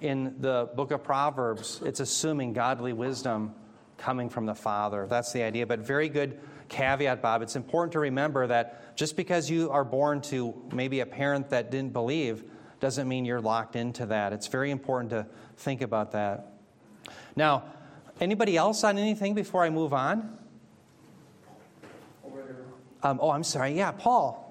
in 0.00 0.36
the 0.40 0.70
book 0.74 0.90
of 0.90 1.04
Proverbs, 1.04 1.82
it's 1.84 2.00
assuming 2.00 2.54
godly 2.54 2.94
wisdom 2.94 3.54
coming 4.00 4.28
from 4.28 4.46
the 4.46 4.54
Father. 4.54 5.06
That's 5.06 5.32
the 5.32 5.42
idea. 5.42 5.66
But 5.66 5.80
very 5.80 6.08
good 6.08 6.40
caveat, 6.68 7.22
Bob. 7.22 7.42
It's 7.42 7.54
important 7.54 7.92
to 7.92 8.00
remember 8.00 8.46
that 8.46 8.96
just 8.96 9.16
because 9.16 9.48
you 9.48 9.70
are 9.70 9.84
born 9.84 10.20
to 10.22 10.54
maybe 10.72 11.00
a 11.00 11.06
parent 11.06 11.50
that 11.50 11.70
didn't 11.70 11.92
believe 11.92 12.44
doesn't 12.80 13.06
mean 13.06 13.24
you're 13.24 13.40
locked 13.40 13.76
into 13.76 14.06
that. 14.06 14.32
It's 14.32 14.46
very 14.46 14.70
important 14.70 15.10
to 15.10 15.26
think 15.56 15.82
about 15.82 16.12
that. 16.12 16.54
Now, 17.36 17.64
anybody 18.20 18.56
else 18.56 18.82
on 18.84 18.98
anything 18.98 19.34
before 19.34 19.62
I 19.62 19.70
move 19.70 19.92
on? 19.92 20.38
Um, 23.02 23.18
oh, 23.22 23.30
I'm 23.30 23.44
sorry. 23.44 23.72
Yeah, 23.72 23.92
Paul. 23.92 24.49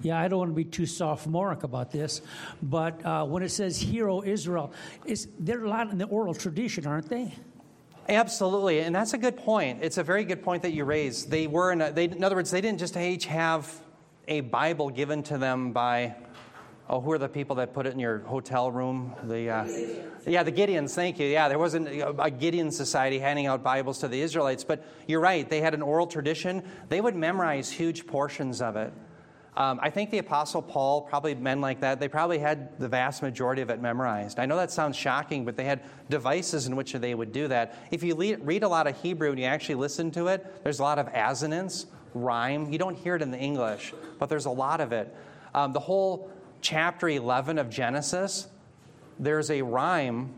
Yeah, 0.00 0.20
I 0.20 0.28
don't 0.28 0.38
want 0.38 0.50
to 0.50 0.54
be 0.54 0.64
too 0.64 0.86
sophomoric 0.86 1.64
about 1.64 1.90
this, 1.90 2.22
but 2.62 3.04
uh, 3.04 3.24
when 3.24 3.42
it 3.42 3.50
says 3.50 3.78
"Hero 3.78 4.22
Israel," 4.22 4.72
is 5.04 5.28
they're 5.40 5.64
a 5.64 5.68
lot 5.68 5.90
in 5.90 5.98
the 5.98 6.06
oral 6.06 6.34
tradition, 6.34 6.86
aren't 6.86 7.08
they? 7.08 7.34
Absolutely, 8.08 8.80
and 8.80 8.94
that's 8.94 9.12
a 9.12 9.18
good 9.18 9.36
point. 9.36 9.80
It's 9.82 9.98
a 9.98 10.02
very 10.02 10.24
good 10.24 10.42
point 10.42 10.62
that 10.62 10.72
you 10.72 10.84
raised. 10.84 11.30
They 11.30 11.46
were, 11.46 11.72
in, 11.72 11.82
a, 11.82 11.92
they, 11.92 12.04
in 12.04 12.24
other 12.24 12.36
words, 12.36 12.50
they 12.50 12.62
didn't 12.62 12.78
just 12.78 12.96
each 12.96 13.26
have 13.26 13.70
a 14.26 14.40
Bible 14.40 14.88
given 14.88 15.22
to 15.24 15.36
them 15.36 15.72
by, 15.72 16.14
oh, 16.88 17.00
who 17.02 17.12
are 17.12 17.18
the 17.18 17.28
people 17.28 17.56
that 17.56 17.74
put 17.74 17.86
it 17.86 17.92
in 17.92 17.98
your 17.98 18.20
hotel 18.20 18.70
room? 18.70 19.14
The, 19.24 19.50
uh, 19.50 19.68
yeah, 20.26 20.42
the 20.42 20.52
Gideons. 20.52 20.94
Thank 20.94 21.18
you. 21.18 21.26
Yeah, 21.26 21.48
there 21.48 21.58
wasn't 21.58 21.88
a 21.88 22.30
Gideon 22.30 22.70
society 22.70 23.18
handing 23.18 23.46
out 23.46 23.62
Bibles 23.62 23.98
to 23.98 24.08
the 24.08 24.22
Israelites, 24.22 24.64
but 24.64 24.86
you're 25.06 25.20
right. 25.20 25.46
They 25.46 25.60
had 25.60 25.74
an 25.74 25.82
oral 25.82 26.06
tradition. 26.06 26.62
They 26.88 27.02
would 27.02 27.14
memorize 27.14 27.70
huge 27.70 28.06
portions 28.06 28.62
of 28.62 28.76
it. 28.76 28.92
Um, 29.58 29.80
I 29.82 29.90
think 29.90 30.12
the 30.12 30.18
Apostle 30.18 30.62
Paul, 30.62 31.02
probably 31.02 31.34
men 31.34 31.60
like 31.60 31.80
that, 31.80 31.98
they 31.98 32.06
probably 32.06 32.38
had 32.38 32.78
the 32.78 32.86
vast 32.86 33.22
majority 33.22 33.60
of 33.60 33.70
it 33.70 33.82
memorized. 33.82 34.38
I 34.38 34.46
know 34.46 34.56
that 34.56 34.70
sounds 34.70 34.96
shocking, 34.96 35.44
but 35.44 35.56
they 35.56 35.64
had 35.64 35.80
devices 36.08 36.68
in 36.68 36.76
which 36.76 36.92
they 36.92 37.12
would 37.12 37.32
do 37.32 37.48
that. 37.48 37.74
If 37.90 38.04
you 38.04 38.14
le- 38.14 38.38
read 38.38 38.62
a 38.62 38.68
lot 38.68 38.86
of 38.86 38.96
Hebrew 39.02 39.30
and 39.30 39.38
you 39.38 39.46
actually 39.46 39.74
listen 39.74 40.12
to 40.12 40.28
it, 40.28 40.62
there's 40.62 40.78
a 40.78 40.84
lot 40.84 41.00
of 41.00 41.08
assonance, 41.08 41.86
rhyme. 42.14 42.72
You 42.72 42.78
don't 42.78 42.96
hear 42.96 43.16
it 43.16 43.22
in 43.22 43.32
the 43.32 43.38
English, 43.38 43.92
but 44.20 44.28
there's 44.28 44.46
a 44.46 44.50
lot 44.50 44.80
of 44.80 44.92
it. 44.92 45.12
Um, 45.56 45.72
the 45.72 45.80
whole 45.80 46.30
chapter 46.60 47.08
11 47.08 47.58
of 47.58 47.68
Genesis, 47.68 48.46
there's 49.18 49.50
a 49.50 49.62
rhyme 49.62 50.34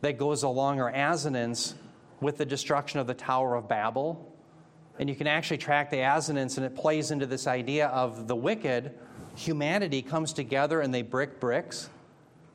that 0.00 0.18
goes 0.18 0.42
along 0.42 0.80
or 0.80 0.88
assonance 0.88 1.76
with 2.20 2.38
the 2.38 2.44
destruction 2.44 2.98
of 2.98 3.06
the 3.06 3.14
Tower 3.14 3.54
of 3.54 3.68
Babel. 3.68 4.27
And 4.98 5.08
you 5.08 5.14
can 5.14 5.26
actually 5.26 5.58
track 5.58 5.90
the 5.90 6.00
assonance, 6.00 6.56
and 6.56 6.66
it 6.66 6.74
plays 6.74 7.10
into 7.10 7.26
this 7.26 7.46
idea 7.46 7.86
of 7.88 8.26
the 8.26 8.36
wicked. 8.36 8.94
Humanity 9.36 10.02
comes 10.02 10.32
together 10.32 10.80
and 10.80 10.92
they 10.92 11.02
brick 11.02 11.38
bricks. 11.38 11.88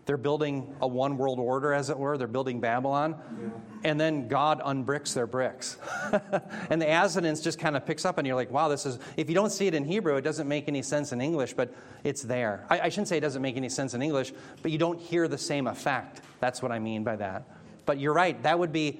They're 0.05 0.17
building 0.17 0.75
a 0.81 0.87
one 0.87 1.17
world 1.17 1.39
order, 1.39 1.71
as 1.73 1.89
it 1.89 1.97
were. 1.97 2.17
They're 2.17 2.27
building 2.27 2.59
Babylon. 2.59 3.15
Yeah. 3.41 3.49
And 3.85 3.99
then 3.99 4.27
God 4.27 4.61
unbricks 4.61 5.13
their 5.13 5.27
bricks. 5.27 5.77
and 6.69 6.81
the 6.81 6.87
assonance 6.87 7.39
just 7.39 7.57
kind 7.57 7.77
of 7.77 7.85
picks 7.85 8.03
up, 8.03 8.17
and 8.17 8.27
you're 8.27 8.35
like, 8.35 8.51
wow, 8.51 8.67
this 8.67 8.85
is. 8.85 8.99
If 9.15 9.29
you 9.29 9.35
don't 9.35 9.51
see 9.51 9.67
it 9.67 9.73
in 9.73 9.85
Hebrew, 9.85 10.17
it 10.17 10.23
doesn't 10.23 10.47
make 10.47 10.67
any 10.67 10.81
sense 10.81 11.13
in 11.13 11.21
English, 11.21 11.53
but 11.53 11.73
it's 12.03 12.21
there. 12.21 12.65
I, 12.69 12.81
I 12.81 12.89
shouldn't 12.89 13.07
say 13.07 13.17
it 13.17 13.21
doesn't 13.21 13.41
make 13.41 13.55
any 13.55 13.69
sense 13.69 13.93
in 13.93 14.01
English, 14.01 14.33
but 14.61 14.71
you 14.71 14.77
don't 14.77 14.99
hear 14.99 15.29
the 15.29 15.37
same 15.37 15.67
effect. 15.67 16.19
That's 16.41 16.61
what 16.61 16.73
I 16.73 16.79
mean 16.79 17.05
by 17.05 17.15
that. 17.15 17.47
But 17.85 17.99
you're 17.99 18.13
right, 18.13 18.41
that 18.43 18.59
would 18.59 18.73
be 18.73 18.99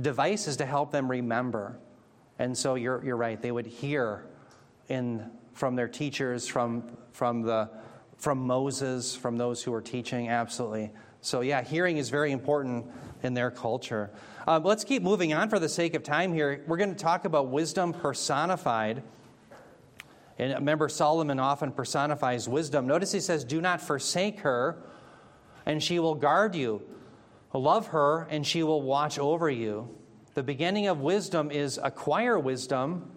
devices 0.00 0.56
to 0.56 0.66
help 0.66 0.90
them 0.90 1.08
remember. 1.08 1.76
And 2.40 2.56
so 2.56 2.74
you're, 2.74 3.04
you're 3.04 3.18
right, 3.18 3.40
they 3.40 3.52
would 3.52 3.66
hear 3.66 4.24
in, 4.88 5.30
from 5.52 5.76
their 5.76 5.88
teachers, 5.88 6.48
from, 6.48 6.84
from, 7.12 7.42
the, 7.42 7.68
from 8.16 8.38
Moses, 8.38 9.14
from 9.14 9.36
those 9.36 9.62
who 9.62 9.70
were 9.72 9.82
teaching, 9.82 10.30
absolutely. 10.30 10.90
So, 11.20 11.42
yeah, 11.42 11.60
hearing 11.62 11.98
is 11.98 12.08
very 12.08 12.32
important 12.32 12.86
in 13.22 13.34
their 13.34 13.50
culture. 13.50 14.10
Um, 14.48 14.64
let's 14.64 14.84
keep 14.84 15.02
moving 15.02 15.34
on 15.34 15.50
for 15.50 15.58
the 15.58 15.68
sake 15.68 15.94
of 15.94 16.02
time 16.02 16.32
here. 16.32 16.64
We're 16.66 16.78
going 16.78 16.94
to 16.94 16.98
talk 16.98 17.26
about 17.26 17.48
wisdom 17.48 17.92
personified. 17.92 19.02
And 20.38 20.54
remember, 20.54 20.88
Solomon 20.88 21.38
often 21.38 21.72
personifies 21.72 22.48
wisdom. 22.48 22.86
Notice 22.86 23.12
he 23.12 23.20
says, 23.20 23.44
Do 23.44 23.60
not 23.60 23.82
forsake 23.82 24.40
her, 24.40 24.82
and 25.66 25.82
she 25.82 25.98
will 25.98 26.14
guard 26.14 26.54
you. 26.54 26.80
Love 27.52 27.88
her, 27.88 28.26
and 28.30 28.46
she 28.46 28.62
will 28.62 28.80
watch 28.80 29.18
over 29.18 29.50
you. 29.50 29.94
The 30.40 30.44
beginning 30.44 30.86
of 30.86 31.02
wisdom 31.02 31.50
is 31.50 31.78
acquire 31.82 32.38
wisdom, 32.38 33.10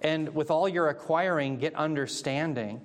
and 0.00 0.34
with 0.34 0.50
all 0.50 0.68
your 0.68 0.88
acquiring, 0.88 1.58
get 1.58 1.72
understanding. 1.76 2.80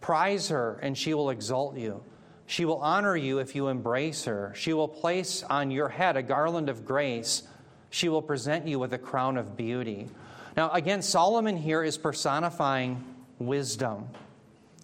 Prize 0.00 0.48
her, 0.48 0.78
and 0.80 0.96
she 0.96 1.12
will 1.12 1.28
exalt 1.28 1.76
you. 1.76 2.02
She 2.46 2.64
will 2.64 2.78
honor 2.78 3.14
you 3.14 3.38
if 3.38 3.54
you 3.54 3.68
embrace 3.68 4.24
her. 4.24 4.54
She 4.56 4.72
will 4.72 4.88
place 4.88 5.42
on 5.42 5.70
your 5.70 5.90
head 5.90 6.16
a 6.16 6.22
garland 6.22 6.70
of 6.70 6.86
grace. 6.86 7.42
She 7.90 8.08
will 8.08 8.22
present 8.22 8.66
you 8.66 8.78
with 8.78 8.94
a 8.94 8.98
crown 8.98 9.36
of 9.36 9.58
beauty. 9.58 10.08
Now, 10.56 10.70
again, 10.70 11.02
Solomon 11.02 11.58
here 11.58 11.82
is 11.84 11.98
personifying 11.98 13.04
wisdom. 13.38 14.08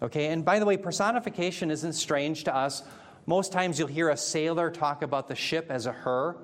Okay, 0.02 0.26
and 0.26 0.44
by 0.44 0.58
the 0.58 0.66
way, 0.66 0.76
personification 0.76 1.70
isn't 1.70 1.94
strange 1.94 2.44
to 2.44 2.54
us. 2.54 2.82
Most 3.24 3.52
times 3.52 3.78
you'll 3.78 3.88
hear 3.88 4.10
a 4.10 4.18
sailor 4.18 4.70
talk 4.70 5.00
about 5.00 5.28
the 5.28 5.34
ship 5.34 5.68
as 5.70 5.86
a 5.86 5.92
her. 5.92 6.36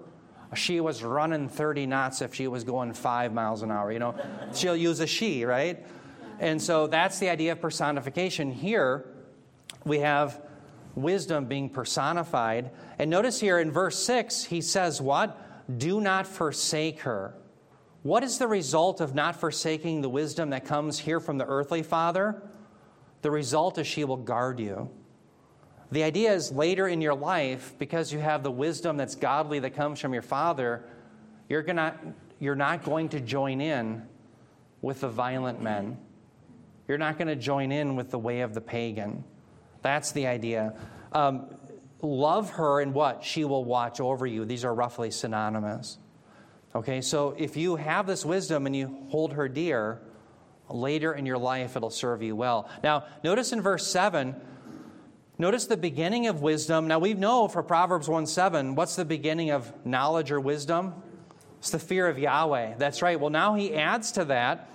She 0.55 0.81
was 0.81 1.03
running 1.03 1.49
30 1.49 1.87
knots 1.87 2.23
if 2.23 2.35
she 2.35 2.47
was 2.49 2.65
going 2.65 2.93
five 2.93 3.33
miles 3.33 3.63
an 3.63 3.71
hour. 3.71 3.93
You 3.93 3.99
know, 3.99 4.15
she'll 4.55 4.77
use 4.77 5.01
a 5.01 5.07
she, 5.07 5.45
right? 5.45 5.85
And 6.39 6.61
so 6.61 6.87
that's 6.87 7.19
the 7.19 7.29
idea 7.29 7.53
of 7.53 7.61
personification. 7.61 8.51
Here 8.51 9.07
we 9.85 10.01
have 10.01 10.41
wisdom 10.95 11.47
being 11.47 11.69
personified. 11.71 12.71
And 12.99 13.11
notice 13.11 13.41
here 13.41 13.59
in 13.59 13.71
verse 13.71 14.03
6, 14.05 14.45
he 14.45 14.61
says, 14.61 15.01
What? 15.01 15.41
Do 15.79 16.01
not 16.01 16.27
forsake 16.27 17.01
her. 17.01 17.35
What 18.03 18.23
is 18.23 18.37
the 18.37 18.47
result 18.47 19.01
of 19.01 19.15
not 19.15 19.37
forsaking 19.37 20.03
the 20.03 20.11
wisdom 20.11 20.51
that 20.51 20.67
comes 20.67 20.99
here 20.99 21.21
from 21.21 21.39
the 21.39 21.47
earthly 21.47 21.83
father? 21.83 22.43
The 23.23 23.31
result 23.31 23.79
is 23.79 23.87
she 23.87 24.05
will 24.05 24.19
guard 24.19 24.61
you. 24.61 24.91
The 25.93 26.03
idea 26.03 26.33
is 26.33 26.51
later 26.51 26.89
in 26.89 27.01
your 27.01 27.15
life, 27.15 27.75
because 27.79 28.13
you 28.13 28.19
have 28.19 28.43
the 28.43 28.51
wisdom 28.51 28.97
that's 28.97 29.15
godly 29.15 29.61
that 29.61 29.71
comes 29.71 30.01
from 30.01 30.13
your 30.13 30.23
father, 30.23 30.85
you're, 31.49 31.63
gonna, 31.63 31.99
you're 32.41 32.57
not 32.57 32.85
going 32.85 33.11
to 33.11 33.21
join 33.21 33.61
in 33.61 34.03
with 34.83 35.01
the 35.01 35.09
violent 35.09 35.63
men. 35.63 35.99
You're 36.89 36.99
not 36.99 37.17
going 37.17 37.29
to 37.29 37.37
join 37.37 37.73
in 37.73 37.97
with 37.97 38.11
the 38.11 38.19
way 38.19 38.41
of 38.41 38.55
the 38.55 38.61
pagan. 38.61 39.25
That's 39.83 40.13
the 40.13 40.27
idea. 40.27 40.75
Um, 41.13 41.47
love 42.03 42.51
her 42.51 42.81
and 42.81 42.93
what? 42.93 43.25
She 43.25 43.45
will 43.45 43.65
watch 43.65 44.01
over 44.01 44.27
you. 44.27 44.45
These 44.45 44.65
are 44.65 44.75
roughly 44.75 45.11
synonymous. 45.11 45.99
Okay, 46.75 47.01
so 47.01 47.35
if 47.39 47.57
you 47.57 47.77
have 47.77 48.07
this 48.07 48.25
wisdom 48.25 48.67
and 48.67 48.75
you 48.75 49.07
hold 49.09 49.35
her 49.35 49.49
dear, 49.49 50.01
later 50.69 51.13
in 51.13 51.25
your 51.25 51.39
life 51.39 51.77
it'll 51.77 51.91
serve 51.91 52.23
you 52.23 52.35
well. 52.35 52.69
Now, 52.83 53.05
notice 53.23 53.53
in 53.53 53.63
verse 53.63 53.87
7, 53.87 54.35
Notice 55.37 55.67
the 55.67 55.77
beginning 55.77 56.29
of 56.29 56.43
wisdom. 56.43 56.87
Now, 56.87 57.01
we 57.01 57.15
know 57.15 57.49
for 57.49 57.63
Proverbs 57.63 58.09
1 58.09 58.27
7, 58.27 58.77
what's 58.77 58.95
the 58.95 59.05
beginning 59.05 59.51
of 59.51 59.73
knowledge 59.85 60.31
or 60.31 60.41
wisdom? 60.41 60.95
It's 61.59 61.71
the 61.71 61.79
fear 61.79 62.07
of 62.07 62.19
Yahweh. 62.19 62.75
That's 62.79 63.03
right. 63.03 63.19
Well, 63.19 63.31
now 63.31 63.55
he 63.55 63.75
adds 63.75 64.13
to 64.13 64.25
that 64.27 64.69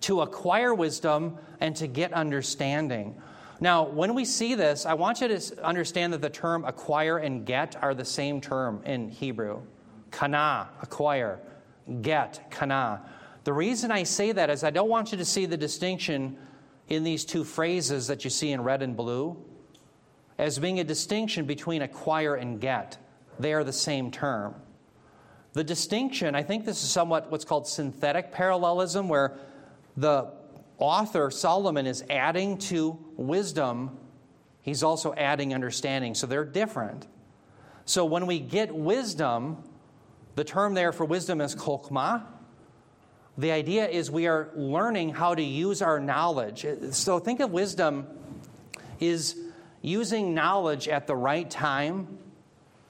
to 0.00 0.22
acquire 0.22 0.74
wisdom 0.74 1.38
and 1.60 1.76
to 1.76 1.86
get 1.86 2.12
understanding. 2.12 3.20
Now, 3.60 3.84
when 3.84 4.14
we 4.14 4.24
see 4.24 4.54
this, 4.54 4.84
I 4.84 4.94
want 4.94 5.20
you 5.20 5.28
to 5.28 5.64
understand 5.64 6.12
that 6.12 6.22
the 6.22 6.30
term 6.30 6.64
acquire 6.64 7.18
and 7.18 7.44
get 7.46 7.76
are 7.80 7.94
the 7.94 8.04
same 8.04 8.40
term 8.40 8.82
in 8.84 9.08
Hebrew. 9.08 9.62
Kana, 10.10 10.70
acquire. 10.82 11.40
Get, 12.02 12.50
kana. 12.50 13.02
The 13.44 13.52
reason 13.52 13.90
I 13.90 14.02
say 14.02 14.32
that 14.32 14.50
is 14.50 14.64
I 14.64 14.70
don't 14.70 14.88
want 14.88 15.12
you 15.12 15.18
to 15.18 15.24
see 15.24 15.46
the 15.46 15.56
distinction 15.56 16.36
in 16.88 17.04
these 17.04 17.24
two 17.24 17.44
phrases 17.44 18.06
that 18.08 18.24
you 18.24 18.30
see 18.30 18.50
in 18.50 18.62
red 18.62 18.82
and 18.82 18.96
blue 18.96 19.36
as 20.38 20.58
being 20.58 20.78
a 20.78 20.84
distinction 20.84 21.44
between 21.44 21.82
acquire 21.82 22.36
and 22.36 22.60
get. 22.60 22.96
They 23.38 23.52
are 23.52 23.64
the 23.64 23.72
same 23.72 24.10
term. 24.10 24.54
The 25.52 25.64
distinction, 25.64 26.34
I 26.34 26.42
think 26.42 26.64
this 26.64 26.82
is 26.82 26.90
somewhat 26.90 27.30
what's 27.30 27.44
called 27.44 27.66
synthetic 27.66 28.32
parallelism, 28.32 29.08
where 29.08 29.36
the 29.96 30.30
author, 30.78 31.30
Solomon, 31.30 31.86
is 31.86 32.04
adding 32.08 32.58
to 32.58 32.98
wisdom, 33.16 33.98
he's 34.62 34.82
also 34.82 35.12
adding 35.14 35.54
understanding. 35.54 36.14
So 36.14 36.26
they're 36.26 36.44
different. 36.44 37.06
So 37.84 38.04
when 38.04 38.26
we 38.26 38.38
get 38.38 38.72
wisdom, 38.72 39.64
the 40.36 40.44
term 40.44 40.74
there 40.74 40.92
for 40.92 41.04
wisdom 41.04 41.40
is 41.40 41.56
chokmah. 41.56 42.24
The 43.38 43.50
idea 43.50 43.88
is 43.88 44.10
we 44.10 44.26
are 44.26 44.50
learning 44.54 45.10
how 45.10 45.34
to 45.34 45.42
use 45.42 45.80
our 45.82 45.98
knowledge. 45.98 46.66
So 46.90 47.18
think 47.18 47.40
of 47.40 47.50
wisdom 47.50 48.06
is 49.00 49.36
using 49.82 50.34
knowledge 50.34 50.88
at 50.88 51.06
the 51.06 51.16
right 51.16 51.48
time, 51.48 52.18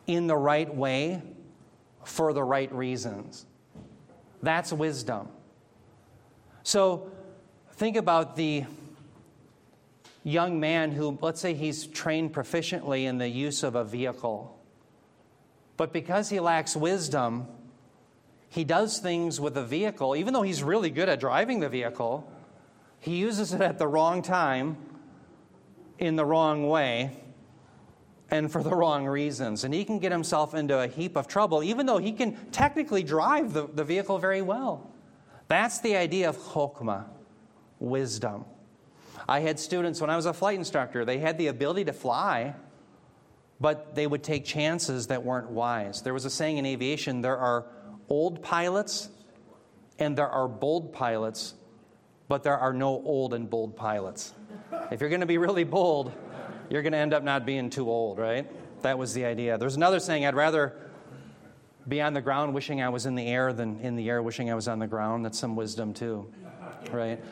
in 0.06 0.26
the 0.26 0.36
right 0.36 0.74
way, 0.74 1.22
for 2.04 2.32
the 2.32 2.42
right 2.42 2.72
reasons. 2.72 3.44
That's 4.42 4.72
wisdom. 4.72 5.28
So 6.62 7.10
think 7.72 7.96
about 7.96 8.36
the 8.36 8.64
young 10.24 10.60
man 10.60 10.92
who, 10.92 11.18
let's 11.20 11.40
say, 11.40 11.54
he's 11.54 11.86
trained 11.86 12.32
proficiently 12.32 13.04
in 13.04 13.18
the 13.18 13.28
use 13.28 13.62
of 13.62 13.74
a 13.74 13.84
vehicle. 13.84 14.58
But 15.76 15.92
because 15.92 16.28
he 16.28 16.40
lacks 16.40 16.74
wisdom, 16.74 17.46
he 18.48 18.64
does 18.64 18.98
things 18.98 19.40
with 19.40 19.54
the 19.54 19.64
vehicle, 19.64 20.16
even 20.16 20.32
though 20.32 20.42
he's 20.42 20.62
really 20.62 20.90
good 20.90 21.08
at 21.08 21.20
driving 21.20 21.60
the 21.60 21.68
vehicle, 21.68 22.30
he 23.00 23.16
uses 23.16 23.52
it 23.52 23.60
at 23.60 23.78
the 23.78 23.86
wrong 23.86 24.22
time 24.22 24.76
in 25.98 26.16
the 26.16 26.24
wrong 26.24 26.68
way 26.68 27.10
and 28.30 28.50
for 28.50 28.62
the 28.62 28.74
wrong 28.74 29.06
reasons. 29.06 29.64
And 29.64 29.72
he 29.72 29.84
can 29.84 29.98
get 29.98 30.12
himself 30.12 30.54
into 30.54 30.78
a 30.78 30.86
heap 30.86 31.16
of 31.16 31.28
trouble, 31.28 31.62
even 31.62 31.86
though 31.86 31.98
he 31.98 32.12
can 32.12 32.36
technically 32.50 33.02
drive 33.02 33.52
the, 33.52 33.66
the 33.66 33.84
vehicle 33.84 34.18
very 34.18 34.42
well. 34.42 34.90
That's 35.48 35.80
the 35.80 35.96
idea 35.96 36.28
of 36.28 36.36
chokmah, 36.36 37.06
wisdom. 37.78 38.44
I 39.28 39.40
had 39.40 39.58
students 39.58 40.00
when 40.00 40.10
I 40.10 40.16
was 40.16 40.26
a 40.26 40.32
flight 40.32 40.58
instructor, 40.58 41.04
they 41.04 41.18
had 41.18 41.38
the 41.38 41.48
ability 41.48 41.86
to 41.86 41.92
fly, 41.92 42.54
but 43.60 43.94
they 43.94 44.06
would 44.06 44.22
take 44.22 44.44
chances 44.44 45.08
that 45.08 45.24
weren't 45.24 45.50
wise. 45.50 46.02
There 46.02 46.14
was 46.14 46.24
a 46.24 46.30
saying 46.30 46.58
in 46.58 46.66
aviation 46.66 47.22
there 47.22 47.36
are 47.36 47.66
old 48.08 48.42
pilots 48.42 49.08
and 49.98 50.16
there 50.16 50.28
are 50.28 50.48
bold 50.48 50.92
pilots, 50.92 51.54
but 52.28 52.42
there 52.42 52.56
are 52.56 52.72
no 52.72 52.88
old 52.88 53.34
and 53.34 53.50
bold 53.50 53.76
pilots. 53.76 54.32
If 54.90 55.00
you're 55.00 55.10
going 55.10 55.20
to 55.20 55.26
be 55.26 55.38
really 55.38 55.64
bold, 55.64 56.12
you're 56.70 56.82
going 56.82 56.92
to 56.92 56.98
end 56.98 57.14
up 57.14 57.22
not 57.22 57.46
being 57.46 57.70
too 57.70 57.90
old, 57.90 58.18
right? 58.18 58.46
That 58.82 58.98
was 58.98 59.14
the 59.14 59.24
idea. 59.24 59.58
There's 59.58 59.76
another 59.76 60.00
saying 60.00 60.24
I'd 60.24 60.34
rather 60.34 60.76
be 61.86 62.00
on 62.00 62.12
the 62.12 62.20
ground 62.20 62.54
wishing 62.54 62.82
I 62.82 62.90
was 62.90 63.06
in 63.06 63.14
the 63.14 63.26
air 63.26 63.52
than 63.52 63.80
in 63.80 63.96
the 63.96 64.08
air 64.08 64.22
wishing 64.22 64.50
I 64.50 64.54
was 64.54 64.68
on 64.68 64.78
the 64.78 64.86
ground. 64.86 65.24
That's 65.24 65.38
some 65.38 65.56
wisdom, 65.56 65.94
too, 65.94 66.30
right? 66.92 67.22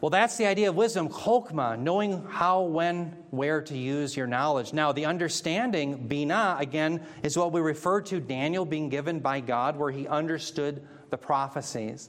Well, 0.00 0.08
that's 0.08 0.38
the 0.38 0.46
idea 0.46 0.70
of 0.70 0.76
wisdom, 0.76 1.10
chokmah, 1.10 1.78
knowing 1.78 2.24
how, 2.24 2.62
when, 2.62 3.16
where 3.28 3.60
to 3.60 3.76
use 3.76 4.16
your 4.16 4.26
knowledge. 4.26 4.72
Now, 4.72 4.92
the 4.92 5.04
understanding, 5.04 6.08
bina, 6.08 6.56
again, 6.58 7.02
is 7.22 7.36
what 7.36 7.52
we 7.52 7.60
refer 7.60 8.00
to 8.02 8.18
Daniel 8.18 8.64
being 8.64 8.88
given 8.88 9.20
by 9.20 9.40
God, 9.40 9.76
where 9.76 9.90
he 9.90 10.08
understood 10.08 10.86
the 11.10 11.18
prophecies. 11.18 12.08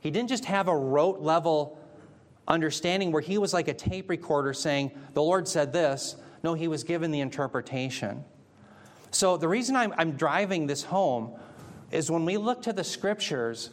He 0.00 0.10
didn't 0.10 0.28
just 0.28 0.46
have 0.46 0.66
a 0.66 0.76
rote 0.76 1.20
level 1.20 1.78
understanding 2.50 3.12
where 3.12 3.22
he 3.22 3.38
was 3.38 3.54
like 3.54 3.68
a 3.68 3.74
tape 3.74 4.10
recorder 4.10 4.52
saying, 4.52 4.90
The 5.14 5.22
Lord 5.22 5.48
said 5.48 5.72
this. 5.72 6.16
No, 6.42 6.54
he 6.54 6.68
was 6.68 6.84
given 6.84 7.10
the 7.10 7.20
interpretation. 7.20 8.24
So 9.10 9.36
the 9.36 9.48
reason 9.48 9.76
I'm, 9.76 9.92
I'm 9.96 10.12
driving 10.12 10.66
this 10.66 10.82
home 10.82 11.34
is 11.90 12.10
when 12.10 12.24
we 12.24 12.36
look 12.36 12.62
to 12.62 12.72
the 12.72 12.84
scriptures, 12.84 13.70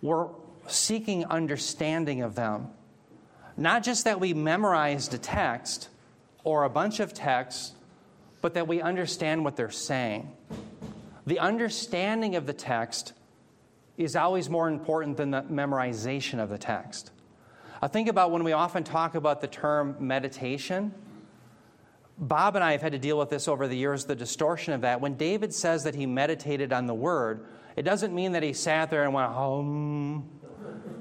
we're 0.00 0.28
seeking 0.66 1.24
understanding 1.26 2.22
of 2.22 2.34
them. 2.34 2.68
Not 3.56 3.82
just 3.82 4.04
that 4.04 4.20
we 4.20 4.34
memorized 4.34 5.14
a 5.14 5.18
text 5.18 5.88
or 6.42 6.64
a 6.64 6.70
bunch 6.70 7.00
of 7.00 7.14
texts, 7.14 7.72
but 8.40 8.54
that 8.54 8.66
we 8.66 8.80
understand 8.80 9.44
what 9.44 9.56
they're 9.56 9.70
saying. 9.70 10.30
The 11.26 11.38
understanding 11.38 12.36
of 12.36 12.46
the 12.46 12.52
text 12.52 13.12
is 13.96 14.16
always 14.16 14.50
more 14.50 14.68
important 14.68 15.16
than 15.16 15.30
the 15.30 15.42
memorization 15.42 16.42
of 16.42 16.48
the 16.50 16.58
text. 16.58 17.10
I 17.84 17.86
think 17.86 18.08
about 18.08 18.30
when 18.30 18.44
we 18.44 18.52
often 18.52 18.82
talk 18.82 19.14
about 19.14 19.42
the 19.42 19.46
term 19.46 19.96
meditation. 20.00 20.94
Bob 22.16 22.56
and 22.56 22.64
I 22.64 22.72
have 22.72 22.80
had 22.80 22.92
to 22.92 22.98
deal 22.98 23.18
with 23.18 23.28
this 23.28 23.46
over 23.46 23.68
the 23.68 23.76
years, 23.76 24.06
the 24.06 24.16
distortion 24.16 24.72
of 24.72 24.80
that. 24.80 25.02
When 25.02 25.16
David 25.16 25.52
says 25.52 25.84
that 25.84 25.94
he 25.94 26.06
meditated 26.06 26.72
on 26.72 26.86
the 26.86 26.94
word, 26.94 27.44
it 27.76 27.82
doesn't 27.82 28.14
mean 28.14 28.32
that 28.32 28.42
he 28.42 28.54
sat 28.54 28.88
there 28.88 29.04
and 29.04 29.12
went, 29.12 29.30
hum, 29.30 30.26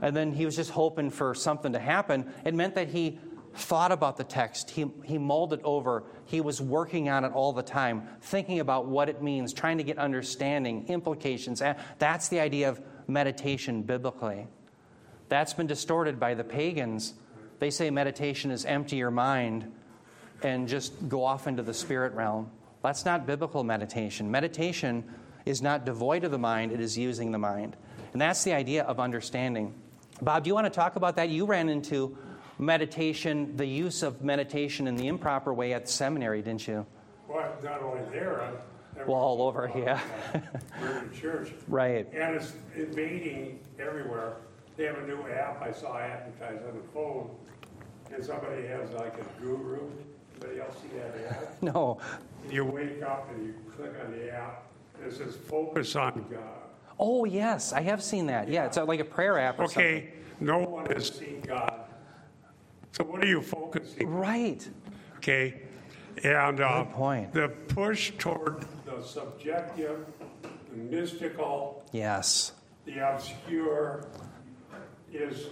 and 0.02 0.14
then 0.14 0.34
he 0.34 0.44
was 0.44 0.58
just 0.58 0.72
hoping 0.72 1.10
for 1.10 1.34
something 1.34 1.72
to 1.72 1.80
happen. 1.80 2.30
It 2.44 2.54
meant 2.54 2.76
that 2.76 2.90
he 2.90 3.18
thought 3.54 3.94
about 3.94 4.18
the 4.18 4.26
text, 4.26 4.70
he, 4.70 4.92
he 5.06 5.18
mulled 5.18 5.54
it 5.54 5.62
over, 5.64 6.04
he 6.26 6.42
was 6.42 6.60
working 6.60 7.08
on 7.08 7.24
it 7.24 7.32
all 7.32 7.54
the 7.54 7.64
time, 7.64 8.10
thinking 8.20 8.60
about 8.60 8.88
what 8.88 9.08
it 9.08 9.24
means, 9.24 9.54
trying 9.54 9.78
to 9.78 9.86
get 9.86 9.98
understanding, 9.98 10.86
implications. 10.90 11.64
That's 11.98 12.28
the 12.28 12.42
idea 12.42 12.68
of 12.68 12.82
meditation 13.08 13.84
biblically. 13.84 14.48
That's 15.34 15.54
been 15.54 15.66
distorted 15.66 16.20
by 16.20 16.36
the 16.36 16.44
pagans. 16.44 17.16
They 17.58 17.72
say 17.72 17.90
meditation 17.90 18.52
is 18.52 18.66
empty 18.66 18.98
your 18.98 19.10
mind 19.10 19.72
and 20.44 20.68
just 20.68 21.10
go 21.10 21.24
off 21.24 21.48
into 21.48 21.64
the 21.64 21.74
spirit 21.74 22.14
realm. 22.14 22.52
That's 22.84 23.04
not 23.04 23.26
biblical 23.26 23.64
meditation. 23.64 24.30
Meditation 24.30 25.04
is 25.48 25.60
not 25.60 25.88
devoid 25.88 26.24
of 26.24 26.30
the 26.30 26.38
mind, 26.38 26.72
it 26.72 26.80
is 26.80 26.96
using 27.00 27.32
the 27.32 27.40
mind. 27.40 27.76
And 28.12 28.22
that's 28.22 28.44
the 28.44 28.54
idea 28.54 28.84
of 28.84 29.00
understanding. 29.00 29.74
Bob, 30.22 30.44
do 30.44 30.50
you 30.50 30.54
want 30.54 30.68
to 30.68 30.70
talk 30.70 30.98
about 30.98 31.16
that? 31.16 31.30
You 31.30 31.48
ran 31.48 31.68
into 31.68 32.16
meditation, 32.60 33.58
the 33.58 33.66
use 33.66 34.04
of 34.04 34.22
meditation 34.22 34.86
in 34.86 34.96
the 34.96 35.08
improper 35.08 35.52
way 35.52 35.74
at 35.74 35.88
the 35.88 35.92
seminary, 35.92 36.44
didn't 36.44 36.68
you? 36.68 36.86
Well, 37.28 37.52
not 37.64 37.82
only 37.82 38.04
there, 38.12 38.54
well, 39.08 39.18
all 39.18 39.42
over, 39.42 39.72
yeah. 39.76 40.00
we're 40.80 41.00
in 41.00 41.12
church. 41.12 41.50
Right. 41.68 42.08
And 42.14 42.36
it's 42.36 42.54
invading 42.76 43.62
everywhere. 43.80 44.36
They 44.76 44.86
have 44.86 44.98
a 44.98 45.06
new 45.08 45.22
app 45.30 45.62
I 45.62 45.72
saw 45.72 45.98
advertised 45.98 46.66
on 46.68 46.76
the 46.78 46.84
phone, 46.94 47.30
and 48.14 48.24
somebody 48.24 48.66
has 48.68 48.92
like 48.94 49.14
a 49.20 49.42
guru. 49.42 49.90
Anybody 50.42 50.62
else 50.62 50.76
see 50.82 50.98
that 50.98 51.32
app? 51.32 51.56
No. 51.62 52.00
You 52.50 52.66
wake 52.66 53.02
up 53.04 53.30
and 53.32 53.46
you 53.48 53.54
click 53.76 53.94
on 54.04 54.12
the 54.12 54.32
app, 54.34 54.64
and 54.98 55.12
it 55.12 55.16
says 55.16 55.36
focus 55.36 55.96
on 55.96 56.26
God. 56.30 56.40
Oh, 57.00 57.26
yes, 57.26 57.72
I 57.74 57.82
have 57.82 58.04
seen 58.04 58.28
that. 58.28 58.50
Yeah, 58.50 58.66
it's 58.66 58.78
like 58.78 59.00
a 59.00 59.06
prayer 59.06 59.40
app 59.40 59.60
or 59.60 59.64
Okay, 59.66 60.14
no 60.40 60.60
one 60.60 60.86
has 60.88 61.08
seen 61.10 61.42
God. 61.42 61.82
So 62.92 63.04
what 63.06 63.24
are 63.24 63.28
you 63.28 63.42
focusing 63.42 64.08
on? 64.08 64.14
Right. 64.14 64.70
Okay, 65.18 65.62
and 66.24 66.60
uh, 66.60 66.84
Good 66.84 66.92
point. 66.94 67.34
the 67.34 67.48
push 67.48 68.12
toward 68.18 68.66
the 68.86 69.02
subjective, 69.02 70.06
the 70.72 70.78
mystical, 70.78 71.84
Yes. 71.92 72.52
the 72.86 73.00
obscure 73.00 74.06
is 75.14 75.48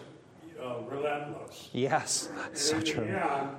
uh, 0.62 0.80
relentless. 0.89 1.69
Yes. 1.74 2.30
And 2.45 2.58
So 2.58 2.82
true. 2.82 3.04
end, 3.06 3.50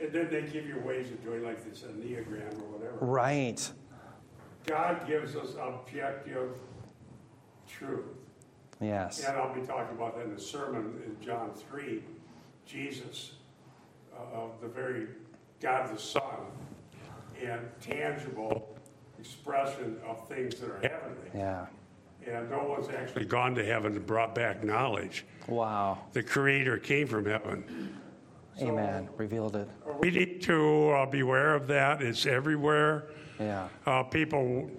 and 0.00 0.12
then 0.12 0.30
they 0.30 0.42
give 0.42 0.66
you 0.66 0.78
ways 0.84 1.10
of 1.10 1.22
doing 1.22 1.44
like 1.44 1.68
this 1.68 1.82
enneagram 1.82 2.54
or 2.62 2.78
whatever. 2.78 2.96
Right. 3.00 3.70
God 4.66 5.06
gives 5.06 5.36
us 5.36 5.54
objective 5.60 6.52
truth. 7.68 8.04
Yes. 8.80 9.24
And 9.24 9.36
I'll 9.36 9.54
be 9.54 9.60
talking 9.60 9.96
about 9.96 10.16
that 10.16 10.24
in 10.24 10.34
the 10.34 10.40
sermon 10.40 11.02
in 11.04 11.24
John 11.24 11.52
3. 11.70 12.02
Jesus, 12.66 13.32
uh, 14.14 14.36
of 14.36 14.60
the 14.60 14.68
very 14.68 15.08
God 15.60 15.94
the 15.94 16.00
Son, 16.00 16.22
and 17.42 17.60
tangible 17.80 18.76
expression 19.18 19.98
of 20.06 20.26
things 20.28 20.54
that 20.56 20.70
are 20.70 20.80
heavenly. 20.80 21.30
Yeah. 21.34 21.66
And 22.26 22.50
no 22.50 22.64
one's 22.64 22.88
actually 22.88 23.24
gone 23.24 23.54
to 23.54 23.64
heaven 23.64 23.96
and 23.96 24.06
brought 24.06 24.34
back 24.34 24.62
knowledge. 24.62 25.24
Wow. 25.48 25.98
The 26.12 26.22
Creator 26.22 26.78
came 26.78 27.06
from 27.06 27.26
heaven. 27.26 27.96
Amen. 28.60 29.08
Revealed 29.16 29.56
it. 29.56 29.68
We 30.00 30.10
need 30.10 30.42
to 30.42 30.90
uh, 30.90 31.06
beware 31.06 31.54
of 31.54 31.66
that. 31.68 32.02
It's 32.02 32.26
everywhere. 32.26 33.06
Yeah. 33.38 33.68
Uh, 33.86 34.02
people 34.02 34.70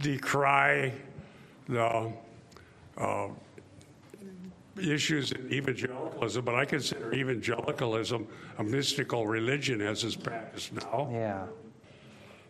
decry 0.00 0.92
the 1.68 2.12
uh, 2.96 3.28
issues 4.80 5.32
in 5.32 5.52
evangelicalism, 5.52 6.44
but 6.44 6.54
I 6.54 6.64
consider 6.64 7.12
evangelicalism 7.12 8.26
a 8.58 8.64
mystical 8.64 9.26
religion 9.26 9.80
as 9.80 10.04
is 10.04 10.16
practiced 10.16 10.72
now. 10.72 11.08
Yeah. 11.12 11.46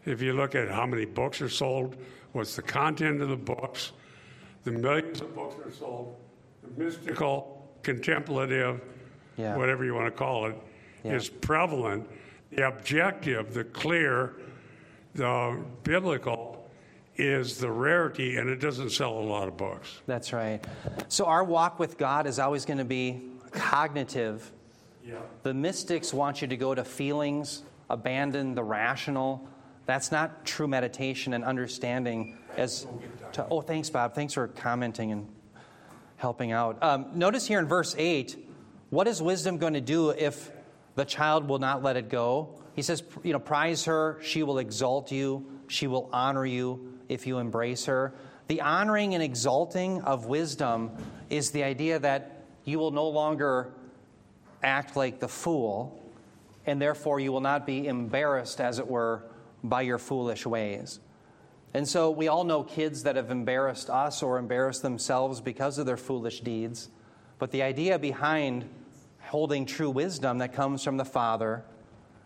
If 0.05 0.22
you 0.22 0.33
look 0.33 0.55
at 0.55 0.68
how 0.68 0.87
many 0.87 1.05
books 1.05 1.40
are 1.42 1.48
sold, 1.48 1.96
what's 2.33 2.55
the 2.57 2.62
content 2.62 3.20
of 3.20 3.29
the 3.29 3.37
books, 3.37 3.92
the 4.72 4.78
millions 4.78 5.20
of 5.20 5.35
books 5.35 5.54
are 5.64 5.72
sold, 5.72 6.14
the 6.62 6.83
mystical, 6.83 7.68
contemplative, 7.83 8.81
Yeah. 9.37 9.57
whatever 9.57 9.85
you 9.85 9.94
want 9.94 10.07
to 10.07 10.11
call 10.11 10.46
it, 10.46 10.57
Yeah. 11.04 11.14
is 11.14 11.28
prevalent. 11.28 12.09
The 12.50 12.66
objective, 12.66 13.54
the 13.54 13.64
clear, 13.64 14.35
the 15.14 15.59
biblical 15.85 16.68
is 17.16 17.59
the 17.59 17.70
rarity, 17.70 18.37
and 18.37 18.48
it 18.48 18.61
doesn't 18.61 18.90
sell 18.90 19.12
a 19.18 19.20
lot 19.20 19.48
of 19.48 19.57
books. 19.57 20.00
That's 20.07 20.33
right. 20.33 20.64
So 21.09 21.24
our 21.26 21.44
walk 21.44 21.78
with 21.78 21.98
God 21.98 22.26
is 22.26 22.38
always 22.38 22.64
going 22.64 22.78
to 22.78 22.85
be 22.85 23.22
cognitive. 23.50 24.50
Yeah. 25.04 25.16
The 25.42 25.54
mystics 25.54 26.12
want 26.12 26.42
you 26.42 26.48
to 26.48 26.57
go 26.57 26.74
to 26.74 26.85
feelings, 26.85 27.64
abandon 27.88 28.54
the 28.54 28.62
rational. 28.62 29.48
That's 29.88 30.12
not 30.12 30.44
true 30.44 30.68
meditation 30.68 31.33
and 31.33 31.42
understanding. 31.42 32.37
As 32.59 32.87
to, 33.33 33.46
oh, 33.51 33.62
thanks, 33.62 33.88
Bob. 33.88 34.14
Thanks 34.14 34.35
for 34.35 34.48
commenting 34.48 35.12
and 35.12 35.27
helping 36.16 36.53
out. 36.53 36.83
Um, 36.83 37.07
notice 37.14 37.46
here 37.46 37.59
in 37.59 37.66
verse 37.66 37.94
eight, 37.96 38.37
what 38.90 39.09
is 39.09 39.22
wisdom 39.22 39.57
going 39.57 39.72
to 39.72 39.81
do 39.81 40.11
if 40.11 40.53
the 40.94 41.07
child 41.07 41.48
will 41.48 41.59
not 41.59 41.83
let 41.83 41.96
it 41.96 42.11
go? 42.11 42.61
He 42.77 42.83
says, 42.83 43.03
you 43.22 43.33
know, 43.33 43.38
prize 43.38 43.87
her. 43.87 44.18
She 44.20 44.42
will 44.42 44.59
exalt 44.59 45.11
you. 45.11 45.46
She 45.68 45.87
will 45.87 46.11
honor 46.12 46.44
you 46.44 46.98
if 47.09 47.27
you 47.27 47.38
embrace 47.38 47.87
her. 47.87 48.12
The 48.48 48.61
honoring 48.61 49.14
and 49.14 49.22
exalting 49.22 50.03
of 50.03 50.27
wisdom 50.27 50.90
is 51.31 51.51
the 51.51 51.62
idea 51.62 51.98
that 51.98 52.44
you 52.64 52.79
will 52.79 52.90
no 52.90 53.09
longer 53.09 53.72
act 54.62 54.96
like 54.96 55.18
the 55.18 55.29
fool, 55.29 55.98
and 56.66 56.79
therefore 56.79 57.20
you 57.20 57.33
will 57.33 57.40
not 57.40 57.64
be 57.64 57.87
embarrassed, 57.87 58.61
as 58.61 58.79
it 58.79 58.87
were, 58.87 59.24
by 59.62 59.82
your 59.82 59.98
foolish 59.98 60.46
ways. 60.46 61.00
And 61.74 61.86
so 61.86 62.10
we 62.10 62.28
all 62.28 62.44
know 62.44 62.62
kids 62.62 63.02
that 63.02 63.16
have 63.16 63.30
embarrassed 63.30 63.90
us 63.90 64.22
or 64.22 64.38
embarrassed 64.38 64.82
themselves 64.82 65.40
because 65.40 65.78
of 65.78 65.86
their 65.86 65.96
foolish 65.96 66.40
deeds. 66.40 66.88
But 67.38 67.50
the 67.50 67.62
idea 67.62 67.98
behind 67.98 68.68
holding 69.20 69.66
true 69.66 69.90
wisdom 69.90 70.38
that 70.38 70.52
comes 70.52 70.82
from 70.82 70.96
the 70.96 71.04
Father 71.04 71.62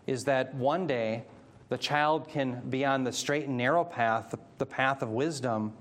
is 0.07 0.23
that 0.25 0.55
one 0.55 0.87
day 0.87 1.23
the 1.69 1.77
child 1.77 2.29
can 2.29 2.61
be 2.69 2.85
on 2.85 3.03
the 3.03 3.11
straight 3.11 3.47
and 3.47 3.57
narrow 3.57 3.83
path, 3.83 4.33
the 4.57 4.65
path 4.65 5.01
of 5.01 5.09
wisdom, 5.09 5.73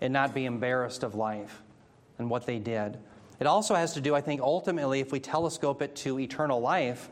and 0.00 0.12
not 0.12 0.34
be 0.34 0.44
embarrassed 0.44 1.02
of 1.02 1.14
life 1.14 1.62
and 2.18 2.28
what 2.28 2.46
they 2.46 2.58
did. 2.58 2.98
It 3.38 3.46
also 3.46 3.74
has 3.74 3.94
to 3.94 4.00
do, 4.00 4.14
I 4.14 4.20
think, 4.20 4.42
ultimately, 4.42 5.00
if 5.00 5.12
we 5.12 5.20
telescope 5.20 5.80
it 5.80 5.96
to 5.96 6.20
eternal 6.20 6.60
life, 6.60 7.08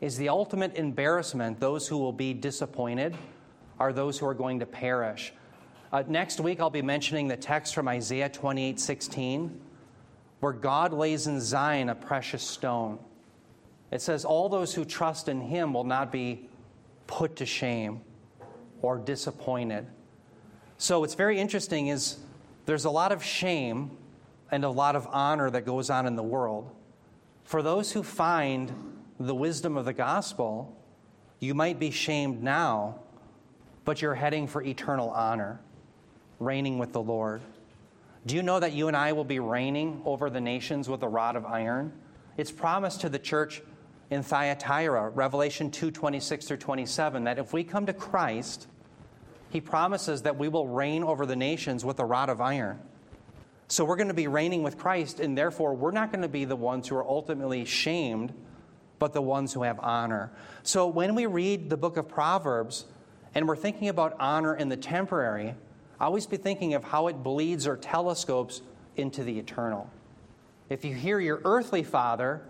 is 0.00 0.16
the 0.16 0.28
ultimate 0.28 0.76
embarrassment. 0.76 1.60
Those 1.60 1.88
who 1.88 1.98
will 1.98 2.12
be 2.12 2.32
disappointed 2.34 3.16
are 3.78 3.92
those 3.92 4.18
who 4.18 4.26
are 4.26 4.34
going 4.34 4.60
to 4.60 4.66
perish. 4.66 5.32
Uh, 5.92 6.02
next 6.06 6.40
week, 6.40 6.60
I'll 6.60 6.70
be 6.70 6.82
mentioning 6.82 7.28
the 7.28 7.36
text 7.36 7.74
from 7.74 7.88
Isaiah 7.88 8.28
28 8.28 8.78
16, 8.78 9.60
where 10.40 10.52
God 10.52 10.92
lays 10.92 11.26
in 11.26 11.40
Zion 11.40 11.88
a 11.88 11.94
precious 11.94 12.42
stone. 12.42 12.98
It 13.90 14.02
says, 14.02 14.24
All 14.24 14.48
those 14.48 14.74
who 14.74 14.84
trust 14.84 15.28
in 15.28 15.40
him 15.40 15.72
will 15.72 15.84
not 15.84 16.12
be 16.12 16.48
put 17.06 17.36
to 17.36 17.46
shame 17.46 18.02
or 18.82 18.98
disappointed. 18.98 19.86
So, 20.76 21.00
what's 21.00 21.14
very 21.14 21.40
interesting 21.40 21.88
is 21.88 22.18
there's 22.66 22.84
a 22.84 22.90
lot 22.90 23.10
of 23.10 23.24
shame 23.24 23.90
and 24.50 24.64
a 24.64 24.68
lot 24.68 24.94
of 24.94 25.06
honor 25.10 25.50
that 25.50 25.64
goes 25.64 25.90
on 25.90 26.06
in 26.06 26.16
the 26.16 26.22
world. 26.22 26.70
For 27.44 27.62
those 27.62 27.92
who 27.92 28.02
find 28.02 28.72
the 29.18 29.34
wisdom 29.34 29.76
of 29.76 29.84
the 29.84 29.92
gospel, 29.92 30.76
you 31.40 31.54
might 31.54 31.78
be 31.78 31.90
shamed 31.90 32.42
now, 32.42 33.00
but 33.84 34.02
you're 34.02 34.14
heading 34.14 34.46
for 34.46 34.62
eternal 34.62 35.10
honor, 35.10 35.60
reigning 36.38 36.78
with 36.78 36.92
the 36.92 37.02
Lord. 37.02 37.40
Do 38.26 38.36
you 38.36 38.42
know 38.42 38.60
that 38.60 38.72
you 38.72 38.88
and 38.88 38.96
I 38.96 39.12
will 39.12 39.24
be 39.24 39.38
reigning 39.38 40.02
over 40.04 40.30
the 40.30 40.40
nations 40.40 40.88
with 40.88 41.02
a 41.02 41.08
rod 41.08 41.36
of 41.36 41.46
iron? 41.46 41.92
It's 42.36 42.52
promised 42.52 43.00
to 43.00 43.08
the 43.08 43.18
church 43.18 43.62
in 44.10 44.22
Thyatira, 44.22 45.10
Revelation 45.10 45.70
2 45.70 45.90
26 45.90 46.46
through 46.46 46.56
27, 46.58 47.24
that 47.24 47.38
if 47.38 47.52
we 47.52 47.64
come 47.64 47.86
to 47.86 47.92
Christ, 47.92 48.66
He 49.50 49.60
promises 49.60 50.22
that 50.22 50.36
we 50.36 50.48
will 50.48 50.68
reign 50.68 51.02
over 51.02 51.26
the 51.26 51.36
nations 51.36 51.84
with 51.84 51.98
a 51.98 52.04
rod 52.04 52.28
of 52.28 52.40
iron. 52.40 52.80
So 53.68 53.84
we're 53.84 53.96
going 53.96 54.08
to 54.08 54.14
be 54.14 54.28
reigning 54.28 54.62
with 54.62 54.78
Christ, 54.78 55.20
and 55.20 55.36
therefore 55.36 55.74
we're 55.74 55.90
not 55.90 56.10
going 56.10 56.22
to 56.22 56.28
be 56.28 56.46
the 56.46 56.56
ones 56.56 56.88
who 56.88 56.96
are 56.96 57.06
ultimately 57.06 57.64
shamed, 57.66 58.32
but 58.98 59.12
the 59.12 59.22
ones 59.22 59.52
who 59.52 59.62
have 59.62 59.78
honor. 59.80 60.30
So 60.62 60.86
when 60.86 61.14
we 61.14 61.26
read 61.26 61.70
the 61.70 61.76
book 61.76 61.96
of 61.96 62.08
Proverbs 62.08 62.84
and 63.34 63.46
we're 63.46 63.56
thinking 63.56 63.88
about 63.88 64.16
honor 64.18 64.54
in 64.54 64.68
the 64.68 64.76
temporary, 64.76 65.54
always 66.00 66.26
be 66.26 66.36
thinking 66.36 66.74
of 66.74 66.84
how 66.84 67.08
it 67.08 67.22
bleeds 67.22 67.66
or 67.66 67.76
telescopes 67.76 68.62
into 68.96 69.22
the 69.24 69.38
eternal. 69.38 69.90
If 70.68 70.84
you 70.84 70.94
hear 70.94 71.20
your 71.20 71.40
earthly 71.44 71.82
father, 71.82 72.42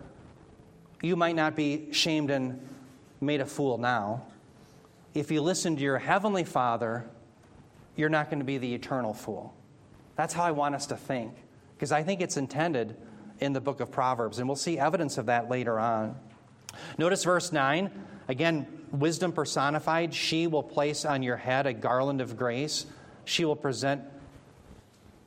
you 1.03 1.17
might 1.17 1.37
not 1.37 1.55
be 1.55 1.93
shamed 1.93 2.31
and 2.31 2.61
made 3.21 3.41
a 3.41 3.47
fool 3.47 3.79
now. 3.79 4.25
If 5.15 5.31
you 5.31 5.41
listen 5.41 5.77
to 5.77 5.83
your 5.83 5.99
heavenly 5.99 6.45
father, 6.45 7.09
you're 7.97 8.09
not 8.09 8.31
going 8.31 8.41
to 8.41 8.45
be 8.45 8.59
the 8.59 8.75
eternal 8.75 9.15
fool. 9.15 9.55
That's 10.17 10.35
how 10.35 10.45
I 10.45 10.51
want 10.51 10.75
us 10.75 10.87
to 10.87 10.97
think, 10.97 11.33
because 11.77 11.93
I 11.93 12.03
think 12.03 12.21
it's 12.21 12.37
intended 12.37 12.97
in 13.41 13.53
the 13.53 13.61
book 13.61 13.81
of 13.81 13.91
Proverbs, 13.91 14.39
and 14.39 14.49
we'll 14.49 14.57
see 14.57 14.79
evidence 14.79 15.19
of 15.19 15.27
that 15.27 15.49
later 15.49 15.79
on. 15.79 16.17
Notice 16.97 17.25
verse 17.25 17.53
9. 17.53 17.91
Again, 18.29 18.67
wisdom 18.91 19.33
personified. 19.33 20.15
She 20.15 20.47
will 20.47 20.63
place 20.63 21.05
on 21.05 21.23
your 21.23 21.37
head 21.37 21.67
a 21.67 21.73
garland 21.73 22.21
of 22.21 22.37
grace. 22.37 22.87
She 23.25 23.45
will 23.45 23.57
present, 23.57 24.03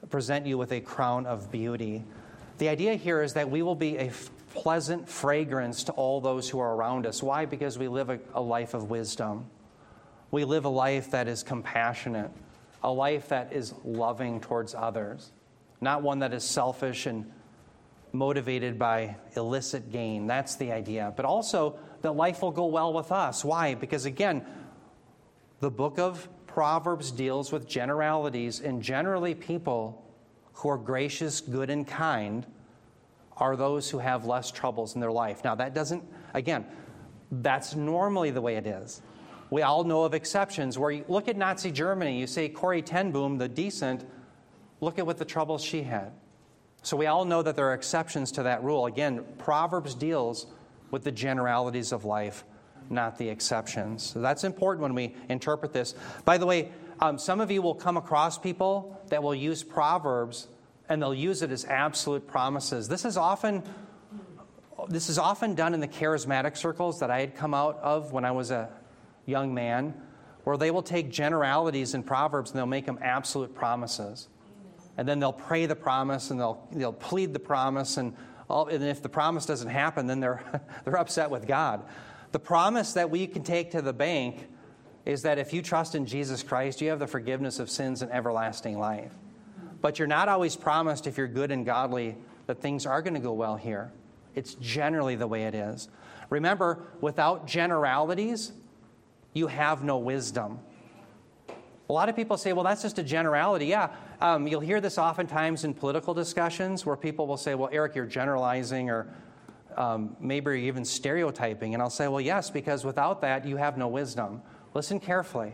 present 0.09 0.45
you 0.45 0.57
with 0.57 0.71
a 0.71 0.81
crown 0.81 1.25
of 1.25 1.51
beauty. 1.51 2.03
The 2.57 2.69
idea 2.69 2.95
here 2.95 3.21
is 3.21 3.33
that 3.33 3.49
we 3.49 3.61
will 3.61 3.75
be 3.75 3.97
a 3.97 4.07
f- 4.07 4.29
pleasant 4.53 5.09
fragrance 5.09 5.85
to 5.85 5.91
all 5.93 6.21
those 6.21 6.49
who 6.49 6.59
are 6.59 6.75
around 6.75 7.05
us. 7.05 7.23
Why? 7.23 7.45
Because 7.45 7.77
we 7.77 7.87
live 7.87 8.09
a, 8.09 8.19
a 8.33 8.41
life 8.41 8.73
of 8.73 8.89
wisdom. 8.89 9.49
We 10.29 10.45
live 10.45 10.65
a 10.65 10.69
life 10.69 11.11
that 11.11 11.27
is 11.27 11.43
compassionate, 11.43 12.31
a 12.83 12.91
life 12.91 13.29
that 13.29 13.51
is 13.51 13.73
loving 13.83 14.39
towards 14.39 14.75
others, 14.75 15.31
not 15.81 16.03
one 16.03 16.19
that 16.19 16.33
is 16.33 16.43
selfish 16.43 17.05
and 17.05 17.31
motivated 18.13 18.77
by 18.77 19.15
illicit 19.35 19.91
gain. 19.91 20.27
That's 20.27 20.55
the 20.55 20.71
idea. 20.71 21.13
But 21.15 21.25
also 21.25 21.79
that 22.01 22.13
life 22.13 22.41
will 22.41 22.51
go 22.51 22.65
well 22.65 22.93
with 22.93 23.11
us. 23.11 23.45
Why? 23.45 23.75
Because 23.75 24.05
again, 24.05 24.45
the 25.59 25.71
book 25.71 25.99
of 25.99 26.27
Proverbs 26.47 27.11
deals 27.11 27.51
with 27.51 27.67
generalities, 27.67 28.59
and 28.59 28.81
generally, 28.81 29.33
people 29.33 30.03
who 30.53 30.69
are 30.69 30.77
gracious, 30.77 31.39
good, 31.39 31.69
and 31.69 31.87
kind 31.87 32.45
are 33.37 33.55
those 33.55 33.89
who 33.89 33.99
have 33.99 34.25
less 34.25 34.51
troubles 34.51 34.95
in 34.95 35.01
their 35.01 35.11
life. 35.11 35.43
Now, 35.43 35.55
that 35.55 35.73
doesn't, 35.73 36.03
again, 36.33 36.65
that's 37.31 37.75
normally 37.75 38.31
the 38.31 38.41
way 38.41 38.57
it 38.57 38.67
is. 38.67 39.01
We 39.49 39.61
all 39.61 39.83
know 39.83 40.03
of 40.03 40.13
exceptions 40.13 40.77
where 40.77 40.91
you 40.91 41.05
look 41.07 41.27
at 41.27 41.37
Nazi 41.37 41.71
Germany, 41.71 42.19
you 42.19 42.27
say 42.27 42.49
Corrie 42.49 42.81
ten 42.81 43.11
Boom, 43.11 43.37
the 43.37 43.47
decent, 43.47 44.05
look 44.81 44.99
at 44.99 45.05
what 45.05 45.17
the 45.17 45.25
troubles 45.25 45.63
she 45.63 45.83
had. 45.83 46.11
So 46.83 46.97
we 46.97 47.05
all 47.05 47.25
know 47.25 47.43
that 47.43 47.55
there 47.55 47.67
are 47.67 47.73
exceptions 47.73 48.31
to 48.33 48.43
that 48.43 48.63
rule. 48.63 48.87
Again, 48.87 49.23
Proverbs 49.37 49.93
deals 49.93 50.47
with 50.89 51.03
the 51.03 51.11
generalities 51.11 51.91
of 51.91 52.05
life, 52.05 52.43
not 52.89 53.17
the 53.17 53.29
exceptions. 53.29 54.03
So 54.03 54.19
that's 54.19 54.43
important 54.43 54.81
when 54.81 54.95
we 54.95 55.15
interpret 55.29 55.73
this. 55.73 55.93
By 56.25 56.37
the 56.37 56.45
way, 56.45 56.71
um, 56.99 57.17
some 57.17 57.39
of 57.39 57.51
you 57.51 57.61
will 57.61 57.75
come 57.75 57.97
across 57.97 58.37
people 58.37 58.99
that 59.09 59.21
will 59.21 59.35
use 59.35 59.63
Proverbs 59.63 60.47
and 60.89 61.01
they'll 61.01 61.15
use 61.15 61.41
it 61.41 61.51
as 61.51 61.65
absolute 61.65 62.27
promises. 62.27 62.87
This 62.87 63.05
is 63.05 63.15
often 63.15 63.63
this 64.89 65.09
is 65.09 65.19
often 65.19 65.53
done 65.53 65.75
in 65.75 65.79
the 65.79 65.87
charismatic 65.87 66.57
circles 66.57 66.99
that 67.01 67.11
I 67.11 67.19
had 67.19 67.35
come 67.35 67.53
out 67.53 67.77
of 67.83 68.13
when 68.13 68.25
I 68.25 68.31
was 68.31 68.49
a 68.49 68.67
young 69.27 69.53
man, 69.53 69.93
where 70.43 70.57
they 70.57 70.71
will 70.71 70.81
take 70.81 71.11
generalities 71.11 71.93
in 71.93 72.01
Proverbs 72.01 72.49
and 72.49 72.57
they'll 72.57 72.65
make 72.65 72.87
them 72.87 72.97
absolute 72.99 73.53
promises 73.53 74.27
and 75.01 75.09
then 75.09 75.19
they'll 75.19 75.33
pray 75.33 75.65
the 75.65 75.75
promise 75.75 76.29
and 76.29 76.39
they'll, 76.39 76.67
they'll 76.71 76.93
plead 76.93 77.33
the 77.33 77.39
promise 77.39 77.97
and, 77.97 78.15
all, 78.47 78.67
and 78.67 78.83
if 78.83 79.01
the 79.01 79.09
promise 79.09 79.47
doesn't 79.47 79.71
happen 79.71 80.05
then 80.05 80.19
they're, 80.19 80.61
they're 80.85 80.99
upset 80.99 81.31
with 81.31 81.47
god. 81.47 81.83
The 82.33 82.39
promise 82.39 82.93
that 82.93 83.09
we 83.09 83.25
can 83.25 83.41
take 83.41 83.71
to 83.71 83.81
the 83.81 83.93
bank 83.93 84.47
is 85.03 85.23
that 85.23 85.39
if 85.39 85.53
you 85.53 85.63
trust 85.63 85.95
in 85.95 86.05
jesus 86.05 86.43
christ 86.43 86.81
you 86.81 86.89
have 86.89 86.99
the 86.99 87.07
forgiveness 87.07 87.57
of 87.57 87.67
sins 87.67 88.03
and 88.03 88.11
everlasting 88.11 88.77
life. 88.77 89.11
But 89.81 89.97
you're 89.97 90.07
not 90.07 90.29
always 90.29 90.55
promised 90.55 91.07
if 91.07 91.17
you're 91.17 91.27
good 91.27 91.49
and 91.49 91.65
godly 91.65 92.15
that 92.45 92.61
things 92.61 92.85
are 92.85 93.01
going 93.01 93.15
to 93.15 93.19
go 93.19 93.33
well 93.33 93.55
here. 93.55 93.91
It's 94.35 94.53
generally 94.53 95.15
the 95.15 95.25
way 95.25 95.45
it 95.45 95.55
is. 95.55 95.89
Remember 96.29 96.83
without 97.01 97.47
generalities 97.47 98.51
you 99.33 99.47
have 99.47 99.83
no 99.83 99.97
wisdom 99.97 100.59
a 101.91 101.93
lot 101.93 102.07
of 102.07 102.15
people 102.15 102.37
say, 102.37 102.53
well, 102.53 102.63
that's 102.63 102.81
just 102.81 102.99
a 102.99 103.03
generality. 103.03 103.65
Yeah, 103.65 103.89
um, 104.21 104.47
you'll 104.47 104.61
hear 104.61 104.79
this 104.79 104.97
oftentimes 104.97 105.65
in 105.65 105.73
political 105.73 106.13
discussions 106.13 106.85
where 106.85 106.95
people 106.95 107.27
will 107.27 107.35
say, 107.35 107.53
well, 107.53 107.67
Eric, 107.69 107.95
you're 107.95 108.05
generalizing 108.05 108.89
or 108.89 109.13
um, 109.75 110.15
maybe 110.21 110.51
even 110.61 110.85
stereotyping. 110.85 111.73
And 111.73 111.83
I'll 111.83 111.89
say, 111.89 112.07
well, 112.07 112.21
yes, 112.21 112.49
because 112.49 112.85
without 112.85 113.19
that, 113.21 113.45
you 113.45 113.57
have 113.57 113.77
no 113.77 113.89
wisdom. 113.89 114.41
Listen 114.73 115.01
carefully. 115.01 115.51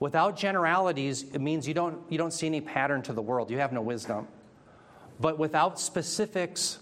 Without 0.00 0.38
generalities, 0.38 1.24
it 1.34 1.40
means 1.42 1.68
you 1.68 1.74
don't, 1.74 2.00
you 2.08 2.16
don't 2.16 2.32
see 2.32 2.46
any 2.46 2.62
pattern 2.62 3.02
to 3.02 3.12
the 3.12 3.20
world. 3.20 3.50
You 3.50 3.58
have 3.58 3.72
no 3.74 3.82
wisdom. 3.82 4.26
But 5.20 5.38
without 5.38 5.78
specifics, 5.78 6.78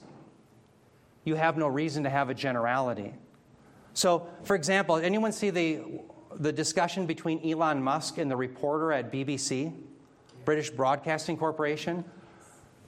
you 1.24 1.34
have 1.34 1.58
no 1.58 1.66
reason 1.66 2.04
to 2.04 2.10
have 2.10 2.30
a 2.30 2.34
generality. 2.34 3.14
So, 3.94 4.28
for 4.44 4.54
example, 4.54 4.94
anyone 4.94 5.32
see 5.32 5.50
the 5.50 5.82
the 6.38 6.52
discussion 6.52 7.06
between 7.06 7.40
Elon 7.48 7.82
Musk 7.82 8.18
and 8.18 8.30
the 8.30 8.36
reporter 8.36 8.92
at 8.92 9.12
BBC, 9.12 9.72
British 10.44 10.70
Broadcasting 10.70 11.36
Corporation. 11.36 12.04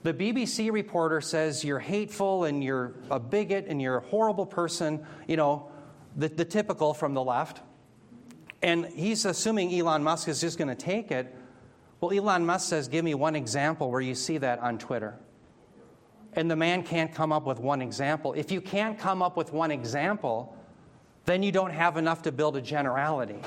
The 0.02 0.14
BBC 0.14 0.70
reporter 0.70 1.20
says 1.20 1.64
you're 1.64 1.78
hateful 1.78 2.44
and 2.44 2.62
you're 2.62 2.94
a 3.10 3.18
bigot 3.18 3.66
and 3.66 3.82
you're 3.82 3.98
a 3.98 4.06
horrible 4.06 4.46
person, 4.46 5.04
you 5.26 5.36
know, 5.36 5.70
the, 6.16 6.28
the 6.28 6.44
typical 6.44 6.94
from 6.94 7.14
the 7.14 7.22
left. 7.22 7.62
And 8.62 8.86
he's 8.86 9.24
assuming 9.24 9.72
Elon 9.74 10.02
Musk 10.02 10.28
is 10.28 10.40
just 10.40 10.58
going 10.58 10.68
to 10.68 10.74
take 10.74 11.10
it. 11.10 11.34
Well, 12.00 12.12
Elon 12.12 12.46
Musk 12.46 12.68
says, 12.68 12.88
Give 12.88 13.04
me 13.04 13.14
one 13.14 13.34
example 13.34 13.90
where 13.90 14.00
you 14.00 14.14
see 14.14 14.38
that 14.38 14.60
on 14.60 14.78
Twitter. 14.78 15.16
And 16.34 16.50
the 16.50 16.56
man 16.56 16.82
can't 16.82 17.12
come 17.12 17.32
up 17.32 17.44
with 17.44 17.58
one 17.58 17.82
example. 17.82 18.34
If 18.34 18.52
you 18.52 18.60
can't 18.60 18.98
come 18.98 19.22
up 19.22 19.36
with 19.36 19.52
one 19.52 19.70
example, 19.70 20.56
then 21.28 21.42
you 21.42 21.52
don't 21.52 21.72
have 21.72 21.98
enough 21.98 22.22
to 22.22 22.32
build 22.32 22.56
a 22.56 22.62
generality. 22.62 23.38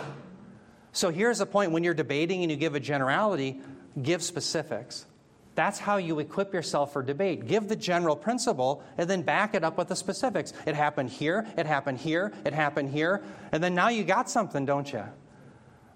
So 0.91 1.09
here's 1.09 1.39
the 1.39 1.47
point 1.47 1.71
when 1.71 1.83
you're 1.83 1.95
debating 1.95 2.43
and 2.43 2.51
you 2.51 2.55
give 2.55 2.75
a 2.75 2.79
generality, 2.79 3.59
give 3.99 4.21
specifics. 4.21 5.07
That's 5.55 5.79
how 5.79 5.97
you 5.97 6.19
equip 6.19 6.53
yourself 6.53 6.93
for 6.93 7.01
debate. 7.01 7.47
Give 7.47 7.67
the 7.67 7.75
general 7.75 8.15
principle 8.15 8.83
and 8.99 9.09
then 9.09 9.23
back 9.23 9.55
it 9.55 9.63
up 9.63 9.79
with 9.79 9.87
the 9.87 9.95
specifics. 9.95 10.53
It 10.67 10.75
happened 10.75 11.09
here, 11.09 11.47
it 11.57 11.65
happened 11.65 11.97
here, 11.97 12.31
it 12.45 12.53
happened 12.53 12.91
here, 12.91 13.23
and 13.51 13.63
then 13.63 13.73
now 13.73 13.89
you 13.89 14.03
got 14.03 14.29
something, 14.29 14.63
don't 14.63 14.91
you? 14.93 15.03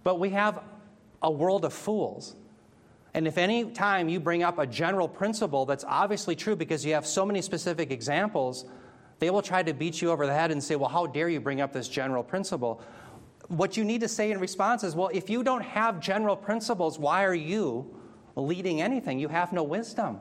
But 0.03 0.19
we 0.19 0.31
have 0.31 0.61
a 1.21 1.31
world 1.31 1.65
of 1.65 1.73
fools. 1.73 2.35
And 3.13 3.27
if 3.27 3.37
any 3.37 3.71
time 3.71 4.09
you 4.09 4.19
bring 4.19 4.41
up 4.41 4.57
a 4.57 4.65
general 4.65 5.07
principle 5.07 5.65
that's 5.65 5.85
obviously 5.87 6.35
true 6.35 6.55
because 6.55 6.83
you 6.83 6.95
have 6.95 7.05
so 7.05 7.25
many 7.25 7.41
specific 7.41 7.91
examples, 7.91 8.65
they 9.19 9.29
will 9.29 9.41
try 9.41 9.63
to 9.63 9.73
beat 9.73 10.01
you 10.01 10.11
over 10.11 10.25
the 10.25 10.33
head 10.33 10.51
and 10.51 10.63
say, 10.63 10.75
Well, 10.75 10.89
how 10.89 11.07
dare 11.07 11.29
you 11.29 11.39
bring 11.39 11.61
up 11.61 11.73
this 11.73 11.87
general 11.87 12.23
principle? 12.23 12.81
What 13.47 13.77
you 13.77 13.83
need 13.83 14.01
to 14.01 14.07
say 14.07 14.31
in 14.31 14.39
response 14.39 14.83
is, 14.83 14.95
Well, 14.95 15.09
if 15.13 15.29
you 15.29 15.43
don't 15.43 15.63
have 15.63 15.99
general 15.99 16.35
principles, 16.35 16.99
why 16.99 17.23
are 17.23 17.35
you 17.35 17.95
leading 18.35 18.81
anything? 18.81 19.19
You 19.19 19.29
have 19.29 19.53
no 19.53 19.63
wisdom. 19.63 20.19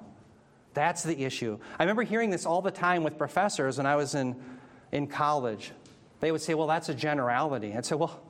That's 0.74 1.02
the 1.02 1.24
issue. 1.24 1.58
I 1.78 1.82
remember 1.82 2.02
hearing 2.02 2.30
this 2.30 2.46
all 2.46 2.62
the 2.62 2.70
time 2.70 3.02
with 3.02 3.18
professors 3.18 3.78
when 3.78 3.86
I 3.86 3.96
was 3.96 4.14
in, 4.14 4.36
in 4.92 5.06
college. 5.06 5.72
They 6.20 6.32
would 6.32 6.40
say, 6.40 6.54
Well, 6.54 6.66
that's 6.68 6.88
a 6.88 6.94
generality. 6.94 7.74
I'd 7.74 7.86
say, 7.86 7.96
Well, 7.96 8.20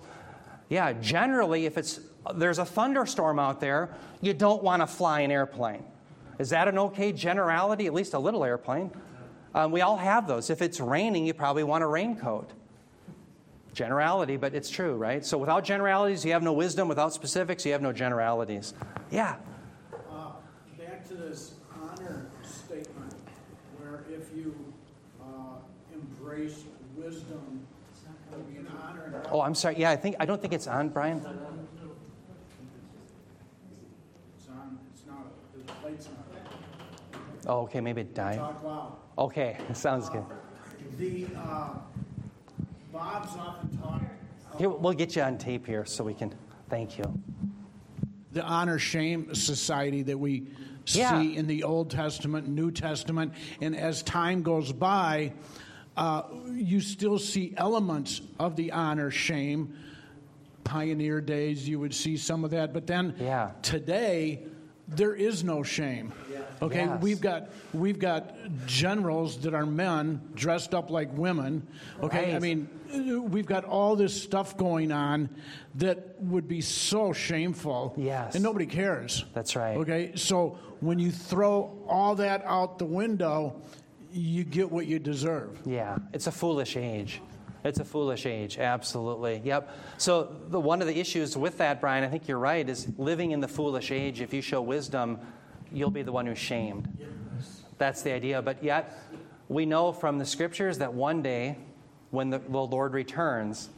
yeah, 0.70 0.92
generally, 0.94 1.66
if 1.66 1.76
it's 1.76 2.00
there's 2.36 2.58
a 2.58 2.64
thunderstorm 2.64 3.38
out 3.38 3.60
there, 3.60 3.94
you 4.22 4.32
don't 4.32 4.62
want 4.62 4.80
to 4.80 4.86
fly 4.86 5.20
an 5.20 5.30
airplane. 5.30 5.84
Is 6.38 6.50
that 6.50 6.68
an 6.68 6.78
okay 6.78 7.12
generality? 7.12 7.86
At 7.86 7.94
least 7.94 8.14
a 8.14 8.18
little 8.18 8.44
airplane. 8.44 8.90
Um, 9.54 9.70
we 9.70 9.82
all 9.82 9.96
have 9.96 10.26
those. 10.26 10.50
If 10.50 10.60
it's 10.62 10.80
raining, 10.80 11.26
you 11.26 11.34
probably 11.34 11.62
want 11.62 11.84
a 11.84 11.86
raincoat. 11.86 12.50
Generality, 13.72 14.36
but 14.36 14.54
it's 14.54 14.70
true, 14.70 14.94
right? 14.96 15.24
So 15.24 15.38
without 15.38 15.64
generalities, 15.64 16.24
you 16.24 16.32
have 16.32 16.42
no 16.42 16.52
wisdom. 16.52 16.88
Without 16.88 17.12
specifics, 17.12 17.64
you 17.64 17.72
have 17.72 17.82
no 17.82 17.92
generalities. 17.92 18.74
Yeah. 19.10 19.36
Uh, 20.10 20.30
back 20.78 21.06
to 21.08 21.14
this 21.14 21.54
honor 21.80 22.26
statement, 22.42 23.14
where 23.78 24.04
if 24.10 24.32
you 24.34 24.54
uh, 25.20 25.56
embrace 25.92 26.64
wisdom, 26.96 27.66
there'll 28.30 28.44
be 28.46 28.58
an 28.58 28.68
honor. 28.80 29.22
Oh, 29.30 29.40
I'm 29.40 29.54
sorry. 29.54 29.76
Yeah, 29.78 29.90
I 29.90 29.96
think 29.96 30.16
I 30.20 30.24
don't 30.24 30.40
think 30.40 30.52
it's 30.52 30.68
on, 30.68 30.88
Brian. 30.88 31.18
It's 31.18 31.26
on. 34.48 34.78
It's 34.92 35.06
not. 35.06 35.26
The 35.56 35.72
plate's 35.74 36.06
not. 36.06 36.24
Oh, 37.46 37.60
okay. 37.62 37.80
Maybe 37.80 38.00
it 38.02 38.14
died. 38.14 38.38
Talk 38.38 38.62
loud. 38.62 38.96
Okay, 39.18 39.56
sounds 39.72 40.08
good. 40.08 40.24
The 40.98 41.26
uh, 41.36 41.68
Bob's 42.92 43.36
often 43.36 43.76
talked. 43.78 44.04
Here, 44.58 44.68
we'll 44.68 44.92
get 44.92 45.16
you 45.16 45.22
on 45.22 45.36
tape 45.38 45.66
here 45.66 45.84
so 45.84 46.04
we 46.04 46.14
can. 46.14 46.32
Thank 46.70 46.98
you. 46.98 47.04
the 48.32 48.42
honor 48.42 48.78
shame 48.80 49.32
society 49.34 50.02
that 50.02 50.18
we 50.18 50.48
Yeah. 50.86 51.20
see 51.20 51.36
in 51.36 51.46
the 51.46 51.62
Old 51.62 51.88
Testament, 51.90 52.48
New 52.48 52.72
Testament, 52.72 53.32
and 53.60 53.76
as 53.76 54.02
time 54.02 54.42
goes 54.42 54.72
by, 54.72 55.32
uh, 55.96 56.22
you 56.52 56.80
still 56.80 57.18
see 57.20 57.54
elements 57.56 58.22
of 58.40 58.56
the 58.56 58.72
honor 58.72 59.10
shame. 59.12 59.72
Pioneer 60.64 61.20
days, 61.20 61.68
you 61.68 61.78
would 61.78 61.94
see 61.94 62.16
some 62.16 62.42
of 62.44 62.50
that, 62.50 62.72
but 62.72 62.86
then 62.88 63.14
Yeah. 63.20 63.50
today 63.62 64.42
there 64.88 65.14
is 65.14 65.42
no 65.44 65.62
shame. 65.62 66.12
Okay, 66.62 66.84
Yes. 66.84 67.02
we've 67.02 67.20
got 67.20 67.48
we've 67.72 67.98
got 67.98 68.34
generals 68.66 69.38
that 69.38 69.54
are 69.54 69.66
men 69.66 70.20
dressed 70.34 70.74
up 70.74 70.90
like 70.90 71.16
women. 71.16 71.66
Okay, 72.02 72.34
I 72.34 72.38
mean 72.38 72.68
we've 73.30 73.46
got 73.46 73.64
all 73.64 73.96
this 73.96 74.20
stuff 74.22 74.56
going 74.56 74.92
on 74.92 75.28
that 75.76 76.20
would 76.22 76.46
be 76.46 76.60
so 76.60 77.12
shameful. 77.12 77.94
Yes. 77.96 78.34
and 78.34 78.42
nobody 78.44 78.66
cares. 78.66 79.24
That's 79.34 79.56
right. 79.56 79.76
Okay, 79.78 80.12
so 80.14 80.58
when 80.80 80.98
you 80.98 81.10
throw 81.10 81.76
all 81.88 82.14
that 82.16 82.42
out 82.44 82.78
the 82.78 82.84
window, 82.84 83.60
you 84.12 84.44
get 84.44 84.70
what 84.70 84.86
you 84.86 84.98
deserve. 84.98 85.60
Yeah, 85.66 85.96
it's 86.12 86.26
a 86.28 86.32
foolish 86.32 86.76
age. 86.76 87.20
It's 87.64 87.80
a 87.80 87.84
foolish 87.84 88.26
age, 88.26 88.58
absolutely. 88.58 89.40
Yep. 89.42 89.74
So 89.96 90.36
the 90.48 90.60
one 90.60 90.82
of 90.82 90.86
the 90.86 91.00
issues 91.00 91.34
with 91.34 91.58
that, 91.58 91.80
Brian, 91.80 92.04
I 92.04 92.08
think 92.08 92.28
you're 92.28 92.38
right, 92.38 92.68
is 92.68 92.86
living 92.98 93.30
in 93.30 93.40
the 93.40 93.48
foolish 93.48 93.90
age. 93.90 94.20
If 94.20 94.34
you 94.34 94.42
show 94.42 94.60
wisdom, 94.60 95.18
you'll 95.72 95.90
be 95.90 96.02
the 96.02 96.12
one 96.12 96.26
who's 96.26 96.38
shamed. 96.38 96.88
That's 97.78 98.02
the 98.02 98.12
idea. 98.12 98.42
But 98.42 98.62
yet, 98.62 98.98
we 99.48 99.64
know 99.64 99.92
from 99.92 100.18
the 100.18 100.26
scriptures 100.26 100.78
that 100.78 100.92
one 100.92 101.22
day, 101.22 101.56
when 102.10 102.28
the, 102.28 102.38
the 102.38 102.58
Lord 102.58 102.92
returns, 102.92 103.70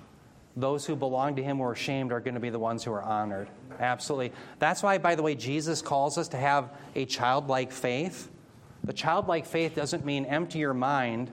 those 0.57 0.85
who 0.85 0.97
belong 0.97 1.37
to 1.37 1.43
Him 1.43 1.59
who 1.59 1.65
are 1.65 1.77
shamed 1.77 2.11
are 2.11 2.21
going 2.21 2.35
to 2.35 2.41
be 2.41 2.51
the 2.51 2.59
ones 2.59 2.83
who 2.83 2.93
are 2.93 3.03
honored. 3.03 3.49
Absolutely. 3.79 4.33
That's 4.59 4.83
why, 4.83 4.99
by 4.99 5.15
the 5.15 5.23
way, 5.23 5.37
Jesus 5.37 5.81
calls 5.81 6.19
us 6.19 6.29
to 6.29 6.37
have 6.37 6.71
a 6.97 7.05
childlike 7.05 7.71
faith. 7.71 8.31
The 8.83 8.93
childlike 8.93 9.47
faith 9.47 9.77
doesn't 9.77 10.05
mean 10.05 10.25
empty 10.25 10.59
your 10.59 10.75
mind 10.75 11.31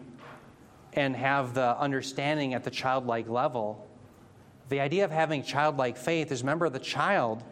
and 0.95 1.15
have 1.15 1.53
the 1.53 1.77
understanding 1.77 2.53
at 2.53 2.63
the 2.63 2.71
childlike 2.71 3.27
level. 3.27 3.87
The 4.69 4.79
idea 4.79 5.05
of 5.05 5.11
having 5.11 5.43
childlike 5.43 5.97
faith 5.97 6.31
is 6.31 6.41
remember, 6.41 6.69
the 6.69 6.79
child 6.79 7.43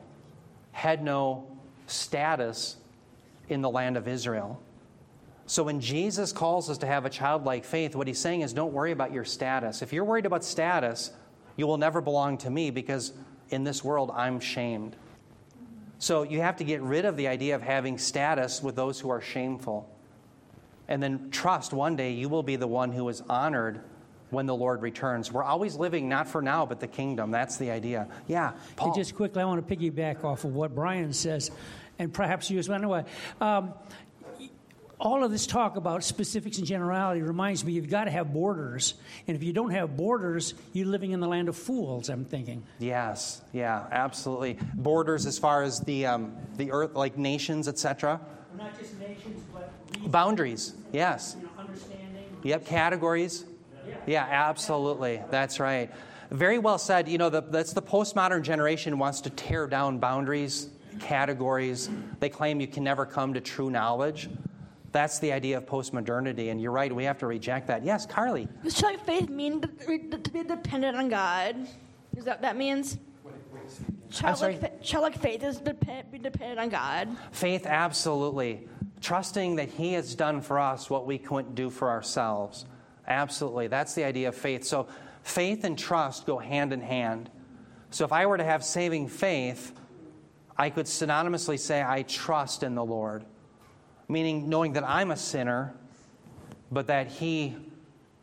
had 0.72 1.04
no 1.04 1.48
status 1.88 2.78
in 3.50 3.62
the 3.62 3.70
land 3.70 3.98
of 3.98 4.08
Israel. 4.08 4.62
So 5.46 5.64
when 5.64 5.82
Jesus 5.82 6.32
calls 6.32 6.70
us 6.70 6.78
to 6.78 6.86
have 6.86 7.06
a 7.06 7.10
childlike 7.10 7.66
faith, 7.66 7.96
what 7.96 8.08
he's 8.08 8.20
saying 8.20 8.42
is 8.42 8.54
don't 8.54 8.72
worry 8.72 8.92
about 8.92 9.12
your 9.12 9.26
status. 9.26 9.82
If 9.82 9.92
you're 9.92 10.06
worried 10.06 10.26
about 10.26 10.46
status, 10.46 11.12
you 11.58 11.68
will 11.68 11.78
never 11.78 12.00
belong 12.00 12.38
to 12.40 12.50
me 12.50 12.72
because 12.72 13.12
in 13.50 13.64
this 13.64 13.84
world 13.84 14.12
I'm 14.16 14.40
shamed. 14.40 14.96
So 16.00 16.24
you 16.24 16.42
have 16.42 16.56
to 16.58 16.64
get 16.64 16.82
rid 16.82 17.06
of 17.06 17.18
the 17.18 17.28
idea 17.28 17.54
of 17.56 17.62
having 17.62 17.98
status 17.98 18.64
with 18.64 18.76
those 18.76 19.00
who 19.00 19.10
are 19.10 19.22
shameful. 19.22 19.90
And 20.92 21.02
then 21.02 21.32
trust 21.32 21.72
one 21.72 21.96
day 21.96 22.12
you 22.12 22.28
will 22.28 22.44
be 22.44 22.58
the 22.58 22.68
one 22.68 22.92
who 22.92 23.08
is 23.08 23.24
honored 23.30 23.80
when 24.30 24.46
the 24.46 24.54
Lord 24.54 24.82
returns. 24.82 25.32
We're 25.32 25.42
always 25.42 25.78
living 25.78 26.10
not 26.10 26.28
for 26.28 26.42
now, 26.42 26.66
but 26.66 26.82
the 26.82 26.88
kingdom. 26.88 27.32
That's 27.32 27.56
the 27.56 27.72
idea. 27.72 28.10
Yeah, 28.28 28.52
Paul. 28.76 28.94
Just 28.94 29.16
quickly, 29.16 29.42
I 29.42 29.46
want 29.46 29.66
to 29.66 29.76
piggyback 29.76 30.26
off 30.26 30.44
of 30.44 30.54
what 30.54 30.76
Brian 30.76 31.14
says, 31.14 31.50
and 31.98 32.14
perhaps 32.14 32.52
you 32.52 32.60
as 32.60 32.68
well. 32.68 32.78
Anyway, 32.78 33.06
um, 33.40 33.74
all 35.00 35.24
of 35.24 35.32
this 35.32 35.48
talk 35.48 35.78
about 35.78 36.04
specifics 36.04 36.58
and 36.58 36.68
generality 36.68 37.22
reminds 37.22 37.64
me 37.64 37.72
you've 37.72 37.90
got 37.90 38.04
to 38.04 38.12
have 38.12 38.34
borders. 38.34 38.96
And 39.30 39.38
if 39.38 39.44
you 39.44 39.54
don't 39.54 39.72
have 39.72 39.96
borders, 39.96 40.56
you're 40.74 40.88
living 40.88 41.12
in 41.12 41.22
the 41.22 41.28
land 41.28 41.48
of 41.48 41.56
fools, 41.56 42.10
I'm 42.10 42.26
thinking. 42.26 42.64
Yes, 42.80 43.42
yeah, 43.54 43.88
absolutely. 43.90 44.58
Borders 44.76 45.26
as 45.26 45.40
far 45.40 45.64
as 45.64 45.80
the 45.80 46.08
um, 46.08 46.36
the 46.58 46.74
earth, 46.74 46.96
like 46.96 47.18
nations, 47.18 47.70
etc. 47.70 48.20
Not 48.58 48.78
just 48.80 49.00
nations, 49.00 49.44
but 49.54 49.72
Boundaries. 50.12 50.74
Yes. 50.92 51.36
understanding. 51.58 52.26
Yep. 52.44 52.66
Categories. 52.66 53.46
Yeah, 54.06 54.28
absolutely. 54.30 55.22
That's 55.30 55.60
right. 55.60 55.92
Very 56.32 56.60
well 56.60 56.78
said. 56.78 57.10
You 57.10 57.18
know, 57.18 57.30
the, 57.30 57.42
that's 57.42 57.74
the 57.74 57.82
postmodern 57.82 58.42
generation 58.42 58.98
wants 58.98 59.22
to 59.22 59.30
tear 59.30 59.68
down 59.68 60.00
boundaries, 60.00 60.70
categories. 61.00 61.90
They 62.20 62.30
claim 62.30 62.62
you 62.62 62.68
can 62.68 62.84
never 62.84 63.06
come 63.06 63.34
to 63.34 63.42
true 63.42 63.70
knowledge. 63.70 64.30
That's 64.92 65.20
the 65.20 65.32
idea 65.32 65.58
of 65.58 65.66
postmodernity, 65.66 66.52
and 66.52 66.62
you're 66.62 66.72
right. 66.72 66.94
We 66.94 67.06
have 67.06 67.18
to 67.20 67.28
reject 67.28 67.68
that. 67.68 67.86
Yes, 67.86 68.06
Carly. 68.06 68.48
Does 68.64 68.74
childlike 68.74 69.06
faith 69.06 69.30
mean 69.30 69.62
to, 69.62 69.68
to 69.68 70.32
be 70.32 70.44
dependent 70.44 70.98
on 70.98 71.08
God? 71.08 71.56
Is 72.18 72.26
that 72.26 72.38
what 72.38 72.42
that 72.42 72.58
means? 72.58 72.98
Childlike, 74.12 74.60
fa- 74.60 74.72
childlike 74.84 75.18
faith 75.18 75.44
is 75.44 75.60
depend, 75.60 76.12
be 76.12 76.20
dependent 76.20 76.60
on 76.60 76.70
God. 76.70 77.08
Faith, 77.32 77.66
absolutely. 77.66 78.68
Trusting 79.00 79.56
that 79.56 79.70
He 79.70 79.94
has 79.94 80.16
done 80.16 80.42
for 80.42 80.60
us 80.60 80.90
what 80.90 81.06
we 81.08 81.18
couldn't 81.18 81.56
do 81.56 81.70
for 81.70 81.90
ourselves. 81.90 82.66
Absolutely. 83.08 83.68
That's 83.68 83.96
the 83.96 84.04
idea 84.04 84.28
of 84.28 84.36
faith. 84.36 84.64
So, 84.66 84.88
faith 85.24 85.64
and 85.64 85.78
trust 85.78 86.26
go 86.26 86.38
hand 86.38 86.74
in 86.74 86.82
hand. 86.82 87.30
So, 87.90 88.06
if 88.06 88.12
I 88.12 88.26
were 88.26 88.38
to 88.38 88.44
have 88.44 88.64
saving 88.64 89.08
faith, 89.08 89.74
I 90.58 90.70
could 90.70 90.86
synonymously 90.86 91.58
say, 91.58 91.82
I 91.82 92.04
trust 92.04 92.64
in 92.64 92.76
the 92.76 92.86
Lord, 92.86 93.26
meaning 94.08 94.50
knowing 94.50 94.74
that 94.74 94.84
I'm 94.84 95.12
a 95.12 95.18
sinner, 95.18 95.74
but 96.70 96.88
that 96.88 97.08
He 97.08 97.56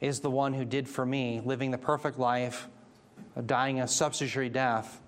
is 0.01 0.21
the 0.21 0.31
one 0.31 0.53
who 0.53 0.65
did 0.65 0.89
for 0.89 1.05
me, 1.05 1.41
living 1.45 1.71
the 1.71 1.79
perfect 1.79 2.19
life, 2.19 2.69
dying 3.47 3.81
a 3.81 3.89
substitutionary 3.89 4.51
death. 4.51 5.01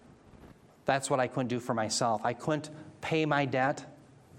That's 0.90 1.08
what 1.08 1.20
I 1.20 1.28
couldn't 1.28 1.46
do 1.46 1.60
for 1.60 1.72
myself. 1.72 2.20
I 2.24 2.32
couldn't 2.32 2.68
pay 3.00 3.24
my 3.24 3.44
debt. 3.44 3.86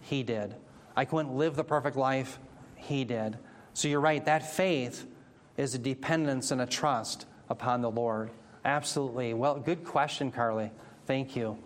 He 0.01 0.21
did. 0.21 0.53
I 0.97 1.05
couldn't 1.05 1.37
live 1.37 1.55
the 1.55 1.63
perfect 1.63 1.95
life. 1.95 2.39
He 2.75 3.05
did. 3.05 3.37
So 3.73 3.87
you're 3.87 4.01
right. 4.01 4.25
That 4.25 4.53
faith 4.53 5.07
is 5.55 5.75
a 5.75 5.77
dependence 5.77 6.51
and 6.51 6.59
a 6.59 6.65
trust 6.65 7.25
upon 7.47 7.79
the 7.79 7.89
Lord. 7.89 8.31
Absolutely. 8.65 9.33
Well, 9.33 9.61
good 9.61 9.85
question, 9.85 10.29
Carly. 10.29 10.71
Thank 11.05 11.37
you. 11.37 11.57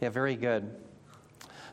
Yeah, 0.00 0.08
very 0.08 0.34
good. 0.34 0.74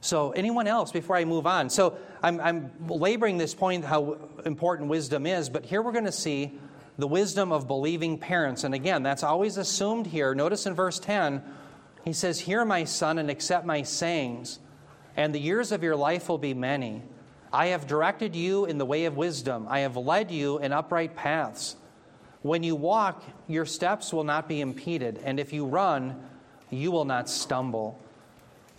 So, 0.01 0.29
anyone 0.33 0.67
else 0.67 0.91
before 0.91 1.15
I 1.15 1.25
move 1.25 1.47
on? 1.47 1.71
So, 1.71 1.97
I'm, 2.21 2.39
I'm 2.39 2.71
laboring 2.87 3.39
this 3.39 3.55
point 3.55 3.83
how 3.83 4.19
important 4.45 4.89
wisdom 4.89 5.25
is, 5.25 5.49
but 5.49 5.65
here 5.65 5.81
we're 5.81 5.91
going 5.91 6.05
to 6.05 6.11
see 6.11 6.53
the 6.99 7.07
wisdom 7.07 7.51
of 7.51 7.65
believing 7.65 8.19
parents. 8.19 8.63
And 8.63 8.75
again, 8.75 9.01
that's 9.01 9.23
always 9.23 9.57
assumed 9.57 10.05
here. 10.05 10.35
Notice 10.35 10.67
in 10.67 10.75
verse 10.75 10.99
10, 10.99 11.41
he 12.03 12.13
says, 12.13 12.41
Hear 12.41 12.65
my 12.65 12.83
son 12.83 13.17
and 13.17 13.29
accept 13.29 13.65
my 13.65 13.83
sayings, 13.83 14.59
and 15.15 15.33
the 15.33 15.39
years 15.39 15.71
of 15.71 15.83
your 15.83 15.95
life 15.95 16.29
will 16.29 16.37
be 16.37 16.53
many. 16.53 17.03
I 17.51 17.67
have 17.67 17.87
directed 17.87 18.35
you 18.35 18.65
in 18.65 18.77
the 18.77 18.85
way 18.85 19.05
of 19.05 19.17
wisdom, 19.17 19.67
I 19.69 19.79
have 19.79 19.97
led 19.97 20.31
you 20.31 20.59
in 20.59 20.71
upright 20.71 21.15
paths. 21.15 21.75
When 22.41 22.63
you 22.63 22.75
walk, 22.75 23.23
your 23.47 23.65
steps 23.65 24.13
will 24.13 24.23
not 24.23 24.47
be 24.47 24.61
impeded, 24.61 25.19
and 25.23 25.39
if 25.39 25.51
you 25.51 25.65
run, 25.65 26.23
you 26.69 26.91
will 26.91 27.05
not 27.05 27.29
stumble. 27.29 27.99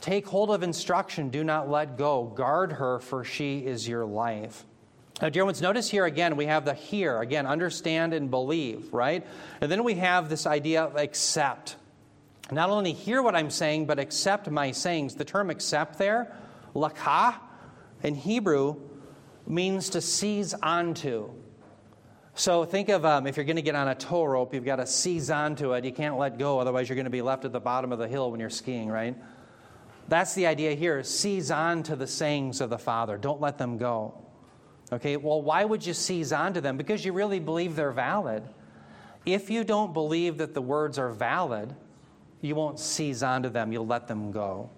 Take 0.01 0.27
hold 0.27 0.51
of 0.51 0.63
instruction, 0.63 1.29
do 1.29 1.45
not 1.45 1.69
let 1.69 1.99
go. 1.99 2.25
Guard 2.25 2.73
her, 2.73 3.01
for 3.01 3.23
she 3.23 3.59
is 3.59 3.87
your 3.87 4.07
life. 4.07 4.65
Now, 5.21 5.29
dear 5.29 5.45
ones, 5.45 5.61
notice 5.61 5.91
here 5.91 6.07
again, 6.07 6.37
we 6.37 6.47
have 6.47 6.65
the 6.65 6.73
hear, 6.73 7.21
again, 7.21 7.47
understand 7.47 8.15
and 8.15 8.31
believe, 8.31 8.95
right? 8.95 9.27
And 9.61 9.71
then 9.71 9.85
we 9.85 9.95
have 9.95 10.31
this 10.31 10.47
idea 10.47 10.85
of 10.85 10.97
accept. 10.97 11.77
Not 12.53 12.71
only 12.71 12.93
hear 12.93 13.23
what 13.23 13.35
I'm 13.35 13.51
saying, 13.51 13.87
but 13.87 13.99
accept 13.99 14.51
my 14.51 14.73
sayings. 14.73 15.15
The 15.15 15.25
term 15.25 15.51
accept 15.51 15.99
there, 15.99 16.35
lakah, 16.75 17.35
in 18.03 18.15
Hebrew, 18.15 18.77
means 19.47 19.91
to 19.91 20.01
seize 20.01 20.55
onto. 20.55 21.31
So 22.35 22.65
think 22.65 22.89
of 22.89 23.05
um, 23.05 23.27
if 23.27 23.37
you're 23.37 23.45
going 23.45 23.57
to 23.57 23.63
get 23.63 23.75
on 23.75 23.89
a 23.89 23.95
tow 23.95 24.25
rope, 24.25 24.55
you've 24.55 24.65
got 24.65 24.77
to 24.77 24.87
seize 24.87 25.31
onto 25.31 25.75
it. 25.75 25.85
You 25.85 25.93
can't 25.93 26.17
let 26.17 26.39
go, 26.39 26.59
otherwise, 26.59 26.89
you're 26.89 26.97
going 26.97 27.05
to 27.05 27.11
be 27.11 27.23
left 27.23 27.45
at 27.45 27.53
the 27.53 27.61
bottom 27.61 27.93
of 27.93 27.99
the 27.99 28.09
hill 28.09 28.31
when 28.31 28.41
you're 28.41 28.51
skiing, 28.51 28.89
right? 28.89 29.17
That's 30.09 30.35
the 30.35 30.47
idea 30.47 30.75
here 30.75 31.03
seize 31.03 31.51
on 31.51 31.83
to 31.85 31.97
the 31.97 32.07
sayings 32.07 32.61
of 32.61 32.71
the 32.71 32.79
Father. 32.79 33.17
Don't 33.17 33.41
let 33.41 33.59
them 33.59 33.79
go. 33.79 34.15
Okay, 34.93 35.17
well, 35.17 35.41
why 35.41 35.65
would 35.65 35.87
you 35.87 35.95
seize 35.95 36.33
onto 36.33 36.61
them? 36.61 36.77
Because 36.77 37.05
you 37.05 37.13
really 37.13 37.39
believe 37.39 37.77
they're 37.77 37.93
valid. 37.93 38.43
If 39.25 39.51
you 39.51 39.63
don't 39.63 39.93
believe 39.93 40.39
that 40.39 40.55
the 40.55 40.63
words 40.63 40.99
are 40.99 41.11
valid, 41.11 41.77
you 42.41 42.55
won't 42.55 42.79
seize 42.79 43.23
onto 43.23 43.49
them, 43.49 43.73
you'll 43.73 43.87
let 43.87 44.09
them 44.09 44.33
go. 44.33 44.71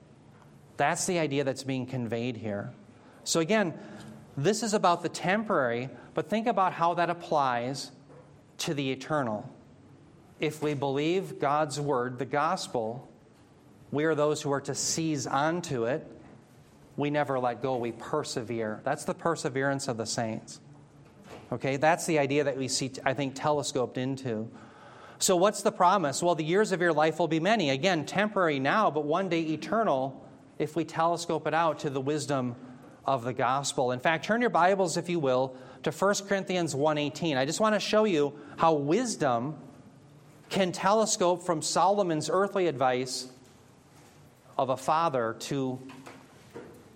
That's 0.77 1.07
the 1.07 1.19
idea 1.19 1.45
that's 1.45 1.65
being 1.65 1.87
conveyed 1.87 2.37
here. 2.37 2.73
So, 3.25 3.41
again, 3.41 3.75
this 4.37 4.63
is 4.63 4.75
about 4.75 5.03
the 5.03 5.09
temporary, 5.09 5.91
but 6.15 6.29
think 6.29 6.47
about 6.47 6.73
how 6.73 6.95
that 6.95 7.11
applies 7.11 7.93
to 8.59 8.75
the 8.75 8.91
eternal. 8.91 9.49
If 10.41 10.63
we 10.63 10.75
believe 10.75 11.39
God's 11.39 11.81
word, 11.81 12.19
the 12.19 12.25
gospel, 12.25 13.09
we 13.93 14.05
are 14.05 14.15
those 14.15 14.43
who 14.43 14.51
are 14.53 14.61
to 14.63 14.75
seize 14.75 15.27
onto 15.27 15.85
it. 15.85 16.07
We 16.97 17.11
never 17.11 17.39
let 17.39 17.63
go, 17.63 17.77
we 17.77 17.93
persevere. 17.93 18.81
That's 18.85 19.05
the 19.05 19.15
perseverance 19.15 19.87
of 19.87 19.97
the 19.97 20.07
saints. 20.07 20.61
Okay, 21.53 21.77
that's 21.77 22.07
the 22.07 22.19
idea 22.19 22.45
that 22.45 22.57
we 22.57 22.69
see, 22.69 22.91
I 23.05 23.15
think, 23.15 23.35
telescoped 23.35 23.99
into. 23.99 24.51
So, 25.23 25.37
what's 25.37 25.63
the 25.63 25.71
promise? 25.71 26.21
Well, 26.21 26.35
the 26.35 26.43
years 26.43 26.73
of 26.73 26.81
your 26.81 26.93
life 26.93 27.21
will 27.21 27.29
be 27.29 27.39
many. 27.39 27.71
Again, 27.71 28.05
temporary 28.05 28.59
now, 28.59 28.91
but 28.91 29.05
one 29.05 29.29
day 29.29 29.43
eternal 29.43 30.21
if 30.59 30.75
we 30.75 30.85
telescope 30.85 31.47
it 31.47 31.55
out 31.55 31.79
to 31.81 31.91
the 31.91 32.01
wisdom 32.01 32.57
of 33.07 33.23
the 33.23 33.33
gospel. 33.33 33.93
In 33.93 34.01
fact, 34.01 34.25
turn 34.25 34.41
your 34.41 34.51
Bibles, 34.51 34.97
if 34.97 35.09
you 35.09 35.21
will, 35.21 35.55
to 35.85 35.93
1 35.93 36.15
Corinthians 36.27 36.75
1.18. 36.75 37.37
I 37.37 37.47
just 37.47 37.61
want 37.61 37.77
to 37.77 37.79
show 37.79 38.03
you 38.03 38.37
how 38.57 38.73
wisdom 38.75 39.55
can 40.51 40.73
telescope 40.73 41.47
from 41.47 41.63
Solomon's 41.63 42.29
earthly 42.29 42.67
advice 42.67 43.29
of 44.59 44.71
a 44.71 44.77
father 44.77 45.37
to 45.39 45.79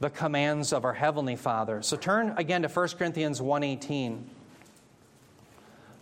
the 0.01 0.11
commands 0.11 0.72
of 0.72 0.85
our 0.85 0.95
heavenly 0.95 1.37
father. 1.37 1.81
So 1.81 1.97
turn 1.97 2.35
again 2.37 2.62
to 2.62 2.68
1 2.68 2.89
Corinthians 2.99 3.41
1:18. 3.41 4.24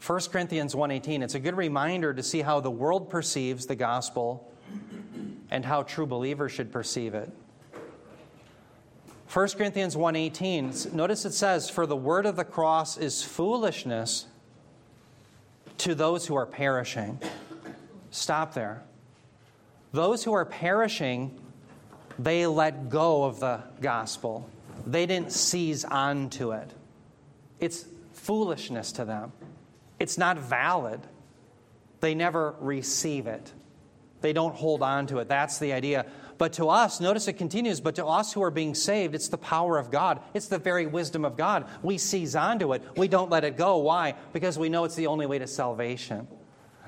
1 0.04 0.30
Corinthians 0.30 0.74
1:18. 0.74 1.22
It's 1.22 1.34
a 1.34 1.40
good 1.40 1.56
reminder 1.56 2.12
to 2.12 2.22
see 2.22 2.42
how 2.42 2.60
the 2.60 2.70
world 2.70 3.08
perceives 3.08 3.64
the 3.64 3.74
gospel 3.74 4.52
and 5.50 5.64
how 5.64 5.82
true 5.82 6.04
believers 6.04 6.52
should 6.52 6.70
perceive 6.70 7.14
it. 7.14 7.32
1 9.28 9.56
Corinthians 9.56 9.96
1:18. 9.96 10.94
Notice 10.94 11.24
it 11.24 11.32
says, 11.32 11.70
"For 11.70 11.86
the 11.86 11.96
word 11.96 12.26
of 12.26 12.36
the 12.36 12.44
cross 12.44 12.98
is 12.98 13.22
foolishness 13.22 14.26
to 15.78 15.94
those 15.94 16.26
who 16.26 16.34
are 16.34 16.46
perishing." 16.46 17.18
Stop 18.10 18.52
there. 18.52 18.82
Those 19.92 20.24
who 20.24 20.34
are 20.34 20.44
perishing 20.44 21.40
they 22.18 22.46
let 22.46 22.90
go 22.90 23.24
of 23.24 23.40
the 23.40 23.62
gospel. 23.80 24.50
They 24.86 25.06
didn't 25.06 25.32
seize 25.32 25.82
onto 25.84 26.52
it. 26.52 26.70
It's 27.58 27.86
foolishness 28.12 28.92
to 28.92 29.06
them. 29.06 29.32
It's 30.04 30.18
not 30.18 30.36
valid. 30.36 31.00
They 32.00 32.14
never 32.14 32.56
receive 32.60 33.26
it. 33.26 33.50
They 34.20 34.34
don't 34.34 34.54
hold 34.54 34.82
on 34.82 35.06
to 35.06 35.20
it. 35.20 35.28
That's 35.28 35.58
the 35.58 35.72
idea. 35.72 36.04
But 36.36 36.52
to 36.54 36.68
us, 36.68 37.00
notice 37.00 37.26
it 37.26 37.38
continues, 37.38 37.80
but 37.80 37.94
to 37.94 38.04
us 38.04 38.30
who 38.30 38.42
are 38.42 38.50
being 38.50 38.74
saved, 38.74 39.14
it's 39.14 39.28
the 39.28 39.38
power 39.38 39.78
of 39.78 39.90
God. 39.90 40.20
It's 40.34 40.48
the 40.48 40.58
very 40.58 40.86
wisdom 40.86 41.24
of 41.24 41.38
God. 41.38 41.66
We 41.82 41.96
seize 41.96 42.36
onto 42.36 42.74
it. 42.74 42.82
We 42.98 43.08
don't 43.08 43.30
let 43.30 43.44
it 43.44 43.56
go. 43.56 43.78
Why? 43.78 44.14
Because 44.34 44.58
we 44.58 44.68
know 44.68 44.84
it's 44.84 44.94
the 44.94 45.06
only 45.06 45.24
way 45.24 45.38
to 45.38 45.46
salvation. 45.46 46.28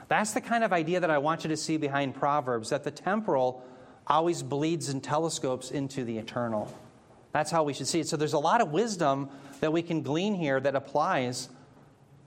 That's 0.08 0.34
the 0.34 0.42
kind 0.42 0.62
of 0.62 0.74
idea 0.74 1.00
that 1.00 1.10
I 1.10 1.16
want 1.16 1.42
you 1.42 1.48
to 1.48 1.56
see 1.56 1.78
behind 1.78 2.16
Proverbs 2.16 2.68
that 2.68 2.84
the 2.84 2.90
temporal 2.90 3.64
always 4.06 4.42
bleeds 4.42 4.90
and 4.90 5.02
telescopes 5.02 5.70
into 5.70 6.04
the 6.04 6.18
eternal. 6.18 6.70
That's 7.32 7.50
how 7.50 7.64
we 7.64 7.72
should 7.72 7.86
see 7.86 8.00
it. 8.00 8.08
So 8.08 8.18
there's 8.18 8.34
a 8.34 8.38
lot 8.38 8.60
of 8.60 8.72
wisdom 8.72 9.30
that 9.60 9.72
we 9.72 9.80
can 9.80 10.02
glean 10.02 10.34
here 10.34 10.60
that 10.60 10.76
applies 10.76 11.48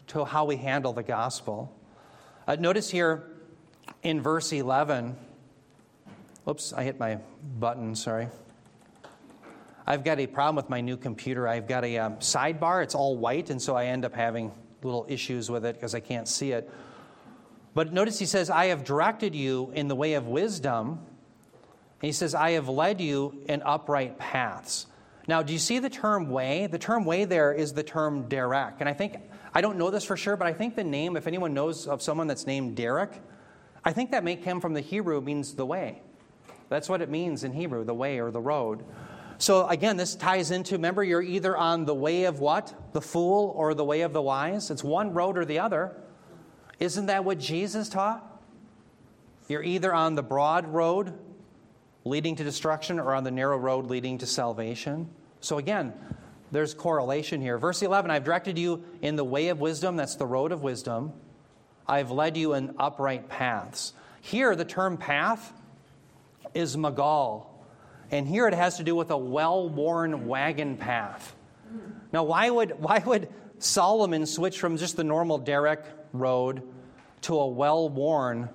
to 0.10 0.26
how 0.26 0.46
we 0.46 0.58
handle 0.58 0.94
the 0.94 1.04
gospel. 1.04 1.74
Uh, 2.48 2.56
notice 2.60 2.90
here 2.90 3.24
in 4.04 4.22
verse 4.22 4.52
11. 4.52 5.16
Oops, 6.48 6.74
I 6.74 6.84
hit 6.84 7.00
my 7.00 7.20
button, 7.60 7.96
sorry. 7.96 8.28
I've 9.88 10.04
got 10.04 10.20
a 10.20 10.28
problem 10.28 10.56
with 10.56 10.70
my 10.70 10.82
new 10.82 10.98
computer. 10.98 11.48
I've 11.48 11.68
got 11.68 11.84
a 11.84 11.98
um, 11.98 12.16
sidebar, 12.18 12.84
it's 12.84 12.96
all 12.96 13.18
white, 13.18 13.50
and 13.50 13.62
so 13.62 13.76
I 13.76 13.86
end 13.86 14.06
up 14.06 14.14
having 14.14 14.52
little 14.84 15.06
issues 15.10 15.50
with 15.50 15.66
it 15.66 15.76
because 15.76 15.96
I 15.96 16.00
can't 16.00 16.28
see 16.28 16.52
it. 16.52 16.70
But 17.74 17.94
notice 17.94 18.20
he 18.20 18.26
says, 18.26 18.50
I 18.50 18.66
have 18.68 18.84
directed 18.84 19.34
you 19.34 19.72
in 19.74 19.88
the 19.88 19.96
way 19.96 20.14
of 20.14 20.28
wisdom 20.28 21.00
he 22.02 22.12
says, 22.14 22.34
I 22.34 22.52
have 22.52 22.70
led 22.70 23.02
you 23.02 23.42
in 23.48 23.62
upright 23.64 24.18
paths. 24.18 24.86
Now, 25.28 25.44
do 25.44 25.54
you 25.54 25.60
see 25.60 25.80
the 25.80 25.90
term 25.90 26.30
way? 26.30 26.68
The 26.68 26.80
term 26.80 27.06
way 27.06 27.26
there 27.26 27.52
is 27.52 27.74
the 27.74 27.84
term 27.84 28.28
Derek. 28.30 28.76
And 28.80 28.88
I 28.88 28.94
think, 28.94 29.18
I 29.54 29.62
don't 29.62 29.78
know 29.78 29.90
this 29.90 30.04
for 30.04 30.18
sure, 30.18 30.36
but 30.36 30.48
I 30.48 30.54
think 30.54 30.76
the 30.76 30.84
name, 30.84 31.18
if 31.18 31.28
anyone 31.28 31.54
knows 31.54 31.88
of 31.88 32.02
someone 32.02 32.28
that's 32.28 32.46
named 32.46 32.76
Derek, 32.76 33.12
I 33.84 33.94
think 33.94 34.12
that 34.12 34.24
may 34.24 34.36
come 34.36 34.62
from 34.62 34.74
the 34.74 34.82
Hebrew, 34.82 35.22
means 35.22 35.56
the 35.56 35.66
way. 35.66 36.02
That's 36.70 36.88
what 36.88 37.02
it 37.02 37.10
means 37.10 37.44
in 37.44 37.54
Hebrew, 37.54 37.84
the 37.84 37.94
way 37.94 38.20
or 38.20 38.32
the 38.32 38.42
road. 38.42 38.86
So 39.40 39.68
again, 39.68 39.98
this 39.98 40.16
ties 40.16 40.52
into 40.52 40.76
remember, 40.76 41.04
you're 41.04 41.22
either 41.22 41.58
on 41.58 41.86
the 41.86 41.96
way 41.96 42.26
of 42.26 42.40
what? 42.40 42.94
The 42.94 43.02
fool 43.02 43.54
or 43.56 43.74
the 43.74 43.86
way 43.86 44.02
of 44.02 44.14
the 44.14 44.22
wise? 44.22 44.70
It's 44.70 44.84
one 44.84 45.14
road 45.14 45.38
or 45.38 45.46
the 45.46 45.60
other. 45.60 45.96
Isn't 46.80 47.08
that 47.08 47.26
what 47.26 47.40
Jesus 47.40 47.90
taught? 47.90 48.26
You're 49.48 49.64
either 49.64 49.94
on 49.94 50.16
the 50.16 50.22
broad 50.22 50.68
road 50.68 51.14
leading 52.06 52.36
to 52.36 52.44
destruction 52.44 53.00
or 53.00 53.14
on 53.16 53.24
the 53.24 53.32
narrow 53.32 53.58
road 53.58 53.88
leading 53.88 54.18
to 54.20 54.26
salvation. 54.26 55.10
So 55.40 55.58
again, 55.58 55.94
there's 56.52 56.74
correlation 56.74 57.42
here. 57.42 57.58
Verse 57.58 57.82
11 57.82 58.12
I've 58.12 58.24
directed 58.24 58.58
you 58.58 58.84
in 59.02 59.16
the 59.16 59.24
way 59.24 59.50
of 59.50 59.60
wisdom, 59.60 59.96
that's 59.96 60.16
the 60.16 60.26
road 60.26 60.52
of 60.52 60.64
wisdom. 60.64 61.14
I've 61.88 62.12
led 62.12 62.38
you 62.38 62.54
in 62.54 62.76
upright 62.78 63.30
paths. 63.30 63.94
Here, 64.22 64.56
the 64.56 64.66
term 64.66 64.98
path 64.98 65.54
is 66.54 66.76
magal. 66.76 67.46
And 68.12 68.28
here 68.28 68.48
it 68.48 68.54
has 68.54 68.78
to 68.78 68.84
do 68.84 68.96
with 68.96 69.12
a 69.12 69.18
well 69.18 69.68
worn 69.70 70.28
wagon 70.28 70.78
path. 70.78 71.36
Now, 72.12 72.24
why 72.24 72.50
would, 72.50 72.80
why 72.80 73.00
would 73.06 73.30
Solomon 73.60 74.26
switch 74.26 74.60
from 74.60 74.78
just 74.78 74.98
the 74.98 75.04
normal 75.04 75.38
Derek 75.38 75.84
road 76.14 76.64
to 77.22 77.38
a 77.38 77.48
well 77.48 77.90
worn 77.90 78.50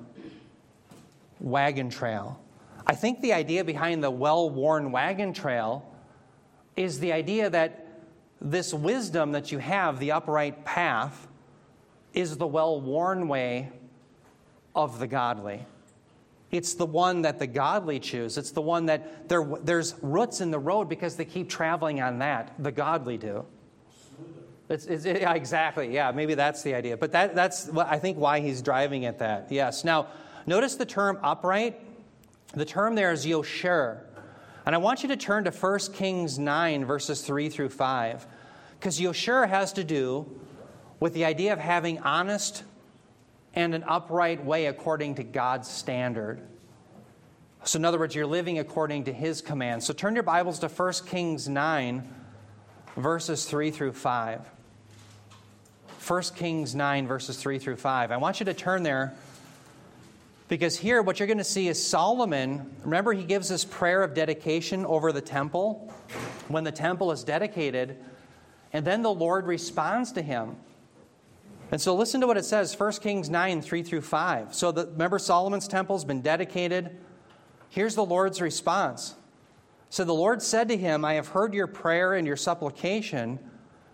wagon 1.41 1.91
trail? 1.91 2.41
I 2.87 2.95
think 2.95 3.21
the 3.21 3.33
idea 3.33 3.65
behind 3.65 4.03
the 4.03 4.11
well 4.11 4.51
worn 4.51 4.93
wagon 4.93 5.33
trail 5.33 5.91
is 6.77 6.99
the 6.99 7.13
idea 7.13 7.49
that 7.51 7.84
this 8.41 8.75
wisdom 8.75 9.33
that 9.33 9.53
you 9.53 9.59
have, 9.59 9.99
the 9.99 10.13
upright 10.13 10.65
path, 10.65 11.29
is 12.13 12.37
the 12.37 12.47
well 12.47 12.81
worn 12.81 13.29
way 13.29 13.71
of 14.75 14.99
the 14.99 15.07
godly. 15.07 15.67
It's 16.51 16.75
the 16.75 16.87
one 16.87 17.23
that 17.23 17.39
the 17.39 17.47
godly 17.47 17.99
choose. 17.99 18.39
It's 18.39 18.53
the 18.53 18.61
one 18.61 18.87
that 18.87 19.29
there, 19.29 19.45
there's 19.63 19.97
roots 20.03 20.41
in 20.41 20.51
the 20.51 20.59
road 20.59 20.89
because 20.89 21.17
they 21.17 21.25
keep 21.25 21.49
traveling 21.49 22.01
on 22.01 22.19
that. 22.21 22.55
The 22.59 22.71
godly 22.71 23.19
do. 23.19 23.45
It's, 24.69 24.87
it's, 24.87 25.05
it, 25.05 25.23
yeah, 25.23 25.35
exactly. 25.35 25.93
Yeah, 25.93 26.13
maybe 26.13 26.35
that's 26.35 26.63
the 26.63 26.75
idea. 26.75 26.97
But 26.97 27.13
that, 27.13 27.35
that's, 27.35 27.69
I 27.71 27.99
think, 27.99 28.19
why 28.19 28.41
he's 28.41 28.63
driving 28.63 29.05
at 29.05 29.19
that. 29.19 29.51
Yes. 29.51 29.85
Now, 29.85 30.07
notice 30.47 30.77
the 30.77 30.87
term 30.87 31.19
upright 31.23 31.81
the 32.55 32.65
term 32.65 32.95
there 32.95 33.13
is 33.13 33.27
Yosher. 33.27 34.01
And 34.67 34.75
I 34.75 34.79
want 34.79 35.03
you 35.03 35.09
to 35.11 35.17
turn 35.17 35.45
to 35.45 35.51
1 35.51 35.79
Kings 35.93 36.39
9, 36.39 36.85
verses 36.85 37.21
3 37.21 37.49
through 37.51 37.69
5, 37.69 38.27
because 38.79 38.99
Yosher 38.99 39.47
has 39.47 39.75
to 39.75 39.85
do 39.85 40.41
with 41.01 41.13
the 41.13 41.27
idea 41.27 41.53
of 41.53 41.59
having 41.59 41.99
honest 42.01 42.65
and 43.53 43.75
an 43.75 43.85
upright 43.87 44.45
way 44.45 44.67
according 44.67 45.17
to 45.17 45.25
God's 45.25 45.69
standard. 45.69 46.41
So, 47.65 47.79
in 47.79 47.85
other 47.85 47.99
words, 47.99 48.15
you're 48.15 48.27
living 48.27 48.59
according 48.59 49.05
to 49.05 49.13
His 49.13 49.41
command. 49.41 49.83
So, 49.83 49.93
turn 49.93 50.15
your 50.15 50.23
Bibles 50.23 50.59
to 50.61 50.69
1 50.69 50.93
Kings 51.07 51.49
9, 51.49 52.09
verses 52.97 53.45
3 53.45 53.71
through 53.71 53.93
5. 53.93 54.51
1 56.07 56.23
Kings 56.37 56.75
9, 56.75 57.07
verses 57.07 57.37
3 57.37 57.59
through 57.59 57.77
5. 57.77 58.13
I 58.13 58.17
want 58.17 58.41
you 58.41 58.47
to 58.47 58.55
turn 58.55 58.83
there 58.83 59.15
because 60.49 60.77
here, 60.77 61.01
what 61.01 61.19
you're 61.19 61.27
going 61.27 61.39
to 61.39 61.45
see 61.45 61.69
is 61.69 61.83
Solomon. 61.83 62.71
Remember, 62.83 63.13
he 63.13 63.25
gives 63.25 63.49
this 63.49 63.65
prayer 63.65 64.03
of 64.03 64.13
dedication 64.13 64.85
over 64.85 65.11
the 65.11 65.21
temple 65.21 65.93
when 66.49 66.65
the 66.65 66.73
temple 66.73 67.11
is 67.13 67.25
dedicated, 67.25 67.97
and 68.73 68.85
then 68.85 69.03
the 69.03 69.13
Lord 69.13 69.47
responds 69.47 70.13
to 70.13 70.23
him. 70.23 70.57
And 71.71 71.81
so, 71.81 71.95
listen 71.95 72.21
to 72.21 72.27
what 72.27 72.37
it 72.37 72.45
says 72.45 72.79
1 72.79 72.93
Kings 72.95 73.31
9 73.31 73.63
3 73.63 73.83
through 73.83 74.03
5. 74.03 74.55
So, 74.55 74.71
the, 74.71 74.87
remember, 74.87 75.19
Solomon's 75.19 75.67
temple's 75.67 76.05
been 76.05 76.21
dedicated. 76.21 76.99
Here's 77.71 77.95
the 77.95 78.05
Lord's 78.05 78.43
response. 78.43 79.15
So, 79.89 80.05
the 80.05 80.13
Lord 80.13 80.43
said 80.43 80.69
to 80.69 80.77
him, 80.77 81.07
I 81.07 81.15
have 81.15 81.29
heard 81.29 81.55
your 81.55 81.67
prayer 81.67 82.15
and 82.15 82.27
your 82.27 82.37
supplication, 82.37 83.39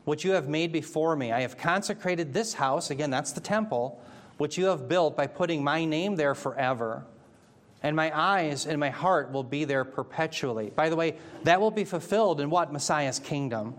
which 0.04 0.24
you 0.24 0.32
have 0.32 0.48
made 0.48 0.72
before 0.72 1.14
me. 1.14 1.30
I 1.30 1.42
have 1.42 1.56
consecrated 1.56 2.32
this 2.32 2.54
house, 2.54 2.90
again, 2.90 3.10
that's 3.10 3.30
the 3.30 3.40
temple 3.40 4.02
which 4.40 4.56
you 4.56 4.64
have 4.64 4.88
built 4.88 5.18
by 5.18 5.26
putting 5.26 5.62
my 5.62 5.84
name 5.84 6.16
there 6.16 6.34
forever. 6.34 7.04
And 7.82 7.94
my 7.94 8.10
eyes 8.18 8.64
and 8.64 8.80
my 8.80 8.88
heart 8.88 9.32
will 9.32 9.44
be 9.44 9.66
there 9.66 9.84
perpetually. 9.84 10.70
By 10.70 10.88
the 10.88 10.96
way, 10.96 11.16
that 11.44 11.60
will 11.60 11.70
be 11.70 11.84
fulfilled 11.84 12.40
in 12.40 12.48
what? 12.48 12.72
Messiah's 12.72 13.18
kingdom. 13.18 13.74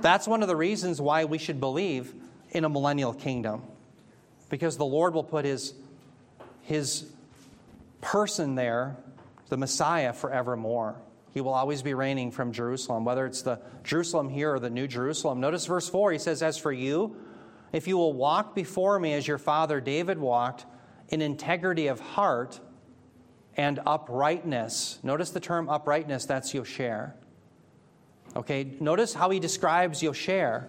That's 0.00 0.28
one 0.28 0.42
of 0.42 0.48
the 0.48 0.54
reasons 0.54 1.00
why 1.00 1.24
we 1.24 1.38
should 1.38 1.58
believe 1.58 2.14
in 2.52 2.64
a 2.64 2.68
millennial 2.68 3.14
kingdom. 3.14 3.64
Because 4.48 4.76
the 4.76 4.84
Lord 4.84 5.12
will 5.12 5.24
put 5.24 5.44
his, 5.44 5.74
his 6.62 7.10
person 8.00 8.54
there, 8.54 8.96
the 9.48 9.56
Messiah, 9.56 10.12
forevermore. 10.12 10.94
He 11.34 11.40
will 11.40 11.54
always 11.54 11.82
be 11.82 11.94
reigning 11.94 12.30
from 12.30 12.52
Jerusalem, 12.52 13.04
whether 13.04 13.26
it's 13.26 13.42
the 13.42 13.58
Jerusalem 13.82 14.28
here 14.28 14.54
or 14.54 14.60
the 14.60 14.70
New 14.70 14.86
Jerusalem. 14.86 15.40
Notice 15.40 15.66
verse 15.66 15.88
4, 15.88 16.12
he 16.12 16.18
says, 16.18 16.44
As 16.44 16.56
for 16.56 16.70
you, 16.70 17.16
if 17.72 17.86
you 17.88 17.96
will 17.96 18.12
walk 18.12 18.54
before 18.54 18.98
me 18.98 19.12
as 19.14 19.26
your 19.26 19.38
father 19.38 19.80
David 19.80 20.18
walked, 20.18 20.66
in 21.08 21.22
integrity 21.22 21.86
of 21.86 22.00
heart 22.00 22.60
and 23.56 23.80
uprightness. 23.86 24.98
Notice 25.02 25.30
the 25.30 25.40
term 25.40 25.68
uprightness, 25.68 26.26
that's 26.26 26.52
Yosher. 26.52 27.12
Okay, 28.34 28.76
notice 28.80 29.14
how 29.14 29.30
he 29.30 29.40
describes 29.40 30.02
Yosher. 30.02 30.68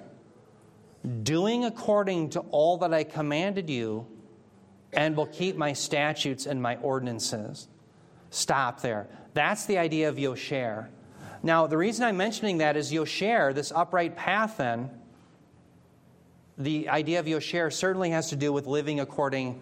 Doing 1.23 1.65
according 1.65 2.31
to 2.31 2.39
all 2.51 2.77
that 2.77 2.93
I 2.93 3.03
commanded 3.03 3.69
you, 3.69 4.07
and 4.93 5.15
will 5.15 5.27
keep 5.27 5.57
my 5.57 5.73
statutes 5.73 6.45
and 6.45 6.61
my 6.61 6.77
ordinances. 6.77 7.67
stop 8.29 8.81
there. 8.81 9.07
That's 9.33 9.65
the 9.65 9.77
idea 9.77 10.09
of 10.09 10.15
Yosher. 10.15 10.87
Now, 11.43 11.67
the 11.67 11.77
reason 11.77 12.05
I'm 12.05 12.17
mentioning 12.17 12.57
that 12.59 12.75
is 12.75 12.91
Yosher, 12.91 13.53
this 13.53 13.71
upright 13.71 14.15
path, 14.15 14.57
then, 14.57 14.89
the 16.57 16.89
idea 16.89 17.19
of 17.19 17.27
Yosher 17.27 17.71
certainly 17.71 18.09
has 18.11 18.29
to 18.29 18.35
do 18.35 18.51
with 18.51 18.65
living 18.65 18.99
according 18.99 19.61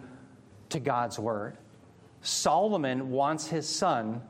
to 0.70 0.80
God's 0.80 1.18
word. 1.18 1.58
Solomon 2.22 3.10
wants 3.10 3.46
his 3.46 3.68
son 3.68 4.22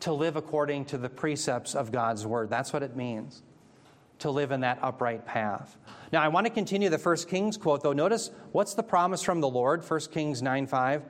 to 0.00 0.12
live 0.12 0.36
according 0.36 0.86
to 0.86 0.98
the 0.98 1.08
precepts 1.08 1.74
of 1.74 1.92
God's 1.92 2.26
word. 2.26 2.48
That's 2.48 2.72
what 2.72 2.82
it 2.82 2.96
means 2.96 3.42
to 4.20 4.30
live 4.30 4.52
in 4.52 4.60
that 4.60 4.78
upright 4.82 5.26
path. 5.26 5.76
Now, 6.12 6.22
I 6.22 6.28
want 6.28 6.46
to 6.46 6.52
continue 6.52 6.88
the 6.88 6.98
First 6.98 7.28
Kings 7.28 7.56
quote, 7.56 7.82
though. 7.82 7.92
Notice 7.92 8.30
what's 8.52 8.74
the 8.74 8.82
promise 8.82 9.22
from 9.22 9.40
the 9.40 9.48
Lord? 9.48 9.88
1 9.88 10.00
Kings 10.12 10.42
9 10.42 10.66
5. 10.66 11.02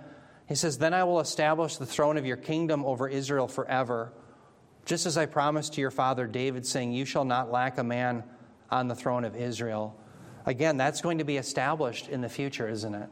He 0.47 0.55
says, 0.55 0.79
Then 0.79 0.95
I 0.95 1.05
will 1.05 1.21
establish 1.21 1.77
the 1.77 1.87
throne 1.87 2.17
of 2.17 2.27
your 2.27 2.37
kingdom 2.37 2.85
over 2.85 3.09
Israel 3.09 3.49
forever, 3.49 4.13
just 4.85 5.07
as 5.07 5.17
I 5.17 5.27
promised 5.27 5.75
to 5.75 5.81
your 5.81 5.91
father 5.91 6.27
David, 6.27 6.67
saying, 6.67 6.93
You 6.93 7.05
shall 7.05 7.25
not 7.25 7.51
lack 7.51 7.79
a 7.79 7.85
man 7.85 8.25
on 8.71 8.89
the 8.89 8.95
throne 8.95 9.25
of 9.25 9.37
Israel. 9.37 9.97
Again, 10.47 10.77
that's 10.77 11.01
going 11.01 11.19
to 11.19 11.25
be 11.25 11.37
established 11.37 12.09
in 12.09 12.21
the 12.21 12.29
future, 12.29 12.69
isn't 12.69 12.95
it? 12.95 13.09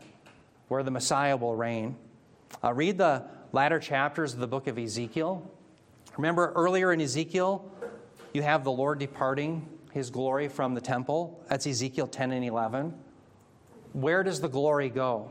Where 0.68 0.82
the 0.82 0.90
Messiah 0.90 1.36
will 1.36 1.54
reign. 1.54 1.96
Uh, 2.62 2.72
read 2.72 2.98
the 2.98 3.24
latter 3.52 3.78
chapters 3.78 4.34
of 4.34 4.40
the 4.40 4.46
book 4.46 4.66
of 4.66 4.78
Ezekiel. 4.78 5.50
Remember 6.16 6.52
earlier 6.54 6.92
in 6.92 7.00
Ezekiel, 7.00 7.70
you 8.32 8.42
have 8.42 8.64
the 8.64 8.72
Lord 8.72 8.98
departing 8.98 9.66
his 9.92 10.10
glory 10.10 10.48
from 10.48 10.74
the 10.74 10.80
temple. 10.80 11.42
That's 11.48 11.66
Ezekiel 11.66 12.06
10 12.06 12.32
and 12.32 12.44
11. 12.44 12.94
Where 13.92 14.22
does 14.22 14.40
the 14.40 14.48
glory 14.48 14.88
go? 14.88 15.30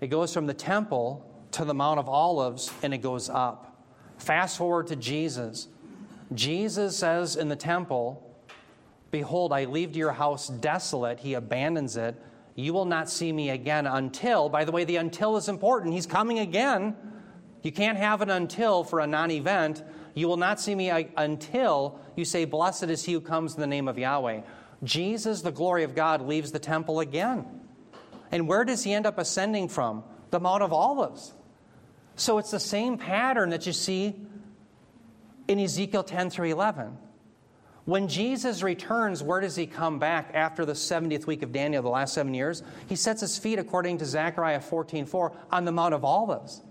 It 0.00 0.08
goes 0.08 0.32
from 0.32 0.46
the 0.46 0.54
temple 0.54 1.24
to 1.52 1.64
the 1.64 1.74
Mount 1.74 1.98
of 1.98 2.08
Olives 2.08 2.70
and 2.82 2.92
it 2.92 2.98
goes 2.98 3.28
up. 3.28 3.82
Fast 4.18 4.58
forward 4.58 4.88
to 4.88 4.96
Jesus. 4.96 5.68
Jesus 6.34 6.96
says 6.96 7.36
in 7.36 7.48
the 7.48 7.56
temple, 7.56 8.22
Behold, 9.10 9.52
I 9.52 9.64
leave 9.64 9.96
your 9.96 10.12
house 10.12 10.48
desolate. 10.48 11.20
He 11.20 11.34
abandons 11.34 11.96
it. 11.96 12.20
You 12.54 12.72
will 12.72 12.86
not 12.86 13.10
see 13.10 13.32
me 13.32 13.50
again 13.50 13.86
until, 13.86 14.48
by 14.48 14.64
the 14.64 14.72
way, 14.72 14.84
the 14.84 14.96
until 14.96 15.36
is 15.36 15.48
important. 15.48 15.94
He's 15.94 16.06
coming 16.06 16.38
again. 16.38 16.96
You 17.62 17.72
can't 17.72 17.98
have 17.98 18.22
an 18.22 18.30
until 18.30 18.84
for 18.84 19.00
a 19.00 19.06
non 19.06 19.30
event. 19.30 19.82
You 20.14 20.28
will 20.28 20.38
not 20.38 20.60
see 20.60 20.74
me 20.74 20.88
until 21.16 22.00
you 22.16 22.24
say, 22.24 22.46
Blessed 22.46 22.84
is 22.84 23.04
he 23.04 23.12
who 23.12 23.20
comes 23.20 23.54
in 23.54 23.60
the 23.60 23.66
name 23.66 23.88
of 23.88 23.98
Yahweh. 23.98 24.40
Jesus, 24.82 25.42
the 25.42 25.52
glory 25.52 25.84
of 25.84 25.94
God, 25.94 26.22
leaves 26.22 26.52
the 26.52 26.58
temple 26.58 27.00
again. 27.00 27.44
And 28.32 28.48
where 28.48 28.64
does 28.64 28.84
he 28.84 28.92
end 28.92 29.06
up 29.06 29.18
ascending 29.18 29.68
from? 29.68 30.04
The 30.30 30.40
Mount 30.40 30.62
of 30.62 30.72
Olives. 30.72 31.34
So 32.16 32.38
it's 32.38 32.50
the 32.50 32.60
same 32.60 32.96
pattern 32.96 33.50
that 33.50 33.66
you 33.66 33.72
see 33.72 34.14
in 35.48 35.60
Ezekiel 35.60 36.02
10 36.02 36.30
through 36.30 36.50
11. 36.50 36.96
When 37.86 38.08
Jesus 38.08 38.64
returns, 38.64 39.22
where 39.22 39.40
does 39.40 39.54
he 39.54 39.66
come 39.66 40.00
back 40.00 40.32
after 40.34 40.64
the 40.64 40.72
70th 40.72 41.26
week 41.26 41.42
of 41.42 41.52
Daniel, 41.52 41.82
the 41.84 41.88
last 41.88 42.14
seven 42.14 42.34
years? 42.34 42.64
He 42.88 42.96
sets 42.96 43.20
his 43.20 43.38
feet, 43.38 43.60
according 43.60 43.98
to 43.98 44.04
Zechariah 44.04 44.60
14:4, 44.60 45.32
on 45.52 45.64
the 45.64 45.72
Mount 45.72 45.94
of 45.94 46.04
Olives. 46.04 46.62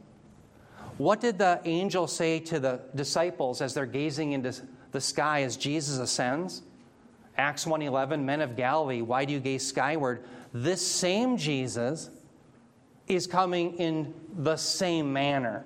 What 0.98 1.22
did 1.22 1.38
the 1.38 1.62
angel 1.64 2.08
say 2.08 2.40
to 2.42 2.60
the 2.60 2.82
disciples 2.94 3.62
as 3.62 3.74
they're 3.74 3.86
gazing 3.86 4.34
into 4.34 4.54
the 4.92 5.00
sky 5.00 5.44
as 5.44 5.56
Jesus 5.56 6.00
ascends? 6.00 6.64
Acts 7.38 7.66
1:11, 7.66 8.26
men 8.26 8.42
of 8.42 8.58
Galilee, 8.58 9.02
why 9.02 9.24
do 9.24 9.32
you 9.32 9.40
gaze 9.40 9.66
skyward? 9.66 10.26
This 10.54 10.86
same 10.86 11.38
Jesus 11.38 12.10
is 13.08 13.26
coming 13.26 13.78
in 13.78 14.14
the 14.34 14.58
same 14.58 15.14
manner 15.14 15.66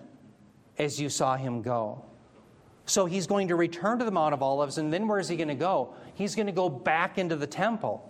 as 0.78 1.02
you 1.02 1.10
saw 1.10 1.38
him 1.38 1.64
go. 1.64 2.04
So 2.90 3.06
he's 3.06 3.28
going 3.28 3.50
to 3.50 3.56
return 3.56 4.00
to 4.00 4.06
the 4.06 4.12
Mount 4.12 4.34
of 4.34 4.42
Olives, 4.42 4.78
and 4.78 4.92
then 4.92 5.08
where 5.08 5.20
is 5.20 5.28
he 5.28 5.38
going 5.38 5.50
to 5.50 5.56
go? 5.56 5.94
He's 6.16 6.36
going 6.36 6.48
to 6.48 6.52
go 6.52 6.70
back 6.70 7.18
into 7.18 7.36
the 7.36 7.48
temple. 7.48 8.06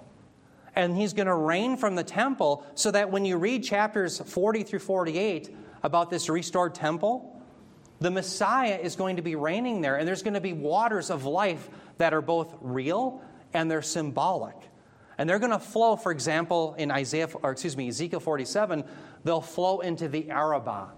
And 0.75 0.95
he's 0.95 1.13
going 1.13 1.27
to 1.27 1.35
reign 1.35 1.75
from 1.77 1.95
the 1.95 2.03
temple 2.03 2.65
so 2.75 2.91
that 2.91 3.11
when 3.11 3.25
you 3.25 3.37
read 3.37 3.63
chapters 3.63 4.19
40 4.19 4.63
through 4.63 4.79
48, 4.79 5.53
about 5.83 6.09
this 6.09 6.29
restored 6.29 6.75
temple, 6.75 7.41
the 7.99 8.11
Messiah 8.11 8.79
is 8.81 8.95
going 8.95 9.17
to 9.17 9.21
be 9.21 9.35
reigning 9.35 9.81
there, 9.81 9.97
and 9.97 10.07
there's 10.07 10.23
going 10.23 10.33
to 10.33 10.41
be 10.41 10.53
waters 10.53 11.09
of 11.09 11.25
life 11.25 11.69
that 11.97 12.13
are 12.13 12.21
both 12.21 12.55
real 12.61 13.21
and 13.53 13.69
they're 13.69 13.81
symbolic. 13.81 14.55
And 15.17 15.29
they're 15.29 15.39
going 15.39 15.51
to 15.51 15.59
flow, 15.59 15.97
for 15.97 16.11
example, 16.13 16.75
in 16.77 16.91
Isaiah, 16.91 17.27
or 17.43 17.51
excuse 17.51 17.75
me, 17.75 17.89
Ezekiel 17.89 18.21
47, 18.21 18.85
they'll 19.25 19.41
flow 19.41 19.81
into 19.81 20.07
the 20.07 20.29
Arabah, 20.29 20.91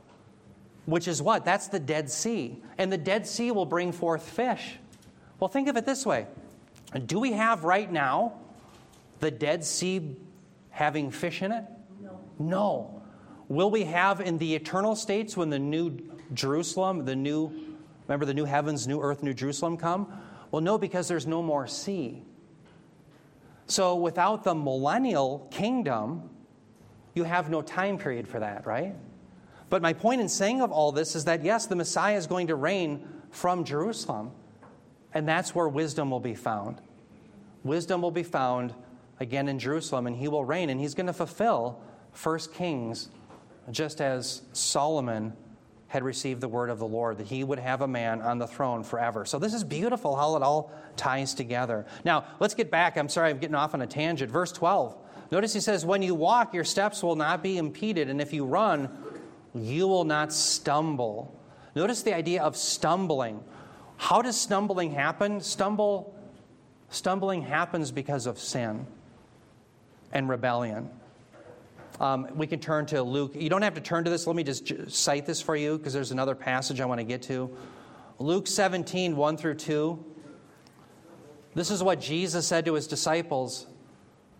which 0.86 1.08
is 1.08 1.22
what? 1.22 1.46
That's 1.46 1.68
the 1.68 1.80
Dead 1.80 2.10
Sea. 2.10 2.62
And 2.78 2.92
the 2.92 2.98
Dead 2.98 3.28
Sea 3.28 3.52
will 3.52 3.66
bring 3.66 3.92
forth 3.92 4.28
fish. 4.28 4.76
Well, 5.40 5.48
think 5.48 5.68
of 5.68 5.78
it 5.78 5.86
this 5.86 6.06
way 6.06 6.28
Do 7.06 7.20
we 7.20 7.34
have 7.34 7.64
right 7.64 7.92
now 7.92 8.34
the 9.20 9.32
Dead 9.32 9.64
Sea 9.64 10.16
having 10.70 11.12
fish 11.12 11.42
in 11.42 11.52
it? 11.52 11.66
No. 12.02 12.20
No. 12.40 13.02
Will 13.48 13.70
we 13.70 13.84
have 13.84 14.22
in 14.22 14.38
the 14.38 14.56
eternal 14.56 14.96
states 14.96 15.36
when 15.36 15.50
the 15.50 15.60
new 15.60 16.00
Jerusalem, 16.34 17.06
the 17.06 17.16
new, 17.16 17.52
remember 18.08 18.26
the 18.26 18.34
new 18.34 18.46
heavens, 18.46 18.88
new 18.88 19.02
earth, 19.02 19.24
new 19.24 19.34
Jerusalem 19.34 19.78
come? 19.78 20.08
Well, 20.52 20.62
no, 20.62 20.78
because 20.78 21.08
there's 21.08 21.28
no 21.28 21.42
more 21.42 21.68
sea. 21.68 22.24
So 23.68 23.96
without 23.96 24.44
the 24.44 24.56
millennial 24.56 25.48
kingdom, 25.52 26.30
you 27.14 27.24
have 27.24 27.50
no 27.50 27.62
time 27.62 27.98
period 27.98 28.28
for 28.28 28.40
that, 28.40 28.66
right? 28.66 28.96
But 29.72 29.82
my 29.82 29.94
point 29.94 30.20
in 30.20 30.28
saying 30.28 30.62
of 30.62 30.74
all 30.74 30.92
this 30.92 31.16
is 31.16 31.24
that 31.26 31.46
yes, 31.46 31.66
the 31.66 31.78
Messiah 31.78 32.18
is 32.18 32.28
going 32.28 32.48
to 32.48 32.56
reign 32.56 33.08
from 33.32 33.64
Jerusalem, 33.64 34.32
and 35.14 35.26
that's 35.26 35.56
where 35.56 35.70
wisdom 35.70 36.12
will 36.12 36.20
be 36.20 36.36
found. 36.36 36.82
Wisdom 37.64 38.02
will 38.02 38.12
be 38.12 38.22
found 38.22 38.74
again 39.22 39.48
in 39.48 39.60
Jerusalem, 39.60 40.08
and 40.08 40.16
he 40.16 40.28
will 40.28 40.44
reign, 40.44 40.70
and 40.70 40.78
he's 40.78 40.94
going 40.94 41.08
to 41.08 41.14
fulfill 41.14 41.82
1 42.22 42.40
Kings 42.54 43.08
just 43.72 44.02
as 44.02 44.42
Solomon 44.52 45.32
had 45.88 46.04
received 46.04 46.42
the 46.42 46.50
word 46.50 46.70
of 46.70 46.78
the 46.78 46.88
Lord, 46.88 47.18
that 47.20 47.28
he 47.28 47.46
would 47.46 47.60
have 47.60 47.80
a 47.80 47.88
man 47.88 48.22
on 48.22 48.40
the 48.40 48.48
throne 48.48 48.84
forever. 48.84 49.24
So 49.24 49.40
this 49.40 49.54
is 49.54 49.64
beautiful 49.64 50.18
how 50.18 50.36
it 50.36 50.44
all 50.44 50.74
ties 50.98 51.34
together. 51.34 51.86
Now, 52.04 52.26
let's 52.42 52.56
get 52.56 52.72
back. 52.72 52.98
I'm 52.98 53.08
sorry, 53.08 53.30
I'm 53.30 53.40
getting 53.40 53.56
off 53.56 53.74
on 53.74 53.82
a 53.82 53.88
tangent. 53.88 54.30
Verse 54.32 54.52
12. 54.52 54.98
Notice 55.32 55.54
he 55.54 55.62
says, 55.62 55.86
When 55.86 56.02
you 56.02 56.14
walk, 56.14 56.54
your 56.54 56.66
steps 56.66 57.02
will 57.02 57.16
not 57.16 57.42
be 57.42 57.58
impeded, 57.58 58.10
and 58.10 58.20
if 58.20 58.34
you 58.34 58.44
run, 58.44 58.90
you 59.54 59.88
will 59.88 60.06
not 60.06 60.32
stumble. 60.32 61.38
Notice 61.76 62.04
the 62.04 62.16
idea 62.16 62.42
of 62.44 62.56
stumbling. 62.56 63.44
How 63.98 64.22
does 64.22 64.40
stumbling 64.40 64.92
happen? 64.92 65.42
Stumble, 65.42 66.16
stumbling 66.90 67.42
happens 67.42 67.92
because 67.92 68.26
of 68.26 68.40
sin 68.40 68.86
and 70.12 70.28
rebellion. 70.30 70.90
Um, 72.00 72.28
we 72.36 72.48
can 72.48 72.60
turn 72.60 72.88
to 72.88 73.04
Luke. 73.04 73.34
You 73.36 73.50
don't 73.50 73.62
have 73.62 73.76
to 73.76 73.82
turn 73.82 74.04
to 74.06 74.10
this. 74.10 74.26
Let 74.26 74.36
me 74.36 74.44
just 74.44 74.92
cite 74.92 75.26
this 75.26 75.42
for 75.42 75.56
you 75.56 75.78
because 75.78 75.94
there's 75.94 76.12
another 76.12 76.34
passage 76.34 76.82
I 76.82 76.86
want 76.86 77.00
to 77.00 77.04
get 77.04 77.22
to. 77.24 77.56
Luke 78.18 78.48
17, 78.48 79.16
1 79.16 79.38
through 79.38 79.56
2. 79.56 80.06
This 81.54 81.70
is 81.70 81.84
what 81.84 82.00
Jesus 82.00 82.48
said 82.48 82.66
to 82.66 82.74
his 82.74 82.88
disciples. 82.88 83.68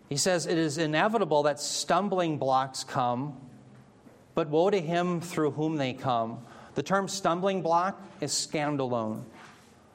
He 0.08 0.16
says, 0.16 0.46
It 0.46 0.58
is 0.58 0.78
inevitable 0.78 1.44
that 1.44 1.60
stumbling 1.60 2.38
blocks 2.38 2.84
come, 2.84 3.40
but 4.34 4.48
woe 4.48 4.70
to 4.70 4.80
him 4.80 5.20
through 5.20 5.52
whom 5.52 5.76
they 5.76 5.92
come. 5.92 6.38
The 6.74 6.82
term 6.82 7.08
stumbling 7.08 7.62
block 7.62 8.02
is 8.20 8.32
scandalon. 8.32 9.24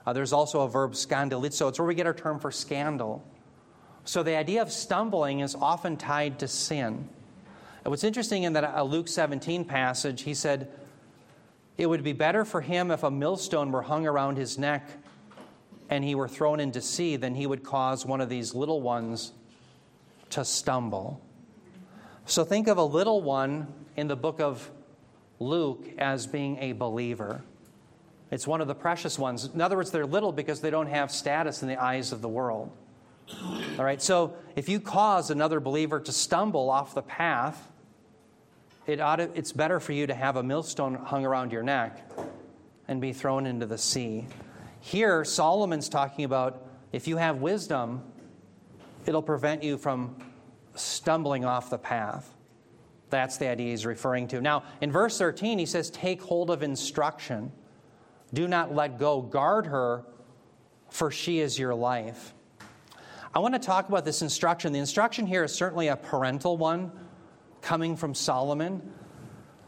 Uh, 0.06 0.14
there's 0.14 0.34
also 0.34 0.62
a 0.62 0.70
verb 0.70 0.94
scandalizo. 0.94 1.70
It's 1.70 1.80
where 1.80 1.88
we 1.88 1.96
get 1.96 2.06
our 2.06 2.14
term 2.14 2.40
for 2.40 2.52
scandal. 2.52 3.26
So 4.06 4.24
the 4.24 4.36
idea 4.36 4.62
of 4.62 4.72
stumbling 4.72 5.42
is 5.42 5.56
often 5.56 5.98
tied 5.98 6.40
to 6.40 6.48
sin. 6.48 7.10
What's 7.84 8.04
interesting 8.04 8.44
in 8.44 8.54
that 8.54 8.64
uh, 8.64 8.84
Luke 8.84 9.08
17 9.08 9.66
passage, 9.66 10.24
he 10.24 10.34
said, 10.34 10.72
It 11.78 11.88
would 11.88 12.04
be 12.04 12.14
better 12.14 12.46
for 12.46 12.62
him 12.62 12.92
if 12.92 13.04
a 13.04 13.12
millstone 13.12 13.72
were 13.72 13.82
hung 13.82 14.06
around 14.06 14.38
his 14.38 14.58
neck 14.58 14.90
and 15.90 16.04
he 16.04 16.16
were 16.16 16.28
thrown 16.28 16.60
into 16.60 16.82
sea 16.82 17.16
than 17.16 17.34
he 17.36 17.48
would 17.48 17.64
cause 17.64 18.06
one 18.06 18.20
of 18.20 18.30
these 18.30 18.54
little 18.54 18.82
ones 18.82 19.32
to 20.32 20.44
stumble. 20.44 21.22
So 22.26 22.44
think 22.44 22.68
of 22.68 22.78
a 22.78 22.84
little 22.84 23.22
one 23.22 23.74
in 23.98 24.08
the 24.08 24.16
book 24.16 24.40
of 24.40 24.72
Luke 25.40 25.86
as 25.98 26.26
being 26.26 26.58
a 26.60 26.72
believer. 26.72 27.42
It's 28.32 28.48
one 28.48 28.62
of 28.62 28.68
the 28.68 28.76
precious 28.76 29.18
ones. 29.18 29.50
In 29.54 29.62
other 29.62 29.76
words, 29.76 29.92
they're 29.92 30.06
little 30.06 30.32
because 30.32 30.62
they 30.62 30.70
don't 30.70 30.88
have 30.88 31.12
status 31.12 31.62
in 31.62 31.68
the 31.68 31.82
eyes 31.82 32.12
of 32.12 32.22
the 32.22 32.30
world. 32.30 32.72
All 33.78 33.84
right, 33.84 34.02
so 34.02 34.36
if 34.56 34.70
you 34.70 34.80
cause 34.80 35.30
another 35.30 35.60
believer 35.60 36.00
to 36.00 36.12
stumble 36.12 36.70
off 36.70 36.94
the 36.94 37.02
path, 37.02 37.70
it 38.86 39.02
ought 39.02 39.18
to, 39.18 39.30
it's 39.36 39.52
better 39.52 39.80
for 39.80 39.92
you 39.92 40.08
to 40.08 40.14
have 40.14 40.38
a 40.38 40.44
millstone 40.44 40.96
hung 40.96 41.26
around 41.26 41.52
your 41.52 41.64
neck 41.64 42.10
and 42.88 43.02
be 43.02 43.12
thrown 43.12 43.46
into 43.46 43.66
the 43.66 43.78
sea. 43.78 44.26
Here, 44.80 45.26
Solomon's 45.26 45.90
talking 45.90 46.24
about 46.24 46.66
if 46.94 47.08
you 47.08 47.18
have 47.18 47.38
wisdom, 47.38 48.02
it'll 49.06 49.22
prevent 49.22 49.62
you 49.62 49.78
from 49.78 50.16
stumbling 50.76 51.44
off 51.44 51.70
the 51.70 51.78
path. 51.78 52.37
That's 53.10 53.38
the 53.38 53.48
idea 53.48 53.72
he's 53.72 53.86
referring 53.86 54.28
to. 54.30 54.42
Now, 54.42 54.64
in 54.82 54.92
verse 54.92 55.18
13, 55.18 55.60
he 55.60 55.66
says, 55.66 55.90
Take 55.90 56.22
hold 56.22 56.50
of 56.50 56.64
instruction. 56.64 57.52
Do 58.34 58.48
not 58.48 58.76
let 58.76 59.00
go. 59.00 59.22
Guard 59.22 59.68
her, 59.68 60.04
for 60.90 61.10
she 61.12 61.40
is 61.40 61.58
your 61.58 61.74
life. 61.74 62.34
I 63.34 63.40
want 63.40 63.54
to 63.54 63.60
talk 63.60 63.88
about 63.88 64.04
this 64.04 64.22
instruction. 64.22 64.74
The 64.74 64.80
instruction 64.80 65.26
here 65.26 65.44
is 65.44 65.54
certainly 65.54 65.88
a 65.88 65.96
parental 65.96 66.58
one 66.58 66.92
coming 67.62 67.96
from 67.96 68.14
Solomon. 68.14 68.82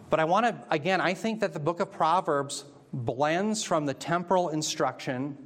But 0.09 0.19
I 0.19 0.25
want 0.25 0.45
to, 0.47 0.57
again, 0.71 1.01
I 1.01 1.13
think 1.13 1.39
that 1.41 1.53
the 1.53 1.59
book 1.59 1.79
of 1.79 1.91
Proverbs 1.91 2.65
blends 2.91 3.63
from 3.63 3.85
the 3.85 3.93
temporal 3.93 4.49
instruction 4.49 5.37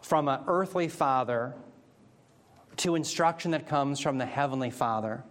from 0.00 0.28
an 0.28 0.40
earthly 0.46 0.88
father 0.88 1.54
to 2.78 2.96
instruction 2.96 3.52
that 3.52 3.68
comes 3.68 4.00
from 4.00 4.18
the 4.18 4.26
heavenly 4.26 4.70
father. 4.70 5.24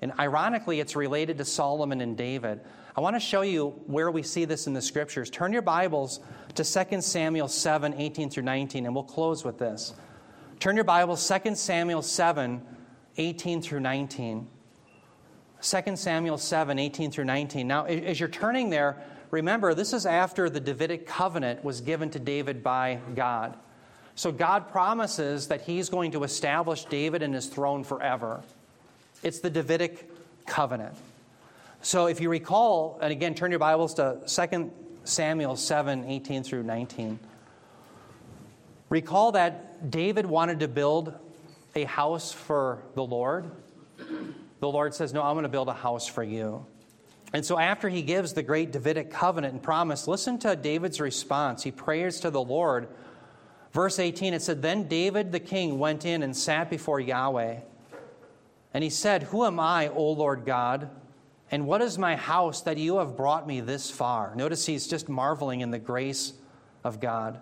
And 0.00 0.12
ironically, 0.18 0.80
it's 0.80 0.94
related 0.94 1.38
to 1.38 1.44
Solomon 1.44 2.00
and 2.00 2.16
David. 2.16 2.60
I 2.96 3.00
want 3.00 3.16
to 3.16 3.20
show 3.20 3.42
you 3.42 3.70
where 3.86 4.10
we 4.10 4.22
see 4.22 4.44
this 4.44 4.66
in 4.66 4.72
the 4.72 4.82
scriptures. 4.82 5.30
Turn 5.30 5.52
your 5.52 5.62
Bibles 5.62 6.20
to 6.54 6.64
2 6.64 7.00
Samuel 7.00 7.48
7 7.48 7.94
18 7.94 8.30
through 8.30 8.44
19, 8.44 8.86
and 8.86 8.94
we'll 8.94 9.04
close 9.04 9.44
with 9.44 9.58
this. 9.58 9.94
Turn 10.60 10.76
your 10.76 10.84
Bibles, 10.84 11.26
2 11.28 11.54
Samuel 11.54 12.02
7 12.02 12.62
18 13.16 13.62
through 13.62 13.80
19. 13.80 14.48
2 15.60 15.96
Samuel 15.96 16.38
7 16.38 16.78
18 16.78 17.10
through 17.10 17.24
19. 17.24 17.66
Now, 17.66 17.84
as 17.84 18.20
you're 18.20 18.28
turning 18.28 18.70
there, 18.70 18.96
remember, 19.30 19.74
this 19.74 19.92
is 19.92 20.06
after 20.06 20.48
the 20.48 20.60
Davidic 20.60 21.06
covenant 21.06 21.64
was 21.64 21.80
given 21.80 22.10
to 22.10 22.18
David 22.20 22.62
by 22.62 23.00
God. 23.16 23.56
So 24.14 24.32
God 24.32 24.68
promises 24.68 25.48
that 25.48 25.62
he's 25.62 25.88
going 25.88 26.12
to 26.12 26.24
establish 26.24 26.84
David 26.84 27.22
and 27.22 27.34
his 27.34 27.46
throne 27.46 27.84
forever. 27.84 28.42
It's 29.22 29.40
the 29.40 29.50
Davidic 29.50 30.10
covenant. 30.46 30.94
So 31.82 32.06
if 32.06 32.20
you 32.20 32.28
recall, 32.28 32.98
and 33.02 33.12
again, 33.12 33.34
turn 33.34 33.50
your 33.50 33.58
Bibles 33.58 33.94
to 33.94 34.20
2 34.26 34.72
Samuel 35.04 35.56
7 35.56 36.04
18 36.04 36.42
through 36.42 36.62
19. 36.62 37.18
Recall 38.88 39.32
that 39.32 39.90
David 39.90 40.26
wanted 40.26 40.60
to 40.60 40.68
build 40.68 41.14
a 41.74 41.84
house 41.84 42.32
for 42.32 42.82
the 42.94 43.04
Lord. 43.04 43.50
The 44.60 44.68
Lord 44.68 44.94
says, 44.94 45.12
No, 45.12 45.22
I'm 45.22 45.34
going 45.34 45.42
to 45.42 45.48
build 45.48 45.68
a 45.68 45.74
house 45.74 46.06
for 46.06 46.22
you. 46.22 46.64
And 47.32 47.44
so, 47.44 47.58
after 47.58 47.88
he 47.88 48.02
gives 48.02 48.32
the 48.32 48.42
great 48.42 48.72
Davidic 48.72 49.10
covenant 49.10 49.52
and 49.52 49.62
promise, 49.62 50.08
listen 50.08 50.38
to 50.38 50.56
David's 50.56 51.00
response. 51.00 51.62
He 51.62 51.70
prays 51.70 52.20
to 52.20 52.30
the 52.30 52.42
Lord. 52.42 52.88
Verse 53.72 53.98
18, 53.98 54.32
it 54.32 54.42
said, 54.42 54.62
Then 54.62 54.88
David 54.88 55.32
the 55.32 55.40
king 55.40 55.78
went 55.78 56.06
in 56.06 56.22
and 56.22 56.34
sat 56.34 56.70
before 56.70 57.00
Yahweh. 57.00 57.60
And 58.74 58.84
he 58.84 58.90
said, 58.90 59.24
Who 59.24 59.44
am 59.44 59.58
I, 59.58 59.88
O 59.88 60.12
Lord 60.12 60.44
God? 60.44 60.90
And 61.50 61.66
what 61.66 61.80
is 61.80 61.98
my 61.98 62.16
house 62.16 62.60
that 62.62 62.76
you 62.76 62.98
have 62.98 63.16
brought 63.16 63.46
me 63.46 63.60
this 63.60 63.90
far? 63.90 64.34
Notice 64.34 64.66
he's 64.66 64.86
just 64.86 65.08
marveling 65.08 65.62
in 65.62 65.70
the 65.70 65.78
grace 65.78 66.34
of 66.84 67.00
God. 67.00 67.40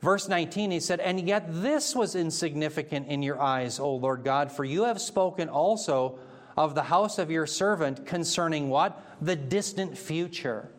Verse 0.00 0.28
19, 0.28 0.70
he 0.70 0.80
said, 0.80 1.00
And 1.00 1.26
yet 1.26 1.46
this 1.48 1.94
was 1.94 2.14
insignificant 2.14 3.08
in 3.08 3.22
your 3.22 3.40
eyes, 3.40 3.78
O 3.78 3.94
Lord 3.94 4.24
God, 4.24 4.50
for 4.50 4.64
you 4.64 4.84
have 4.84 5.00
spoken 5.00 5.48
also 5.48 6.18
of 6.56 6.74
the 6.74 6.84
house 6.84 7.18
of 7.18 7.30
your 7.30 7.46
servant 7.46 8.06
concerning 8.06 8.68
what? 8.70 9.02
The 9.20 9.36
distant 9.36 9.98
future. 9.98 10.70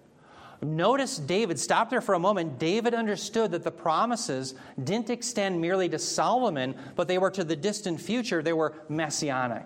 Notice 0.61 1.17
David, 1.17 1.59
stop 1.59 1.89
there 1.89 2.01
for 2.01 2.13
a 2.13 2.19
moment. 2.19 2.59
David 2.59 2.93
understood 2.93 3.51
that 3.51 3.63
the 3.63 3.71
promises 3.71 4.53
didn't 4.81 5.09
extend 5.09 5.59
merely 5.59 5.89
to 5.89 5.97
Solomon, 5.97 6.75
but 6.95 7.07
they 7.07 7.17
were 7.17 7.31
to 7.31 7.43
the 7.43 7.55
distant 7.55 7.99
future. 7.99 8.43
They 8.43 8.53
were 8.53 8.75
messianic. 8.87 9.65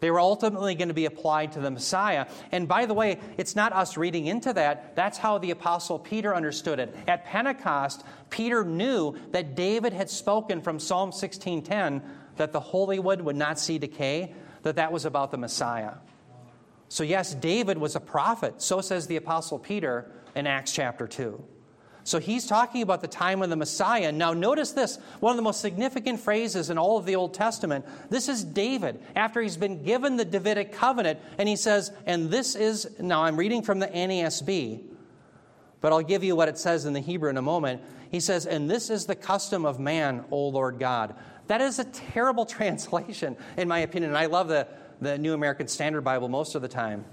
They 0.00 0.10
were 0.10 0.18
ultimately 0.18 0.74
going 0.74 0.88
to 0.88 0.94
be 0.94 1.04
applied 1.04 1.52
to 1.52 1.60
the 1.60 1.70
Messiah. 1.70 2.26
And 2.50 2.66
by 2.66 2.86
the 2.86 2.94
way, 2.94 3.20
it's 3.38 3.54
not 3.54 3.72
us 3.72 3.96
reading 3.96 4.26
into 4.26 4.52
that. 4.54 4.96
That's 4.96 5.16
how 5.16 5.38
the 5.38 5.52
Apostle 5.52 6.00
Peter 6.00 6.34
understood 6.34 6.80
it. 6.80 6.92
At 7.06 7.24
Pentecost, 7.24 8.02
Peter 8.28 8.64
knew 8.64 9.16
that 9.30 9.54
David 9.54 9.92
had 9.92 10.10
spoken 10.10 10.60
from 10.60 10.80
Psalm 10.80 11.12
16:10 11.12 12.02
that 12.34 12.50
the 12.50 12.58
Holy 12.58 12.98
One 12.98 13.24
would 13.24 13.36
not 13.36 13.60
see 13.60 13.78
decay, 13.78 14.34
that 14.64 14.74
that 14.74 14.90
was 14.90 15.04
about 15.04 15.30
the 15.30 15.38
Messiah. 15.38 15.92
So, 16.92 17.04
yes, 17.04 17.32
David 17.32 17.78
was 17.78 17.96
a 17.96 18.00
prophet. 18.00 18.60
So 18.60 18.82
says 18.82 19.06
the 19.06 19.16
Apostle 19.16 19.58
Peter 19.58 20.12
in 20.34 20.46
Acts 20.46 20.74
chapter 20.74 21.06
2. 21.06 21.42
So 22.04 22.18
he's 22.18 22.46
talking 22.46 22.82
about 22.82 23.00
the 23.00 23.08
time 23.08 23.40
of 23.40 23.48
the 23.48 23.56
Messiah. 23.56 24.12
Now, 24.12 24.34
notice 24.34 24.72
this 24.72 24.98
one 25.18 25.30
of 25.30 25.38
the 25.38 25.42
most 25.42 25.62
significant 25.62 26.20
phrases 26.20 26.68
in 26.68 26.76
all 26.76 26.98
of 26.98 27.06
the 27.06 27.16
Old 27.16 27.32
Testament. 27.32 27.86
This 28.10 28.28
is 28.28 28.44
David, 28.44 29.02
after 29.16 29.40
he's 29.40 29.56
been 29.56 29.82
given 29.82 30.18
the 30.18 30.26
Davidic 30.26 30.70
covenant, 30.74 31.18
and 31.38 31.48
he 31.48 31.56
says, 31.56 31.92
and 32.04 32.30
this 32.30 32.54
is, 32.54 32.86
now 33.00 33.24
I'm 33.24 33.38
reading 33.38 33.62
from 33.62 33.78
the 33.78 33.86
NASB, 33.86 34.82
but 35.80 35.94
I'll 35.94 36.02
give 36.02 36.22
you 36.22 36.36
what 36.36 36.50
it 36.50 36.58
says 36.58 36.84
in 36.84 36.92
the 36.92 37.00
Hebrew 37.00 37.30
in 37.30 37.38
a 37.38 37.42
moment. 37.42 37.80
He 38.10 38.20
says, 38.20 38.44
and 38.44 38.70
this 38.70 38.90
is 38.90 39.06
the 39.06 39.16
custom 39.16 39.64
of 39.64 39.80
man, 39.80 40.26
O 40.30 40.48
Lord 40.48 40.78
God. 40.78 41.14
That 41.46 41.62
is 41.62 41.78
a 41.78 41.84
terrible 41.84 42.44
translation, 42.58 43.38
in 43.56 43.66
my 43.66 43.78
opinion. 43.78 44.10
And 44.10 44.18
I 44.18 44.26
love 44.26 44.48
the, 44.48 44.68
the 45.02 45.18
New 45.18 45.34
American 45.34 45.66
Standard 45.66 46.02
Bible 46.02 46.28
most 46.28 46.54
of 46.54 46.62
the 46.62 46.68
time. 46.68 47.04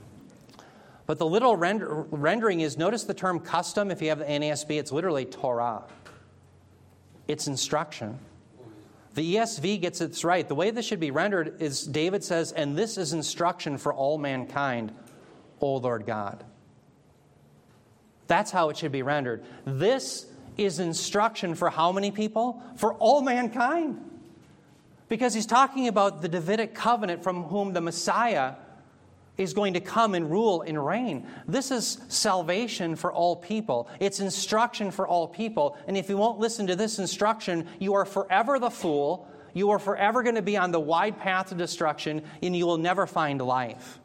But 1.07 1.17
the 1.17 1.25
literal 1.25 1.55
render, 1.55 2.05
rendering 2.11 2.61
is 2.61 2.77
notice 2.77 3.03
the 3.03 3.15
term 3.15 3.39
custom. 3.39 3.89
If 3.89 4.01
you 4.01 4.09
have 4.09 4.19
the 4.19 4.25
NASB, 4.25 4.79
it's 4.79 4.91
literally 4.91 5.25
Torah, 5.25 5.83
it's 7.27 7.47
instruction. 7.47 8.19
The 9.15 9.35
ESV 9.35 9.81
gets 9.81 10.01
it 10.01 10.23
right. 10.23 10.47
The 10.47 10.53
way 10.53 10.69
this 10.69 10.85
should 10.85 10.99
be 10.99 11.09
rendered 11.09 11.61
is 11.61 11.81
David 11.83 12.23
says, 12.23 12.51
and 12.51 12.77
this 12.77 12.97
is 12.97 13.11
instruction 13.11 13.79
for 13.79 13.91
all 13.91 14.19
mankind, 14.19 14.93
O 15.59 15.77
Lord 15.77 16.05
God. 16.05 16.43
That's 18.27 18.51
how 18.51 18.69
it 18.69 18.77
should 18.77 18.91
be 18.91 19.01
rendered. 19.01 19.43
This 19.65 20.27
is 20.57 20.79
instruction 20.79 21.55
for 21.55 21.71
how 21.71 21.91
many 21.91 22.11
people? 22.11 22.61
For 22.77 22.93
all 22.93 23.23
mankind. 23.23 24.08
Because 25.09 25.33
he's 25.33 25.45
talking 25.45 25.87
about 25.87 26.21
the 26.21 26.29
Davidic 26.29 26.73
covenant 26.73 27.23
from 27.23 27.43
whom 27.43 27.73
the 27.73 27.81
Messiah 27.81 28.53
is 29.37 29.53
going 29.53 29.73
to 29.73 29.79
come 29.79 30.15
and 30.15 30.29
rule 30.29 30.61
and 30.61 30.85
reign. 30.85 31.25
This 31.47 31.71
is 31.71 31.99
salvation 32.09 32.95
for 32.95 33.11
all 33.11 33.35
people. 33.35 33.89
It's 33.99 34.19
instruction 34.19 34.91
for 34.91 35.07
all 35.07 35.27
people. 35.27 35.77
And 35.87 35.97
if 35.97 36.09
you 36.09 36.17
won't 36.17 36.39
listen 36.39 36.67
to 36.67 36.75
this 36.75 36.99
instruction, 36.99 37.65
you 37.79 37.93
are 37.93 38.05
forever 38.05 38.59
the 38.59 38.69
fool. 38.69 39.27
You 39.53 39.71
are 39.71 39.79
forever 39.79 40.23
going 40.23 40.35
to 40.35 40.41
be 40.41 40.57
on 40.57 40.71
the 40.71 40.79
wide 40.79 41.19
path 41.19 41.51
of 41.51 41.57
destruction, 41.57 42.21
and 42.43 42.55
you 42.55 42.67
will 42.67 42.77
never 42.77 43.07
find 43.07 43.41
life. 43.41 43.99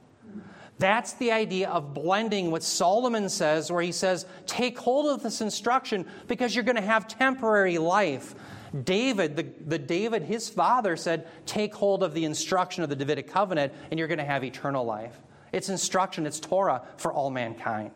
That's 0.79 1.13
the 1.15 1.33
idea 1.33 1.69
of 1.69 1.95
blending 1.95 2.51
what 2.51 2.63
Solomon 2.63 3.29
says, 3.29 3.71
where 3.71 3.83
he 3.83 3.93
says, 3.93 4.27
Take 4.47 4.79
hold 4.79 5.07
of 5.07 5.23
this 5.23 5.41
instruction 5.41 6.07
because 6.27 6.55
you're 6.55 6.65
going 6.65 6.77
to 6.77 6.83
have 6.83 7.07
temporary 7.07 7.79
life. 7.79 8.35
David, 8.83 9.37
the, 9.37 9.47
the 9.67 9.79
David, 9.79 10.23
his 10.23 10.49
father 10.49 10.97
said, 10.97 11.29
Take 11.47 11.75
hold 11.75 12.03
of 12.03 12.15
the 12.15 12.25
instruction 12.25 12.83
of 12.83 12.91
the 12.91 12.97
Davidic 12.97 13.29
covenant, 13.29 13.73
and 13.91 13.99
you're 13.99 14.09
going 14.09 14.19
to 14.19 14.25
have 14.25 14.43
eternal 14.43 14.85
life. 14.85 15.17
It's 15.53 15.69
instruction, 15.69 16.27
it's 16.27 16.41
Torah 16.41 16.83
for 16.97 17.13
all 17.13 17.31
mankind. 17.31 17.93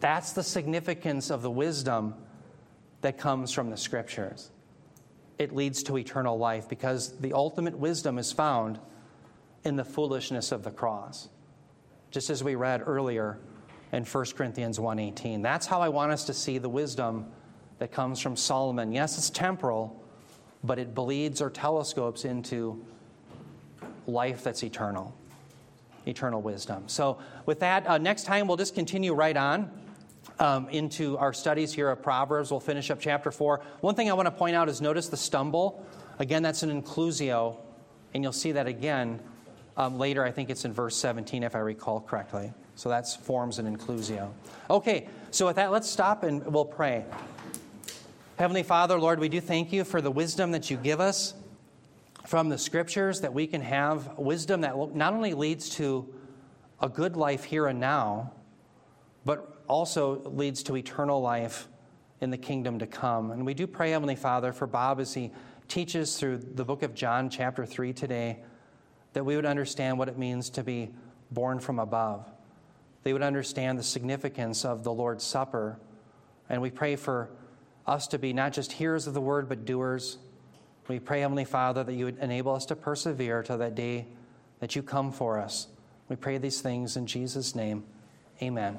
That's 0.00 0.32
the 0.32 0.42
significance 0.42 1.30
of 1.30 1.42
the 1.42 1.50
wisdom 1.50 2.14
that 3.02 3.18
comes 3.18 3.52
from 3.52 3.70
the 3.70 3.76
scriptures. 3.76 4.50
It 5.38 5.54
leads 5.54 5.82
to 5.84 5.98
eternal 5.98 6.38
life 6.38 6.68
because 6.68 7.18
the 7.18 7.34
ultimate 7.34 7.76
wisdom 7.76 8.18
is 8.18 8.32
found 8.32 8.78
in 9.64 9.76
the 9.76 9.84
foolishness 9.84 10.52
of 10.52 10.62
the 10.62 10.70
cross. 10.70 11.28
Just 12.10 12.30
as 12.30 12.42
we 12.42 12.54
read 12.54 12.82
earlier 12.86 13.38
in 13.92 14.04
1 14.04 14.36
Corinthians 14.36 14.78
1:18. 14.78 15.42
That's 15.42 15.66
how 15.66 15.82
I 15.82 15.90
want 15.90 16.12
us 16.12 16.24
to 16.24 16.34
see 16.34 16.56
the 16.58 16.68
wisdom 16.68 17.26
that 17.78 17.92
comes 17.92 18.20
from 18.20 18.36
Solomon. 18.36 18.92
Yes, 18.92 19.18
it's 19.18 19.30
temporal, 19.30 20.02
but 20.64 20.78
it 20.78 20.94
bleeds 20.94 21.40
or 21.40 21.50
telescopes 21.50 22.24
into 22.24 22.84
life 24.06 24.42
that's 24.44 24.62
eternal 24.62 25.14
eternal 26.06 26.40
wisdom. 26.40 26.84
So, 26.86 27.18
with 27.46 27.60
that, 27.60 27.86
uh, 27.86 27.98
next 27.98 28.24
time 28.24 28.46
we'll 28.46 28.56
just 28.56 28.74
continue 28.74 29.12
right 29.14 29.36
on. 29.36 29.70
Um, 30.38 30.68
into 30.68 31.16
our 31.16 31.32
studies 31.32 31.72
here 31.72 31.88
of 31.88 32.02
Proverbs. 32.02 32.50
We'll 32.50 32.60
finish 32.60 32.90
up 32.90 33.00
chapter 33.00 33.30
4. 33.30 33.62
One 33.80 33.94
thing 33.94 34.10
I 34.10 34.12
want 34.12 34.26
to 34.26 34.30
point 34.30 34.54
out 34.54 34.68
is 34.68 34.82
notice 34.82 35.08
the 35.08 35.16
stumble. 35.16 35.86
Again, 36.18 36.42
that's 36.42 36.62
an 36.62 36.82
inclusio, 36.82 37.56
and 38.12 38.22
you'll 38.22 38.32
see 38.32 38.52
that 38.52 38.66
again 38.66 39.20
um, 39.78 39.98
later. 39.98 40.24
I 40.24 40.32
think 40.32 40.50
it's 40.50 40.66
in 40.66 40.74
verse 40.74 40.94
17, 40.96 41.42
if 41.42 41.54
I 41.54 41.60
recall 41.60 42.00
correctly. 42.00 42.52
So 42.74 42.90
that's 42.90 43.16
forms 43.16 43.58
an 43.58 43.74
inclusio. 43.74 44.30
Okay, 44.68 45.08
so 45.30 45.46
with 45.46 45.56
that, 45.56 45.72
let's 45.72 45.88
stop 45.88 46.22
and 46.22 46.44
we'll 46.46 46.66
pray. 46.66 47.06
Heavenly 48.38 48.64
Father, 48.64 49.00
Lord, 49.00 49.18
we 49.18 49.30
do 49.30 49.40
thank 49.40 49.72
you 49.72 49.82
for 49.82 50.02
the 50.02 50.10
wisdom 50.10 50.50
that 50.50 50.70
you 50.70 50.76
give 50.76 51.00
us 51.00 51.32
from 52.26 52.50
the 52.50 52.58
scriptures 52.58 53.22
that 53.22 53.32
we 53.32 53.46
can 53.46 53.62
have 53.62 54.18
wisdom 54.18 54.60
that 54.60 54.94
not 54.94 55.14
only 55.14 55.32
leads 55.32 55.70
to 55.76 56.06
a 56.82 56.86
good 56.86 57.16
life 57.16 57.44
here 57.44 57.66
and 57.66 57.80
now, 57.80 58.30
but 59.24 59.62
also 59.68 60.20
leads 60.24 60.62
to 60.64 60.76
eternal 60.76 61.22
life 61.22 61.66
in 62.20 62.28
the 62.28 62.36
kingdom 62.36 62.78
to 62.80 62.86
come. 62.86 63.30
And 63.30 63.46
we 63.46 63.54
do 63.54 63.66
pray, 63.66 63.92
Heavenly 63.92 64.16
Father, 64.16 64.52
for 64.52 64.66
Bob 64.66 65.00
as 65.00 65.14
he 65.14 65.30
teaches 65.66 66.18
through 66.18 66.36
the 66.36 66.64
book 66.64 66.82
of 66.82 66.94
John, 66.94 67.30
chapter 67.30 67.64
3 67.64 67.94
today, 67.94 68.40
that 69.14 69.24
we 69.24 69.34
would 69.34 69.46
understand 69.46 69.98
what 69.98 70.10
it 70.10 70.18
means 70.18 70.50
to 70.50 70.62
be 70.62 70.90
born 71.30 71.58
from 71.58 71.78
above. 71.78 72.30
They 73.02 73.14
would 73.14 73.22
understand 73.22 73.78
the 73.78 73.82
significance 73.82 74.66
of 74.66 74.84
the 74.84 74.92
Lord's 74.92 75.24
Supper. 75.24 75.78
And 76.50 76.60
we 76.60 76.70
pray 76.70 76.96
for 76.96 77.30
us 77.86 78.06
to 78.08 78.18
be 78.18 78.32
not 78.32 78.52
just 78.52 78.72
hearers 78.72 79.06
of 79.06 79.14
the 79.14 79.20
word, 79.20 79.48
but 79.48 79.64
doers. 79.64 80.18
We 80.88 80.98
pray, 80.98 81.20
Heavenly 81.20 81.44
Father, 81.44 81.84
that 81.84 81.92
you 81.92 82.04
would 82.04 82.18
enable 82.18 82.54
us 82.54 82.66
to 82.66 82.76
persevere 82.76 83.42
till 83.42 83.58
that 83.58 83.74
day 83.74 84.06
that 84.60 84.74
you 84.74 84.82
come 84.82 85.12
for 85.12 85.38
us. 85.38 85.68
We 86.08 86.16
pray 86.16 86.38
these 86.38 86.60
things 86.60 86.96
in 86.96 87.06
Jesus' 87.06 87.54
name. 87.54 87.84
Amen. 88.42 88.78